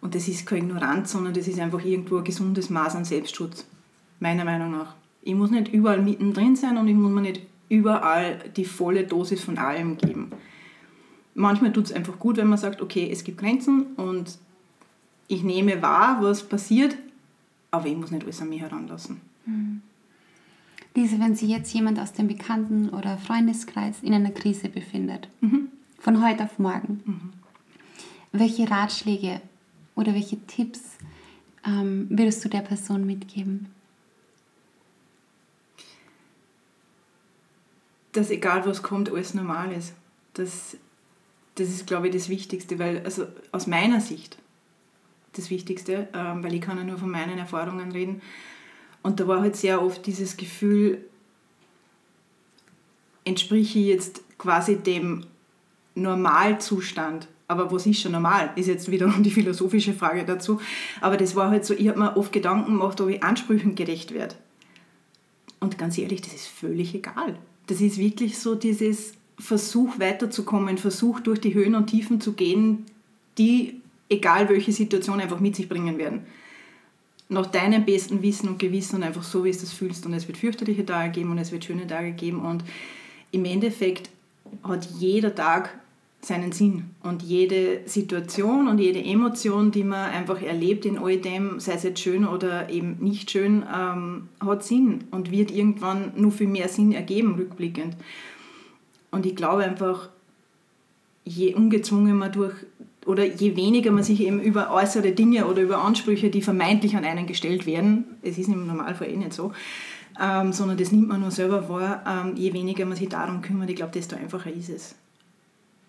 Und 0.00 0.14
das 0.14 0.28
ist 0.28 0.46
keine 0.46 0.62
Ignoranz, 0.62 1.12
sondern 1.12 1.34
das 1.34 1.48
ist 1.48 1.58
einfach 1.58 1.84
irgendwo 1.84 2.18
ein 2.18 2.24
gesundes 2.24 2.70
Maß 2.70 2.96
an 2.96 3.04
Selbstschutz, 3.04 3.66
meiner 4.20 4.44
Meinung 4.44 4.70
nach. 4.70 4.94
Ich 5.22 5.34
muss 5.34 5.50
nicht 5.50 5.68
überall 5.68 6.02
mittendrin 6.02 6.54
sein 6.54 6.76
und 6.76 6.86
ich 6.86 6.94
muss 6.94 7.10
mir 7.10 7.22
nicht 7.22 7.40
überall 7.68 8.38
die 8.56 8.64
volle 8.64 9.04
Dosis 9.04 9.42
von 9.42 9.58
allem 9.58 9.96
geben. 9.98 10.30
Manchmal 11.34 11.72
tut 11.72 11.86
es 11.86 11.92
einfach 11.92 12.18
gut, 12.18 12.36
wenn 12.36 12.46
man 12.46 12.58
sagt, 12.58 12.80
okay, 12.80 13.08
es 13.10 13.24
gibt 13.24 13.38
Grenzen 13.38 13.86
und 13.96 14.38
ich 15.28 15.42
nehme 15.42 15.82
wahr, 15.82 16.18
was 16.20 16.44
passiert, 16.44 16.96
aber 17.76 17.86
ich 17.86 17.96
muss 17.96 18.10
nicht 18.10 18.24
alles 18.24 18.40
an 18.40 18.48
mich 18.48 18.60
heranlassen. 18.60 19.20
Mhm. 19.44 19.82
Lise, 20.94 21.20
wenn 21.20 21.34
sich 21.34 21.50
jetzt 21.50 21.72
jemand 21.74 22.00
aus 22.00 22.12
dem 22.12 22.26
Bekannten- 22.26 22.88
oder 22.88 23.18
Freundeskreis 23.18 24.02
in 24.02 24.14
einer 24.14 24.30
Krise 24.30 24.68
befindet, 24.68 25.28
mhm. 25.40 25.68
von 25.98 26.24
heute 26.26 26.44
auf 26.44 26.58
morgen, 26.58 27.02
mhm. 27.04 27.32
welche 28.32 28.70
Ratschläge 28.70 29.42
oder 29.94 30.14
welche 30.14 30.38
Tipps 30.46 30.80
ähm, 31.66 32.06
würdest 32.08 32.44
du 32.44 32.48
der 32.48 32.60
Person 32.60 33.04
mitgeben? 33.04 33.66
Dass 38.12 38.30
egal 38.30 38.64
was 38.64 38.82
kommt, 38.82 39.10
alles 39.10 39.34
normal 39.34 39.72
ist. 39.72 39.92
Das, 40.32 40.78
das 41.56 41.68
ist, 41.68 41.86
glaube 41.86 42.08
ich, 42.08 42.14
das 42.14 42.30
Wichtigste, 42.30 42.78
weil 42.78 43.02
also 43.04 43.26
aus 43.52 43.66
meiner 43.66 44.00
Sicht 44.00 44.38
das 45.38 45.50
Wichtigste, 45.50 46.08
ähm, 46.14 46.42
weil 46.42 46.54
ich 46.54 46.60
kann 46.60 46.78
ja 46.78 46.84
nur 46.84 46.98
von 46.98 47.10
meinen 47.10 47.38
Erfahrungen 47.38 47.92
reden. 47.92 48.20
Und 49.02 49.20
da 49.20 49.28
war 49.28 49.40
halt 49.40 49.56
sehr 49.56 49.82
oft 49.82 50.06
dieses 50.06 50.36
Gefühl, 50.36 51.04
entspreche 53.24 53.78
ich 53.78 53.86
jetzt 53.86 54.22
quasi 54.38 54.76
dem 54.76 55.24
Normalzustand. 55.94 57.28
Aber 57.48 57.70
was 57.70 57.86
ist 57.86 58.00
schon 58.00 58.12
normal? 58.12 58.50
Ist 58.56 58.66
jetzt 58.66 58.90
wiederum 58.90 59.22
die 59.22 59.30
philosophische 59.30 59.92
Frage 59.92 60.24
dazu. 60.24 60.60
Aber 61.00 61.16
das 61.16 61.36
war 61.36 61.50
halt 61.50 61.64
so, 61.64 61.74
ich 61.74 61.88
habe 61.88 61.98
mir 61.98 62.16
oft 62.16 62.32
Gedanken 62.32 62.72
gemacht, 62.72 63.00
ob 63.00 63.08
ich 63.08 63.22
Ansprüchen 63.22 63.74
gerecht 63.74 64.12
werde. 64.12 64.34
Und 65.60 65.78
ganz 65.78 65.98
ehrlich, 65.98 66.20
das 66.22 66.34
ist 66.34 66.48
völlig 66.48 66.94
egal. 66.94 67.38
Das 67.66 67.80
ist 67.80 67.98
wirklich 67.98 68.38
so 68.38 68.54
dieses 68.54 69.14
Versuch 69.38 69.98
weiterzukommen, 69.98 70.78
Versuch 70.78 71.20
durch 71.20 71.40
die 71.40 71.54
Höhen 71.54 71.74
und 71.74 71.88
Tiefen 71.88 72.20
zu 72.20 72.32
gehen, 72.32 72.86
die 73.38 73.80
egal 74.08 74.48
welche 74.48 74.72
Situation 74.72 75.20
einfach 75.20 75.40
mit 75.40 75.56
sich 75.56 75.68
bringen 75.68 75.98
werden. 75.98 76.26
Nach 77.28 77.46
deinem 77.46 77.84
besten 77.84 78.22
Wissen 78.22 78.48
und 78.48 78.58
Gewissen 78.58 78.96
und 78.96 79.02
einfach 79.02 79.24
so, 79.24 79.44
wie 79.44 79.50
es 79.50 79.72
fühlst. 79.72 80.06
Und 80.06 80.12
es 80.12 80.28
wird 80.28 80.38
fürchterliche 80.38 80.86
Tage 80.86 81.10
geben 81.10 81.32
und 81.32 81.38
es 81.38 81.50
wird 81.50 81.64
schöne 81.64 81.86
Tage 81.86 82.12
geben. 82.12 82.40
Und 82.40 82.62
im 83.32 83.44
Endeffekt 83.44 84.10
hat 84.62 84.88
jeder 84.98 85.34
Tag 85.34 85.76
seinen 86.26 86.52
Sinn. 86.52 86.90
Und 87.02 87.22
jede 87.22 87.80
Situation 87.86 88.68
und 88.68 88.78
jede 88.78 89.02
Emotion, 89.02 89.70
die 89.70 89.84
man 89.84 90.10
einfach 90.10 90.42
erlebt 90.42 90.84
in 90.84 90.98
all 90.98 91.16
dem, 91.18 91.60
sei 91.60 91.74
es 91.74 91.82
jetzt 91.84 92.00
schön 92.00 92.26
oder 92.26 92.68
eben 92.68 92.96
nicht 93.00 93.30
schön, 93.30 93.64
ähm, 93.74 94.28
hat 94.40 94.64
Sinn 94.64 95.04
und 95.10 95.30
wird 95.30 95.50
irgendwann 95.50 96.12
nur 96.16 96.32
viel 96.32 96.48
mehr 96.48 96.68
Sinn 96.68 96.92
ergeben, 96.92 97.34
rückblickend. 97.34 97.96
Und 99.10 99.24
ich 99.24 99.36
glaube 99.36 99.64
einfach, 99.64 100.08
je 101.24 101.54
ungezwungen 101.54 102.16
man 102.16 102.32
durch 102.32 102.54
oder 103.06 103.24
je 103.24 103.56
weniger 103.56 103.92
man 103.92 104.02
sich 104.02 104.20
eben 104.20 104.40
über 104.40 104.72
äußere 104.72 105.12
Dinge 105.12 105.46
oder 105.46 105.62
über 105.62 105.78
Ansprüche, 105.78 106.28
die 106.28 106.42
vermeintlich 106.42 106.96
an 106.96 107.04
einen 107.04 107.26
gestellt 107.26 107.66
werden, 107.66 108.04
es 108.22 108.36
ist 108.36 108.48
im 108.48 108.66
Normalfall 108.66 109.08
eh 109.08 109.16
nicht 109.16 109.32
so, 109.32 109.52
ähm, 110.20 110.52
sondern 110.52 110.76
das 110.76 110.92
nimmt 110.92 111.08
man 111.08 111.20
nur 111.20 111.30
selber 111.30 111.68
wahr, 111.68 112.02
ähm, 112.06 112.36
je 112.36 112.52
weniger 112.52 112.84
man 112.84 112.96
sich 112.96 113.08
darum 113.08 113.42
kümmert, 113.42 113.70
ich 113.70 113.76
glaube, 113.76 113.92
desto 113.92 114.16
einfacher 114.16 114.52
ist 114.52 114.70
es. 114.70 114.94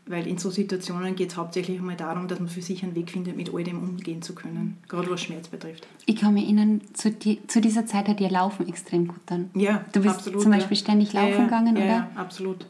Weil 0.06 0.26
in 0.26 0.38
so 0.38 0.50
Situationen 0.50 1.16
geht 1.16 1.32
es 1.32 1.38
hauptsächlich 1.38 1.80
einmal 1.80 1.98
darum, 1.98 2.30
dass 2.30 2.40
man 2.40 2.48
für 2.48 2.62
sich 2.62 2.82
einen 2.84 2.96
Weg 2.96 3.12
findet, 3.12 3.36
mit 3.36 3.54
all 3.54 3.64
dem 3.64 3.80
umgehen 3.80 4.22
zu 4.22 4.34
können, 4.36 4.78
gerade 4.88 5.10
was 5.10 5.22
Schmerz 5.22 5.50
betrifft. 5.50 5.86
Ich 6.06 6.16
kann 6.16 6.34
mich 6.34 6.46
erinnern, 6.46 6.82
zu, 6.94 7.12
die, 7.12 7.46
zu 7.48 7.60
dieser 7.60 7.86
Zeit 7.86 8.08
hat 8.08 8.22
dir 8.22 8.30
Laufen 8.30 8.70
extrem 8.70 9.08
gut 9.08 9.20
dann. 9.26 9.50
Ja, 9.54 9.84
Du 9.92 10.02
bist 10.02 10.16
absolut, 10.16 10.42
zum 10.42 10.52
Beispiel 10.52 10.78
ja. 10.78 10.84
ständig 10.84 11.12
laufen 11.12 11.30
ja, 11.30 11.38
ja, 11.38 11.44
gegangen, 11.44 11.76
oder? 11.76 11.86
Ja, 11.86 12.12
absolut. 12.16 12.66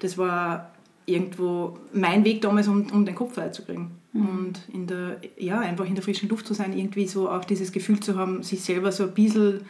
Das 0.00 0.18
war 0.18 0.71
irgendwo 1.06 1.78
mein 1.92 2.24
Weg 2.24 2.40
damals, 2.40 2.68
um, 2.68 2.86
um 2.92 3.04
den 3.04 3.14
Kopf 3.14 3.34
frei 3.34 3.48
zu 3.48 3.64
kriegen. 3.64 3.92
Mhm. 4.12 4.28
Und 4.28 4.60
in 4.72 4.86
der, 4.86 5.18
ja, 5.38 5.60
einfach 5.60 5.86
in 5.86 5.94
der 5.94 6.04
frischen 6.04 6.28
Luft 6.28 6.46
zu 6.46 6.54
sein, 6.54 6.76
irgendwie 6.76 7.06
so 7.06 7.28
auch 7.28 7.44
dieses 7.44 7.72
Gefühl 7.72 8.00
zu 8.00 8.16
haben, 8.16 8.42
sich 8.42 8.60
selber 8.62 8.92
so 8.92 9.04
ein 9.04 9.14
bisschen 9.14 9.60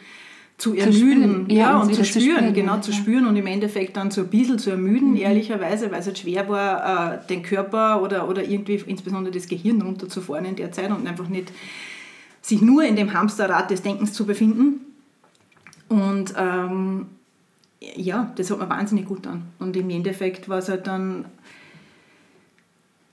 zu 0.57 0.75
ermüden. 0.75 1.47
Zu 1.49 1.55
ja, 1.55 1.71
ja, 1.71 1.81
und 1.81 1.93
zu 1.93 2.05
spüren, 2.05 2.13
zu 2.13 2.21
spüren, 2.21 2.53
genau, 2.53 2.75
ja. 2.75 2.81
zu 2.81 2.93
spüren 2.93 3.27
und 3.27 3.35
im 3.35 3.47
Endeffekt 3.47 3.97
dann 3.97 4.11
so 4.11 4.21
ein 4.21 4.27
bisschen 4.27 4.59
zu 4.59 4.69
ermüden, 4.69 5.11
mhm. 5.11 5.17
ehrlicherweise, 5.17 5.91
weil 5.91 5.99
es 5.99 6.05
halt 6.05 6.19
schwer 6.19 6.47
war, 6.47 7.13
äh, 7.13 7.27
den 7.27 7.41
Körper 7.41 8.01
oder, 8.01 8.29
oder 8.29 8.43
irgendwie 8.43 8.81
insbesondere 8.85 9.33
das 9.33 9.47
Gehirn 9.47 9.81
runterzufahren 9.81 10.45
in 10.45 10.55
der 10.55 10.71
Zeit 10.71 10.91
und 10.91 11.07
einfach 11.07 11.27
nicht 11.27 11.51
sich 12.41 12.61
nur 12.61 12.83
in 12.83 12.95
dem 12.95 13.13
Hamsterrad 13.13 13.71
des 13.71 13.81
Denkens 13.81 14.13
zu 14.13 14.25
befinden. 14.25 14.81
Und 15.89 16.33
ähm, 16.37 17.07
ja, 17.95 18.31
das 18.35 18.51
hat 18.51 18.59
mir 18.59 18.69
wahnsinnig 18.69 19.05
gut 19.05 19.27
an. 19.27 19.43
Und 19.59 19.75
im 19.75 19.89
Endeffekt 19.89 20.49
war 20.49 20.59
es 20.59 20.69
halt 20.69 20.87
dann 20.87 21.25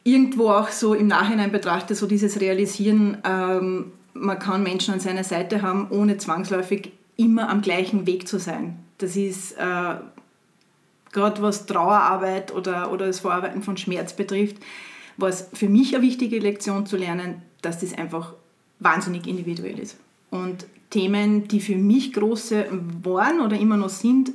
irgendwo 0.04 0.48
auch 0.48 0.68
so 0.68 0.94
im 0.94 1.06
Nachhinein 1.06 1.52
betrachtet, 1.52 1.96
so 1.96 2.06
dieses 2.06 2.40
Realisieren, 2.40 3.18
ähm, 3.24 3.92
man 4.14 4.38
kann 4.38 4.62
Menschen 4.62 4.94
an 4.94 5.00
seiner 5.00 5.24
Seite 5.24 5.62
haben, 5.62 5.88
ohne 5.90 6.16
zwangsläufig 6.16 6.92
immer 7.16 7.48
am 7.48 7.60
gleichen 7.60 8.06
Weg 8.06 8.26
zu 8.26 8.38
sein. 8.38 8.78
Das 8.98 9.16
ist 9.16 9.52
äh, 9.52 9.94
gerade 11.12 11.42
was 11.42 11.66
Trauerarbeit 11.66 12.54
oder, 12.54 12.92
oder 12.92 13.06
das 13.06 13.20
Verarbeiten 13.20 13.62
von 13.62 13.76
Schmerz 13.76 14.14
betrifft, 14.14 14.56
war 15.16 15.28
es 15.28 15.48
für 15.52 15.68
mich 15.68 15.94
eine 15.94 16.04
wichtige 16.04 16.38
Lektion 16.38 16.86
zu 16.86 16.96
lernen, 16.96 17.42
dass 17.62 17.80
das 17.80 17.94
einfach 17.94 18.34
wahnsinnig 18.78 19.26
individuell 19.26 19.78
ist. 19.78 19.96
Und 20.30 20.66
Themen, 20.88 21.46
die 21.46 21.60
für 21.60 21.76
mich 21.76 22.12
große 22.12 22.66
waren 23.02 23.40
oder 23.40 23.58
immer 23.58 23.76
noch 23.76 23.90
sind, 23.90 24.30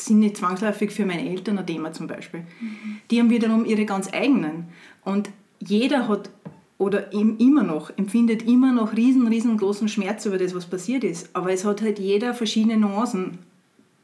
sind 0.00 0.20
nicht 0.20 0.36
zwangsläufig 0.36 0.90
für 0.90 1.06
meine 1.06 1.28
Eltern 1.28 1.58
ein 1.58 1.66
Thema 1.66 1.92
zum 1.92 2.06
Beispiel. 2.06 2.40
Mhm. 2.40 2.98
Die 3.10 3.20
haben 3.20 3.30
wiederum 3.30 3.64
ihre 3.64 3.84
ganz 3.84 4.12
eigenen. 4.12 4.68
Und 5.04 5.30
jeder 5.60 6.08
hat 6.08 6.30
oder 6.78 7.12
immer 7.12 7.62
noch, 7.62 7.96
empfindet 7.96 8.42
immer 8.42 8.72
noch 8.72 8.96
riesen, 8.96 9.28
riesengroßen 9.28 9.88
Schmerz 9.88 10.26
über 10.26 10.38
das, 10.38 10.54
was 10.54 10.66
passiert 10.66 11.04
ist. 11.04 11.30
Aber 11.34 11.52
es 11.52 11.64
hat 11.64 11.82
halt 11.82 11.98
jeder 11.98 12.34
verschiedene 12.34 12.76
Nuancen, 12.76 13.38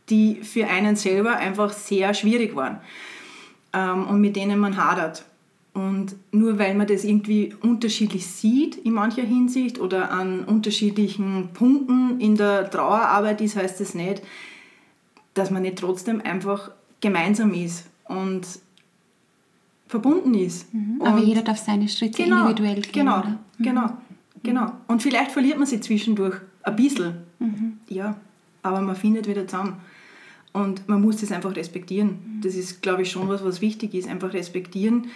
die 0.08 0.36
für 0.36 0.66
einen 0.66 0.96
selber 0.96 1.36
einfach 1.36 1.72
sehr 1.72 2.14
schwierig 2.14 2.54
waren 2.54 2.78
ähm, 3.72 4.06
und 4.06 4.20
mit 4.20 4.36
denen 4.36 4.58
man 4.58 4.76
hadert. 4.76 5.24
Und 5.72 6.16
nur 6.32 6.58
weil 6.58 6.74
man 6.74 6.88
das 6.88 7.04
irgendwie 7.04 7.54
unterschiedlich 7.60 8.26
sieht 8.26 8.76
in 8.76 8.92
mancher 8.92 9.22
Hinsicht 9.22 9.78
oder 9.78 10.10
an 10.10 10.44
unterschiedlichen 10.44 11.50
Punkten 11.54 12.18
in 12.20 12.36
der 12.36 12.68
Trauerarbeit 12.68 13.40
ist, 13.40 13.56
heißt 13.56 13.80
es 13.80 13.92
das 13.92 13.94
nicht, 13.94 14.22
dass 15.34 15.50
man 15.50 15.62
nicht 15.62 15.78
trotzdem 15.78 16.20
einfach 16.20 16.70
gemeinsam 17.00 17.54
ist 17.54 17.86
und 18.04 18.46
verbunden 19.86 20.34
ist. 20.34 20.72
Mhm. 20.72 21.02
Aber 21.02 21.18
jeder 21.18 21.42
darf 21.42 21.58
seine 21.58 21.88
Schritte 21.88 22.22
genau, 22.22 22.48
individuell 22.48 22.80
gehen. 22.80 22.92
Genau, 22.92 23.18
oder? 23.18 23.38
Mhm. 23.58 23.64
genau, 23.64 23.90
genau. 24.42 24.72
Und 24.86 25.02
vielleicht 25.02 25.32
verliert 25.32 25.58
man 25.58 25.66
sie 25.66 25.80
zwischendurch 25.80 26.36
ein 26.62 26.76
bisschen. 26.76 27.14
Mhm. 27.38 27.78
Ja, 27.88 28.16
aber 28.62 28.80
man 28.80 28.96
findet 28.96 29.26
wieder 29.26 29.46
zusammen. 29.46 29.76
Und 30.52 30.88
man 30.88 31.00
muss 31.00 31.18
das 31.18 31.30
einfach 31.30 31.54
respektieren. 31.54 32.40
Das 32.42 32.56
ist, 32.56 32.82
glaube 32.82 33.02
ich, 33.02 33.10
schon 33.10 33.28
was, 33.28 33.44
was 33.44 33.60
wichtig 33.60 33.94
ist. 33.94 34.08
Einfach 34.08 34.32
respektieren. 34.32 35.06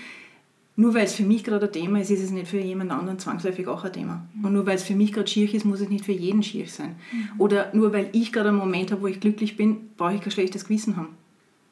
Nur 0.76 0.92
weil 0.94 1.04
es 1.04 1.14
für 1.14 1.22
mich 1.22 1.44
gerade 1.44 1.66
ein 1.66 1.72
Thema 1.72 2.00
ist, 2.00 2.10
ist 2.10 2.22
es 2.22 2.30
nicht 2.30 2.48
für 2.48 2.58
jemand 2.58 2.90
anderen 2.90 3.18
zwangsläufig 3.18 3.68
auch 3.68 3.84
ein 3.84 3.92
Thema. 3.92 4.26
Mhm. 4.34 4.44
Und 4.44 4.52
nur 4.54 4.66
weil 4.66 4.74
es 4.74 4.82
für 4.82 4.96
mich 4.96 5.12
gerade 5.12 5.28
schier 5.28 5.52
ist, 5.52 5.64
muss 5.64 5.80
es 5.80 5.88
nicht 5.88 6.04
für 6.04 6.12
jeden 6.12 6.42
schier 6.42 6.66
sein. 6.66 6.96
Mhm. 7.12 7.28
Oder 7.38 7.72
nur 7.74 7.92
weil 7.92 8.08
ich 8.12 8.32
gerade 8.32 8.48
einen 8.48 8.58
Moment 8.58 8.90
habe, 8.90 9.02
wo 9.02 9.06
ich 9.06 9.20
glücklich 9.20 9.56
bin, 9.56 9.90
brauche 9.96 10.14
ich 10.14 10.20
kein 10.20 10.32
schlechtes 10.32 10.64
Gewissen 10.64 10.96
haben. 10.96 11.16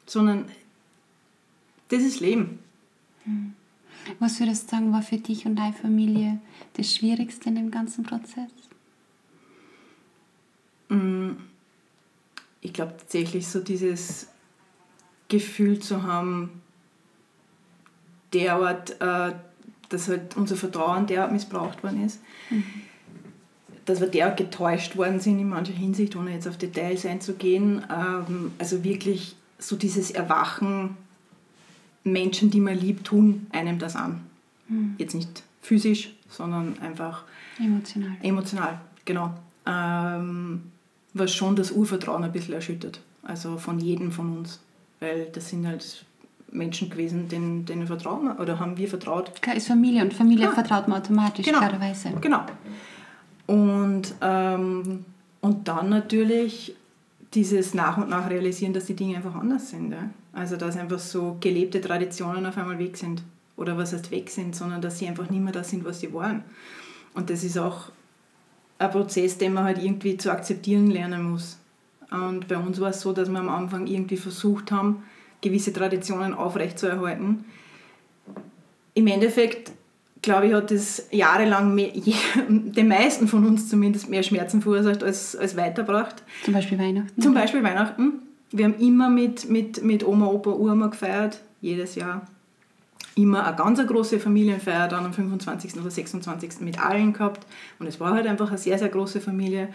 Sondern 0.06 0.44
das 1.88 2.02
ist 2.02 2.20
Leben. 2.20 2.60
Mhm. 3.24 3.54
Was 4.18 4.38
würdest 4.40 4.66
du 4.66 4.70
sagen, 4.76 4.92
war 4.92 5.02
für 5.02 5.18
dich 5.18 5.46
und 5.46 5.56
deine 5.56 5.74
Familie 5.74 6.40
das 6.74 6.94
Schwierigste 6.94 7.48
in 7.48 7.56
dem 7.56 7.70
ganzen 7.70 8.04
Prozess? 8.04 8.50
Mm, 10.88 11.32
ich 12.60 12.72
glaube 12.72 12.94
tatsächlich 12.98 13.48
so 13.48 13.60
dieses 13.60 14.28
Gefühl 15.28 15.78
zu 15.80 16.02
haben, 16.02 16.61
derart, 18.32 19.00
äh, 19.00 19.32
dass 19.88 20.08
halt 20.08 20.36
unser 20.36 20.56
Vertrauen 20.56 21.06
derart 21.06 21.32
missbraucht 21.32 21.82
worden 21.82 22.04
ist. 22.04 22.20
Mhm. 22.50 22.64
Dass 23.84 24.00
wir 24.00 24.06
derart 24.08 24.36
getäuscht 24.36 24.96
worden 24.96 25.20
sind 25.20 25.38
in 25.40 25.48
mancher 25.48 25.72
Hinsicht, 25.72 26.14
ohne 26.16 26.32
jetzt 26.32 26.46
auf 26.46 26.56
Details 26.56 27.04
einzugehen. 27.04 27.84
Ähm, 27.90 28.52
also 28.58 28.84
wirklich 28.84 29.36
so 29.58 29.76
dieses 29.76 30.10
Erwachen, 30.10 30.96
Menschen, 32.04 32.50
die 32.50 32.60
man 32.60 32.78
liebt, 32.78 33.06
tun 33.06 33.46
einem 33.52 33.78
das 33.78 33.96
an. 33.96 34.20
Mhm. 34.68 34.94
Jetzt 34.98 35.14
nicht 35.14 35.42
physisch, 35.60 36.14
sondern 36.28 36.78
einfach 36.80 37.24
emotional. 37.58 38.16
Emotional, 38.22 38.80
genau. 39.04 39.34
Ähm, 39.66 40.62
was 41.14 41.34
schon 41.34 41.56
das 41.56 41.70
Urvertrauen 41.70 42.24
ein 42.24 42.32
bisschen 42.32 42.54
erschüttert. 42.54 43.00
Also 43.22 43.58
von 43.58 43.78
jedem 43.78 44.10
von 44.10 44.38
uns. 44.38 44.60
Weil 45.00 45.26
das 45.26 45.48
sind 45.48 45.66
halt 45.66 46.04
Menschen 46.52 46.90
gewesen, 46.90 47.28
denen, 47.28 47.64
denen 47.64 47.86
vertrauen 47.86 48.24
wir 48.24 48.40
oder 48.40 48.58
haben 48.60 48.76
wir 48.76 48.88
vertraut. 48.88 49.40
Klar, 49.42 49.56
ist 49.56 49.68
Familie 49.68 50.02
und 50.02 50.12
Familie 50.14 50.46
Ja. 50.46 50.52
vertraut 50.52 50.86
man 50.88 51.00
automatisch, 51.00 51.46
Genau. 51.46 51.58
klarerweise. 51.58 52.12
Genau. 52.20 52.44
Und, 53.46 54.14
ähm, 54.20 55.04
und 55.40 55.68
dann 55.68 55.88
natürlich 55.88 56.74
dieses 57.34 57.74
nach 57.74 57.96
und 57.96 58.08
nach 58.10 58.28
realisieren, 58.30 58.72
dass 58.72 58.84
die 58.86 58.94
Dinge 58.94 59.16
einfach 59.16 59.34
anders 59.34 59.70
sind. 59.70 59.90
Ja? 59.90 60.10
Also 60.32 60.56
dass 60.56 60.76
einfach 60.76 60.98
so 60.98 61.36
gelebte 61.40 61.80
Traditionen 61.80 62.46
auf 62.46 62.56
einmal 62.58 62.78
weg 62.78 62.96
sind. 62.96 63.22
Oder 63.56 63.76
was 63.76 63.92
heißt 63.92 64.10
weg 64.10 64.30
sind, 64.30 64.54
sondern 64.56 64.80
dass 64.80 64.98
sie 64.98 65.06
einfach 65.08 65.28
nicht 65.30 65.42
mehr 65.42 65.52
das 65.52 65.70
sind, 65.70 65.84
was 65.84 66.00
sie 66.00 66.12
waren. 66.12 66.42
Und 67.14 67.30
das 67.30 67.44
ist 67.44 67.58
auch 67.58 67.90
ein 68.78 68.90
Prozess, 68.90 69.38
den 69.38 69.54
man 69.54 69.64
halt 69.64 69.82
irgendwie 69.82 70.16
zu 70.16 70.30
akzeptieren 70.30 70.90
lernen 70.90 71.30
muss. 71.30 71.58
Und 72.10 72.48
bei 72.48 72.56
uns 72.56 72.80
war 72.80 72.90
es 72.90 73.00
so, 73.00 73.12
dass 73.12 73.28
wir 73.30 73.38
am 73.38 73.48
Anfang 73.48 73.86
irgendwie 73.86 74.16
versucht 74.16 74.72
haben, 74.72 75.02
gewisse 75.42 75.72
Traditionen 75.72 76.32
aufrechtzuerhalten. 76.32 77.44
Im 78.94 79.06
Endeffekt, 79.06 79.72
glaube 80.22 80.46
ich, 80.46 80.54
hat 80.54 80.70
das 80.70 81.08
jahrelang 81.10 81.74
mehr, 81.74 81.92
den 82.48 82.88
meisten 82.88 83.28
von 83.28 83.44
uns 83.44 83.68
zumindest 83.68 84.08
mehr 84.08 84.22
Schmerzen 84.22 84.62
verursacht 84.62 85.02
als, 85.02 85.36
als 85.36 85.56
weitergebracht. 85.56 86.22
Zum 86.44 86.54
Beispiel 86.54 86.78
Weihnachten. 86.78 87.20
Zum 87.20 87.34
Beispiel 87.34 87.62
Weihnachten. 87.62 88.22
Wir 88.50 88.66
haben 88.66 88.78
immer 88.78 89.10
mit, 89.10 89.48
mit, 89.50 89.82
mit 89.82 90.06
Oma, 90.06 90.26
Opa, 90.26 90.50
Urma 90.50 90.86
gefeiert, 90.86 91.40
jedes 91.60 91.94
Jahr. 91.94 92.26
Immer 93.14 93.46
eine 93.46 93.56
ganz 93.56 93.84
große 93.84 94.20
Familienfeier, 94.20 94.88
dann 94.88 95.04
am 95.04 95.12
25. 95.12 95.78
oder 95.80 95.90
26. 95.90 96.60
mit 96.60 96.82
allen 96.82 97.12
gehabt. 97.12 97.46
Und 97.78 97.86
es 97.86 97.98
war 97.98 98.14
halt 98.14 98.26
einfach 98.26 98.48
eine 98.48 98.58
sehr, 98.58 98.78
sehr 98.78 98.88
große 98.88 99.20
Familie. 99.20 99.68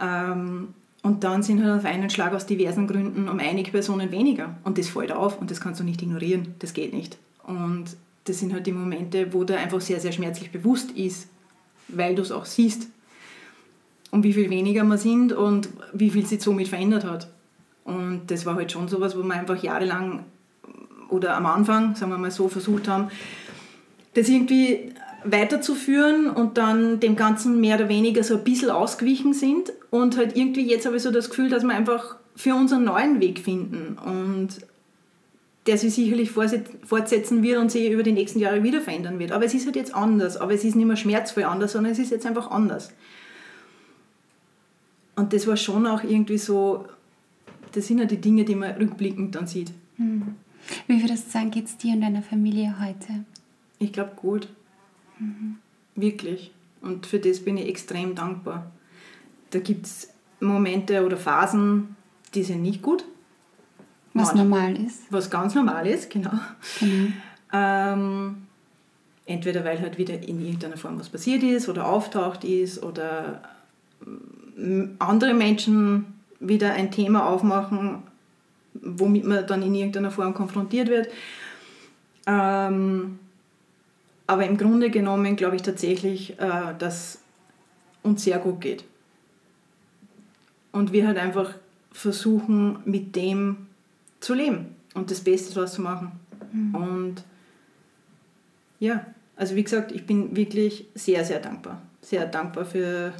Ähm, 0.00 0.68
und 1.06 1.22
dann 1.22 1.44
sind 1.44 1.62
halt 1.62 1.78
auf 1.78 1.84
einen 1.84 2.10
Schlag 2.10 2.34
aus 2.34 2.46
diversen 2.46 2.88
Gründen 2.88 3.28
um 3.28 3.38
einige 3.38 3.70
Personen 3.70 4.10
weniger. 4.10 4.56
Und 4.64 4.76
das 4.76 4.88
fällt 4.88 5.12
auf 5.12 5.40
und 5.40 5.52
das 5.52 5.60
kannst 5.60 5.78
du 5.78 5.84
nicht 5.84 6.02
ignorieren. 6.02 6.56
Das 6.58 6.74
geht 6.74 6.92
nicht. 6.92 7.16
Und 7.44 7.84
das 8.24 8.40
sind 8.40 8.52
halt 8.52 8.66
die 8.66 8.72
Momente, 8.72 9.32
wo 9.32 9.44
dir 9.44 9.56
einfach 9.56 9.80
sehr, 9.80 10.00
sehr 10.00 10.10
schmerzlich 10.10 10.50
bewusst 10.50 10.90
ist, 10.90 11.28
weil 11.86 12.16
du 12.16 12.22
es 12.22 12.32
auch 12.32 12.44
siehst. 12.44 12.88
Um 14.10 14.24
wie 14.24 14.32
viel 14.32 14.50
weniger 14.50 14.82
wir 14.82 14.98
sind 14.98 15.32
und 15.32 15.68
wie 15.92 16.10
viel 16.10 16.26
sich 16.26 16.42
somit 16.42 16.66
verändert 16.66 17.04
hat. 17.04 17.28
Und 17.84 18.22
das 18.26 18.44
war 18.44 18.56
halt 18.56 18.72
schon 18.72 18.88
sowas, 18.88 19.16
wo 19.16 19.22
wir 19.22 19.34
einfach 19.34 19.62
jahrelang 19.62 20.24
oder 21.08 21.36
am 21.36 21.46
Anfang, 21.46 21.94
sagen 21.94 22.10
wir 22.10 22.18
mal 22.18 22.32
so, 22.32 22.48
versucht 22.48 22.88
haben, 22.88 23.12
das 24.14 24.28
irgendwie 24.28 24.92
weiterzuführen 25.22 26.28
und 26.28 26.58
dann 26.58 27.00
dem 27.00 27.14
Ganzen 27.14 27.60
mehr 27.60 27.76
oder 27.76 27.88
weniger 27.88 28.24
so 28.24 28.38
ein 28.38 28.44
bisschen 28.44 28.70
ausgewichen 28.70 29.34
sind. 29.34 29.72
Und 29.96 30.16
halt 30.16 30.36
irgendwie 30.36 30.68
jetzt 30.68 30.84
habe 30.84 30.96
ich 30.96 31.02
so 31.02 31.10
das 31.10 31.30
Gefühl, 31.30 31.48
dass 31.48 31.62
wir 31.62 31.74
einfach 31.74 32.16
für 32.34 32.54
unseren 32.54 32.84
neuen 32.84 33.20
Weg 33.20 33.38
finden 33.38 33.96
und 33.98 34.48
der 35.66 35.78
sich 35.78 35.94
sicherlich 35.94 36.30
fortsetzen 36.30 37.42
wird 37.42 37.58
und 37.58 37.72
sich 37.72 37.90
über 37.90 38.02
die 38.02 38.12
nächsten 38.12 38.38
Jahre 38.38 38.62
wieder 38.62 38.80
verändern 38.80 39.18
wird. 39.18 39.32
Aber 39.32 39.44
es 39.46 39.54
ist 39.54 39.64
halt 39.66 39.74
jetzt 39.74 39.94
anders. 39.94 40.36
Aber 40.36 40.52
es 40.52 40.64
ist 40.64 40.76
nicht 40.76 40.86
mehr 40.86 40.96
schmerzvoll 40.96 41.44
anders, 41.44 41.72
sondern 41.72 41.92
es 41.92 41.98
ist 41.98 42.10
jetzt 42.10 42.26
einfach 42.26 42.50
anders. 42.50 42.92
Und 45.16 45.32
das 45.32 45.46
war 45.46 45.56
schon 45.56 45.86
auch 45.86 46.04
irgendwie 46.04 46.38
so, 46.38 46.84
das 47.72 47.86
sind 47.86 47.98
ja 47.98 48.04
die 48.04 48.20
Dinge, 48.20 48.44
die 48.44 48.54
man 48.54 48.72
rückblickend 48.72 49.34
dann 49.34 49.46
sieht. 49.46 49.72
Wie 49.96 51.02
würdest 51.02 51.28
du 51.28 51.30
sagen, 51.32 51.50
geht 51.50 51.64
es 51.64 51.78
dir 51.78 51.94
und 51.94 52.02
deiner 52.02 52.22
Familie 52.22 52.76
heute? 52.80 53.24
Ich 53.78 53.92
glaube 53.92 54.12
gut. 54.14 54.48
Wirklich. 55.94 56.52
Und 56.82 57.06
für 57.06 57.18
das 57.18 57.40
bin 57.40 57.56
ich 57.56 57.66
extrem 57.66 58.14
dankbar. 58.14 58.70
Da 59.56 59.62
gibt 59.62 59.86
es 59.86 60.10
Momente 60.40 61.02
oder 61.02 61.16
Phasen, 61.16 61.96
die 62.34 62.42
sind 62.42 62.60
nicht 62.60 62.82
gut. 62.82 63.06
Was 64.12 64.34
Manch- 64.34 64.36
normal 64.36 64.76
ist. 64.76 65.04
Was 65.08 65.30
ganz 65.30 65.54
normal 65.54 65.86
ist, 65.86 66.10
genau. 66.10 66.38
Genau. 66.78 67.12
Ähm, 67.54 68.36
entweder 69.24 69.64
weil 69.64 69.80
halt 69.80 69.96
wieder 69.96 70.12
in 70.12 70.44
irgendeiner 70.44 70.76
Form 70.76 71.00
was 71.00 71.08
passiert 71.08 71.42
ist 71.42 71.70
oder 71.70 71.86
auftaucht 71.86 72.44
ist 72.44 72.82
oder 72.82 73.40
mm, 74.56 74.96
andere 74.98 75.32
Menschen 75.32 76.04
wieder 76.38 76.74
ein 76.74 76.90
Thema 76.90 77.26
aufmachen, 77.26 78.02
womit 78.74 79.24
man 79.24 79.46
dann 79.46 79.62
in 79.62 79.74
irgendeiner 79.74 80.10
Form 80.10 80.34
konfrontiert 80.34 80.88
wird. 80.88 81.08
Ähm, 82.26 83.18
aber 84.26 84.44
im 84.44 84.58
Grunde 84.58 84.90
genommen 84.90 85.34
glaube 85.34 85.56
ich 85.56 85.62
tatsächlich, 85.62 86.38
äh, 86.38 86.74
dass 86.78 87.20
uns 88.02 88.22
sehr 88.22 88.38
gut 88.38 88.60
geht. 88.60 88.84
Und 90.76 90.92
wir 90.92 91.06
halt 91.06 91.18
einfach 91.18 91.54
versuchen, 91.90 92.78
mit 92.84 93.16
dem 93.16 93.66
zu 94.20 94.34
leben 94.34 94.74
und 94.94 95.10
das 95.10 95.20
Beste 95.20 95.54
daraus 95.54 95.72
zu 95.72 95.82
machen. 95.82 96.12
Und 96.72 97.24
ja, 98.78 99.06
also 99.36 99.56
wie 99.56 99.64
gesagt, 99.64 99.92
ich 99.92 100.06
bin 100.06 100.36
wirklich 100.36 100.86
sehr, 100.94 101.24
sehr 101.24 101.40
dankbar. 101.40 101.80
Sehr 102.02 102.26
dankbar 102.26 102.64
für 102.64 103.12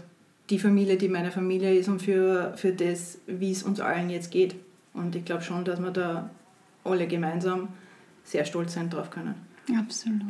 die 0.50 0.58
Familie, 0.58 0.96
die 0.96 1.08
meine 1.08 1.30
Familie 1.30 1.74
ist 1.74 1.88
und 1.88 2.00
für, 2.02 2.52
für 2.56 2.72
das, 2.72 3.18
wie 3.26 3.50
es 3.50 3.62
uns 3.62 3.80
allen 3.80 4.10
jetzt 4.10 4.30
geht. 4.30 4.54
Und 4.92 5.16
ich 5.16 5.24
glaube 5.24 5.42
schon, 5.42 5.64
dass 5.64 5.80
wir 5.80 5.90
da 5.90 6.30
alle 6.84 7.06
gemeinsam 7.06 7.68
sehr 8.24 8.44
stolz 8.44 8.74
sein 8.74 8.90
drauf 8.90 9.10
können. 9.10 9.34
Absolut. 9.78 10.20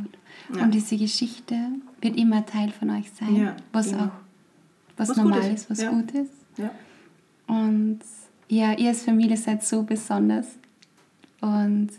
Ja. 0.54 0.62
Und 0.62 0.72
diese 0.72 0.96
Geschichte 0.96 1.54
wird 2.00 2.16
immer 2.16 2.46
Teil 2.46 2.70
von 2.70 2.90
euch 2.90 3.10
sein, 3.10 3.36
Ja, 3.36 3.56
was 3.72 3.88
immer. 3.92 4.04
auch 4.04 4.10
was, 4.96 5.10
Was 5.10 5.16
normal 5.18 5.52
ist, 5.52 5.68
was 5.68 5.82
ja. 5.82 5.90
gut 5.90 6.10
ist. 6.12 6.32
Und 7.46 8.00
ja, 8.48 8.72
ihr 8.72 8.88
als 8.88 9.02
Familie 9.02 9.36
seid 9.36 9.62
so 9.64 9.82
besonders. 9.82 10.46
Und 11.40 11.90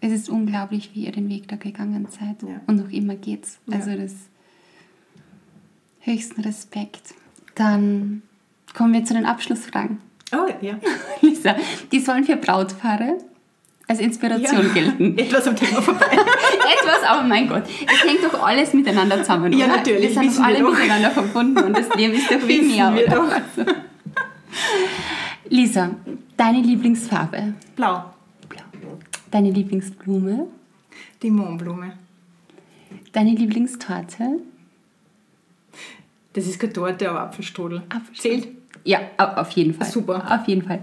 es 0.00 0.12
ist 0.12 0.28
unglaublich, 0.28 0.90
wie 0.94 1.06
ihr 1.06 1.12
den 1.12 1.28
Weg 1.28 1.48
da 1.48 1.56
gegangen 1.56 2.06
seid. 2.10 2.42
Ja. 2.42 2.60
Und 2.66 2.76
noch 2.76 2.90
immer 2.90 3.14
geht's. 3.14 3.58
Ja. 3.66 3.76
Also 3.76 3.96
das 3.96 4.12
höchsten 6.00 6.42
Respekt. 6.42 7.14
Dann 7.54 8.22
kommen 8.74 8.92
wir 8.92 9.04
zu 9.04 9.14
den 9.14 9.26
Abschlussfragen. 9.26 9.98
Oh 10.32 10.46
ja. 10.60 10.78
Lisa, 11.22 11.56
die 11.92 12.00
sollen 12.00 12.24
für 12.24 12.36
Brautpaare 12.36 13.18
als 13.86 14.00
Inspiration 14.00 14.66
ja. 14.66 14.72
gelten. 14.72 15.18
Etwas 15.18 15.46
am 15.46 15.56
Thema 15.56 15.80
vorbei. 15.80 16.06
Etwas, 16.10 17.02
aber 17.06 17.22
mein 17.22 17.48
Gott, 17.48 17.62
es 17.64 18.04
hängt 18.04 18.24
doch 18.24 18.42
alles 18.42 18.72
miteinander 18.74 19.18
zusammen, 19.18 19.52
Ja, 19.52 19.66
oder? 19.66 19.76
natürlich, 19.76 20.14
Wir 20.16 20.22
sind 20.22 20.36
doch 20.36 20.42
alle 20.44 20.58
doch. 20.60 20.72
miteinander 20.72 21.10
verbunden 21.10 21.62
und 21.64 21.76
das 21.76 21.94
Leben 21.94 22.14
ist 22.14 22.30
doch 22.30 22.46
Wissen 22.48 22.68
mehr, 22.68 22.94
wir 22.94 23.06
oder? 23.06 23.42
doch. 23.64 23.74
Lisa, 25.48 25.90
deine 26.36 26.60
Lieblingsfarbe? 26.60 27.54
Blau. 27.76 28.10
Deine 29.30 29.50
Lieblingsblume? 29.50 30.46
Die 31.22 31.30
Mohnblume. 31.30 31.92
Deine 33.12 33.30
Lieblingstorte? 33.32 34.40
Das 36.32 36.46
ist 36.46 36.58
keine 36.58 36.72
Torte, 36.72 37.10
aber 37.10 37.20
Apfelstrudel. 37.22 37.82
Apfelstrudel. 37.88 38.42
Zählt. 38.42 38.56
Ja, 38.84 38.98
au- 39.16 39.40
auf 39.40 39.50
jeden 39.52 39.74
Fall. 39.74 39.86
Super. 39.86 40.24
Auf 40.40 40.46
jeden 40.48 40.62
Fall. 40.62 40.80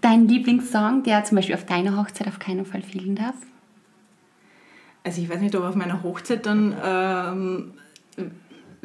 Dein 0.00 0.26
Lieblingssong, 0.28 1.02
der 1.02 1.24
zum 1.24 1.36
Beispiel 1.36 1.54
auf 1.54 1.66
deiner 1.66 1.96
Hochzeit 1.96 2.28
auf 2.28 2.38
keinen 2.38 2.64
Fall 2.64 2.82
fehlen 2.82 3.14
darf? 3.16 3.34
Also 5.04 5.20
ich 5.22 5.28
weiß 5.28 5.40
nicht, 5.40 5.54
ob 5.54 5.62
auf 5.64 5.74
meiner 5.76 6.02
Hochzeit 6.02 6.46
dann 6.46 6.74
ähm, 6.84 7.74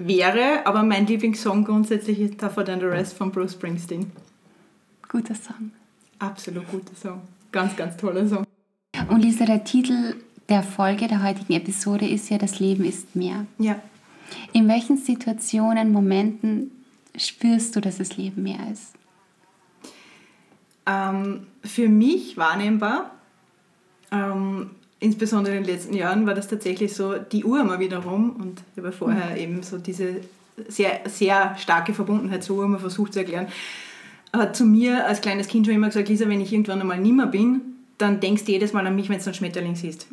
wäre, 0.08 0.66
aber 0.66 0.84
mein 0.84 1.08
Lieblingssong 1.08 1.66
grundsätzlich 1.66 2.20
ist 2.20 2.40
Tougher 2.40 2.66
Than 2.66 2.80
the 2.80 2.86
Rest 2.86 3.18
von 3.18 3.32
Bruce 3.32 3.54
Springsteen. 3.54 4.12
Guter 5.08 5.36
Song. 5.36 5.72
Absolut 6.20 6.70
guter 6.70 6.96
Song. 6.96 7.22
Ganz, 7.52 7.76
ganz 7.76 7.98
toller 7.98 8.28
Song. 8.28 8.46
Und 9.10 9.22
Lisa, 9.22 9.46
der 9.46 9.64
Titel 9.64 10.16
der 10.50 10.64
Folge 10.64 11.08
der 11.08 11.24
heutigen 11.24 11.54
Episode 11.54 12.08
ist 12.08 12.30
ja 12.30 12.38
Das 12.38 12.60
Leben 12.60 12.84
ist 12.84 13.16
mehr. 13.16 13.46
Ja. 13.58 13.82
In 14.54 14.68
welchen 14.68 14.98
Situationen, 14.98 15.92
Momenten 15.92 16.72
spürst 17.16 17.76
du, 17.76 17.82
dass 17.82 17.98
das 17.98 18.18
Leben 18.18 18.44
mehr 18.44 18.60
ist? 18.72 18.94
Ähm, 20.86 21.48
für 21.64 21.90
mich 21.90 22.38
wahrnehmbar, 22.38 23.12
ähm, 24.12 24.72
insbesondere 25.02 25.58
in 25.58 25.64
den 25.64 25.74
letzten 25.74 25.94
Jahren, 25.94 26.26
war 26.26 26.36
das 26.36 26.48
tatsächlich 26.48 26.94
so 26.94 27.16
die 27.18 27.44
Uhr 27.44 27.64
mal 27.64 27.80
wiederum 27.80 28.36
und 28.40 28.62
ich 28.72 28.82
habe 28.82 28.94
vorher 28.94 29.36
eben 29.36 29.64
so 29.64 29.78
diese 29.78 30.22
sehr, 30.68 31.02
sehr 31.06 31.58
starke 31.58 31.94
Verbundenheit 31.94 32.44
zur 32.44 32.60
Uhr 32.60 32.68
mal 32.68 32.80
versucht 32.80 33.14
zu 33.14 33.20
erklären, 33.20 33.48
hat 34.32 34.56
zu 34.56 34.64
mir 34.64 35.06
als 35.08 35.20
kleines 35.20 35.48
Kind 35.48 35.66
schon 35.66 35.76
immer 35.76 35.88
gesagt, 35.88 36.08
Lisa, 36.08 36.30
wenn 36.30 36.40
ich 36.40 36.54
irgendwann 36.54 36.80
einmal 36.80 37.00
nimmer 37.00 37.26
bin, 37.26 37.62
dann 37.98 38.20
denkst 38.20 38.46
du 38.46 38.52
jedes 38.52 38.74
Mal 38.74 38.86
an 38.86 38.96
mich, 38.96 39.10
wenn 39.10 39.18
du 39.18 39.26
einen 39.26 39.34
Schmetterling 39.34 39.76
siehst. 39.76 40.08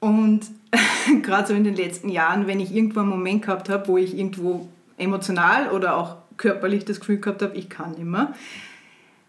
Und 0.00 0.40
gerade 1.22 1.48
so 1.48 1.54
in 1.54 1.64
den 1.64 1.76
letzten 1.76 2.08
Jahren, 2.08 2.46
wenn 2.46 2.60
ich 2.60 2.74
irgendwo 2.74 3.00
einen 3.00 3.10
Moment 3.10 3.42
gehabt 3.42 3.68
habe, 3.68 3.86
wo 3.86 3.98
ich 3.98 4.16
irgendwo 4.16 4.66
emotional 4.96 5.70
oder 5.70 5.96
auch 5.96 6.16
körperlich 6.38 6.86
das 6.86 7.00
Gefühl 7.00 7.18
gehabt 7.18 7.42
habe, 7.42 7.54
ich 7.54 7.68
kann 7.68 7.92
nicht 7.92 8.04
mehr, 8.04 8.32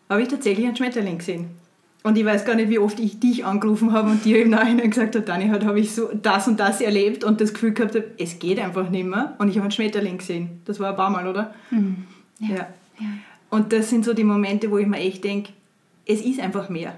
habe 0.10 0.22
ich 0.22 0.30
tatsächlich 0.30 0.66
einen 0.66 0.78
Schmetterling 0.78 1.18
gesehen. 1.18 1.59
Und 2.04 2.18
ich 2.18 2.26
weiß 2.26 2.46
gar 2.46 2.56
nicht, 2.56 2.70
wie 2.70 2.80
oft 2.80 3.00
ich 3.00 3.20
dich 3.20 3.46
angerufen 3.46 3.92
habe 3.92 4.10
und 4.12 4.24
dir 4.24 4.42
im 4.42 4.50
Nachhinein 4.52 4.90
gesagt 4.90 5.16
habe, 5.16 5.26
Dani, 5.26 5.50
heute 5.50 5.66
habe 5.66 5.80
ich 5.80 5.94
so 5.94 6.10
das 6.14 6.48
und 6.48 6.60
das 6.60 6.80
erlebt 6.80 7.24
und 7.26 7.42
das 7.42 7.54
Gefühl 7.54 7.74
gehabt 7.74 7.96
habe, 7.96 8.06
es 8.18 8.40
geht 8.40 8.60
einfach 8.60 8.90
nicht 8.90 9.06
mehr. 9.06 9.36
Und 9.38 9.50
ich 9.50 9.56
habe 9.56 9.64
einen 9.64 9.72
Schmetterling 9.72 10.18
gesehen. 10.18 10.62
Das 10.66 10.80
war 10.80 10.92
ein 10.92 10.96
paar 10.96 11.10
Mal, 11.10 11.28
oder? 11.28 11.54
Ja. 12.40 12.48
Ja. 12.48 12.68
ja. 13.00 13.08
Und 13.50 13.74
das 13.74 13.90
sind 13.90 14.06
so 14.06 14.14
die 14.14 14.24
Momente, 14.24 14.72
wo 14.72 14.78
ich 14.78 14.88
mir 14.88 15.00
echt 15.00 15.24
denke, 15.24 15.52
es 16.06 16.22
ist 16.22 16.40
einfach 16.40 16.70
mehr. 16.70 16.98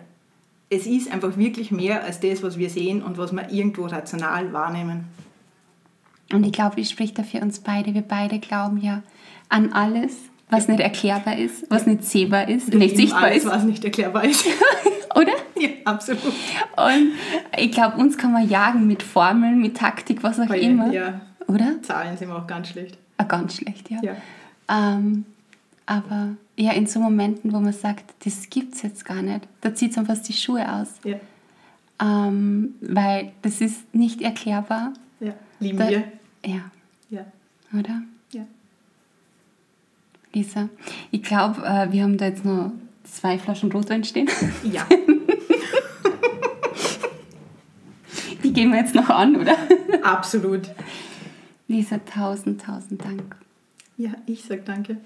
es 0.72 0.88
ist 0.88 1.12
einfach 1.12 1.38
wirklich 1.38 1.70
mehr 1.70 2.04
als 2.04 2.22
das, 2.22 2.42
was 2.44 2.58
wir 2.58 2.70
sehen 2.70 3.04
und 3.04 3.18
was 3.18 3.34
wir 3.34 3.52
irgendwo 3.52 3.86
rational 3.88 4.54
wahrnehmen. 4.54 5.04
Und 6.32 6.46
ich 6.46 6.54
glaube, 6.54 6.80
ich 6.80 6.90
spreche 6.90 7.14
da 7.14 7.24
für 7.24 7.42
uns 7.42 7.60
beide. 7.60 7.94
Wir 7.94 8.04
beide 8.04 8.40
glauben 8.40 8.78
ja 8.78 9.04
an 9.50 9.74
alles, 9.74 10.16
was 10.52 10.68
nicht 10.68 10.80
erklärbar 10.80 11.38
ist, 11.38 11.66
was 11.70 11.88
nicht 11.88 12.04
sehbar 12.04 12.48
ist, 12.48 12.72
Wir 12.72 12.78
nicht 12.80 12.96
sichtbar 12.98 13.24
alles, 13.24 13.44
ist. 13.46 13.50
was 13.50 13.64
nicht 13.64 13.84
erklärbar 13.84 14.24
ist. 14.26 14.46
Oder? 15.16 15.32
ja, 15.60 15.70
absolut. 15.86 16.22
Und 16.24 17.12
ich 17.58 17.72
glaube, 17.72 17.98
uns 17.98 18.18
kann 18.18 18.32
man 18.32 18.48
jagen 18.48 18.86
mit 18.88 19.02
Formeln, 19.04 19.60
mit 19.60 19.76
Taktik, 19.78 20.22
was 20.24 20.40
auch 20.40 20.48
Weil, 20.50 20.62
immer. 20.62 20.92
Ja, 20.92 21.20
Oder? 21.48 21.82
Zahlen 21.82 22.16
sind 22.18 22.28
wir 22.30 22.38
auch 22.38 22.48
ganz 22.48 22.70
schlecht. 22.70 22.98
Ah, 23.18 23.24
ganz 23.24 23.56
schlecht, 23.56 23.90
ja. 23.90 24.00
Ja. 24.04 24.16
Ähm, 24.70 25.26
aber 25.86 26.30
ja, 26.56 26.72
in 26.74 26.86
so 26.88 27.00
Momenten, 27.00 27.52
wo 27.52 27.60
man 27.60 27.74
sagt, 27.74 28.14
das 28.26 28.50
gibt 28.50 28.76
es 28.76 28.84
jetzt 28.84 29.04
gar 29.04 29.22
nicht, 29.22 29.42
da 29.62 29.74
zieht 29.74 29.98
es 29.98 30.06
fast 30.08 30.28
die 30.30 30.34
Schuhe 30.34 30.72
aus. 30.72 30.88
Ja, 31.04 31.18
Ähm, 32.02 32.76
weil 32.82 33.32
das 33.42 33.62
ist 33.62 33.94
nicht 33.94 34.22
erklärbar. 34.22 34.94
ja. 35.20 35.34
Lieben 35.60 35.78
Da, 35.78 35.90
wir. 35.90 36.04
ja, 36.46 36.62
Ja, 37.10 37.26
oder? 37.78 38.02
ja. 38.32 38.42
Lisa, 40.34 40.70
ich 41.12 41.24
glaube, 41.24 41.62
äh, 41.66 41.92
wir 41.92 42.04
haben 42.04 42.18
da 42.18 42.26
jetzt 42.26 42.46
noch 42.46 42.72
zwei 43.04 43.38
Flaschen 43.38 43.72
Rotwein 43.72 44.04
stehen. 44.04 44.30
Ja, 44.64 44.88
Die 48.44 48.54
gehen 48.54 48.72
wir 48.72 48.80
jetzt 48.80 48.96
noch 48.96 49.10
an, 49.10 49.36
oder? 49.36 49.56
absolut. 50.04 50.70
Lisa, 51.68 52.00
tausend, 52.00 52.62
tausend 52.62 53.04
Dank. 53.06 53.36
Ja, 53.98 54.12
ich 54.26 54.44
sag 54.44 54.66
danke. 54.66 54.98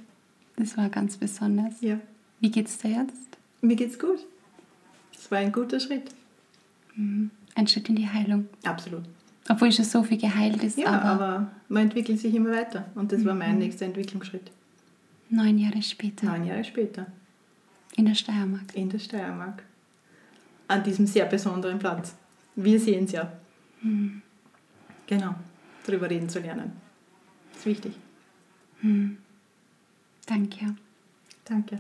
Das 0.55 0.77
war 0.77 0.87
ganz 0.89 1.17
besonders. 1.17 1.81
Ja, 1.81 1.99
Wie 2.39 2.49
geht's 2.49 2.77
dir 2.77 2.91
jetzt? 2.91 3.13
mir 3.61 3.75
geht's 3.75 3.97
gut. 3.99 4.19
Es 5.17 5.29
war 5.31 5.39
ein 5.39 5.51
guter 5.51 5.79
Schritt. 5.79 6.11
Ein 6.95 7.67
Schritt 7.67 7.89
in 7.89 7.95
die 7.95 8.07
Heilung. 8.07 8.47
Absolut. 8.63 9.03
Obwohl 9.49 9.71
schon 9.71 9.85
so 9.85 10.03
viel 10.03 10.17
geheilt 10.19 10.63
ist, 10.63 10.77
Ja, 10.77 10.87
aber, 10.91 11.03
aber, 11.05 11.47
man 11.67 11.83
entwickelt 11.83 12.19
sich 12.19 12.33
immer 12.33 12.51
weiter. 12.51 12.85
Und 12.95 13.11
das 13.11 13.25
war 13.25 13.33
mein 13.33 13.57
nächster 13.57 13.85
Entwicklungsschritt. 13.85 14.51
Neun 15.29 15.57
Jahre 15.57 15.81
später 15.81 16.25
Neun 16.27 16.45
Jahre 16.45 16.63
später. 16.63 17.07
in 17.95 18.05
der 18.05 18.15
Steiermark. 18.15 18.73
in 18.75 18.89
der 18.89 18.99
Steiermark. 18.99 19.63
An 20.67 20.83
diesem 20.83 21.05
sehr 21.07 21.25
besonderen 21.25 21.79
Platz. 21.79 22.15
Wir 22.55 22.79
sehen 22.79 23.05
es 23.05 23.11
ja. 23.11 23.31
Genau, 25.07 25.35
darüber 25.85 26.09
reden 26.09 26.27
zu 26.29 26.39
lernen. 26.39 26.71
Das 27.51 27.59
ist 27.59 27.65
wichtig. 27.67 27.93
Danke. 30.25 30.75
Danke. 31.45 31.79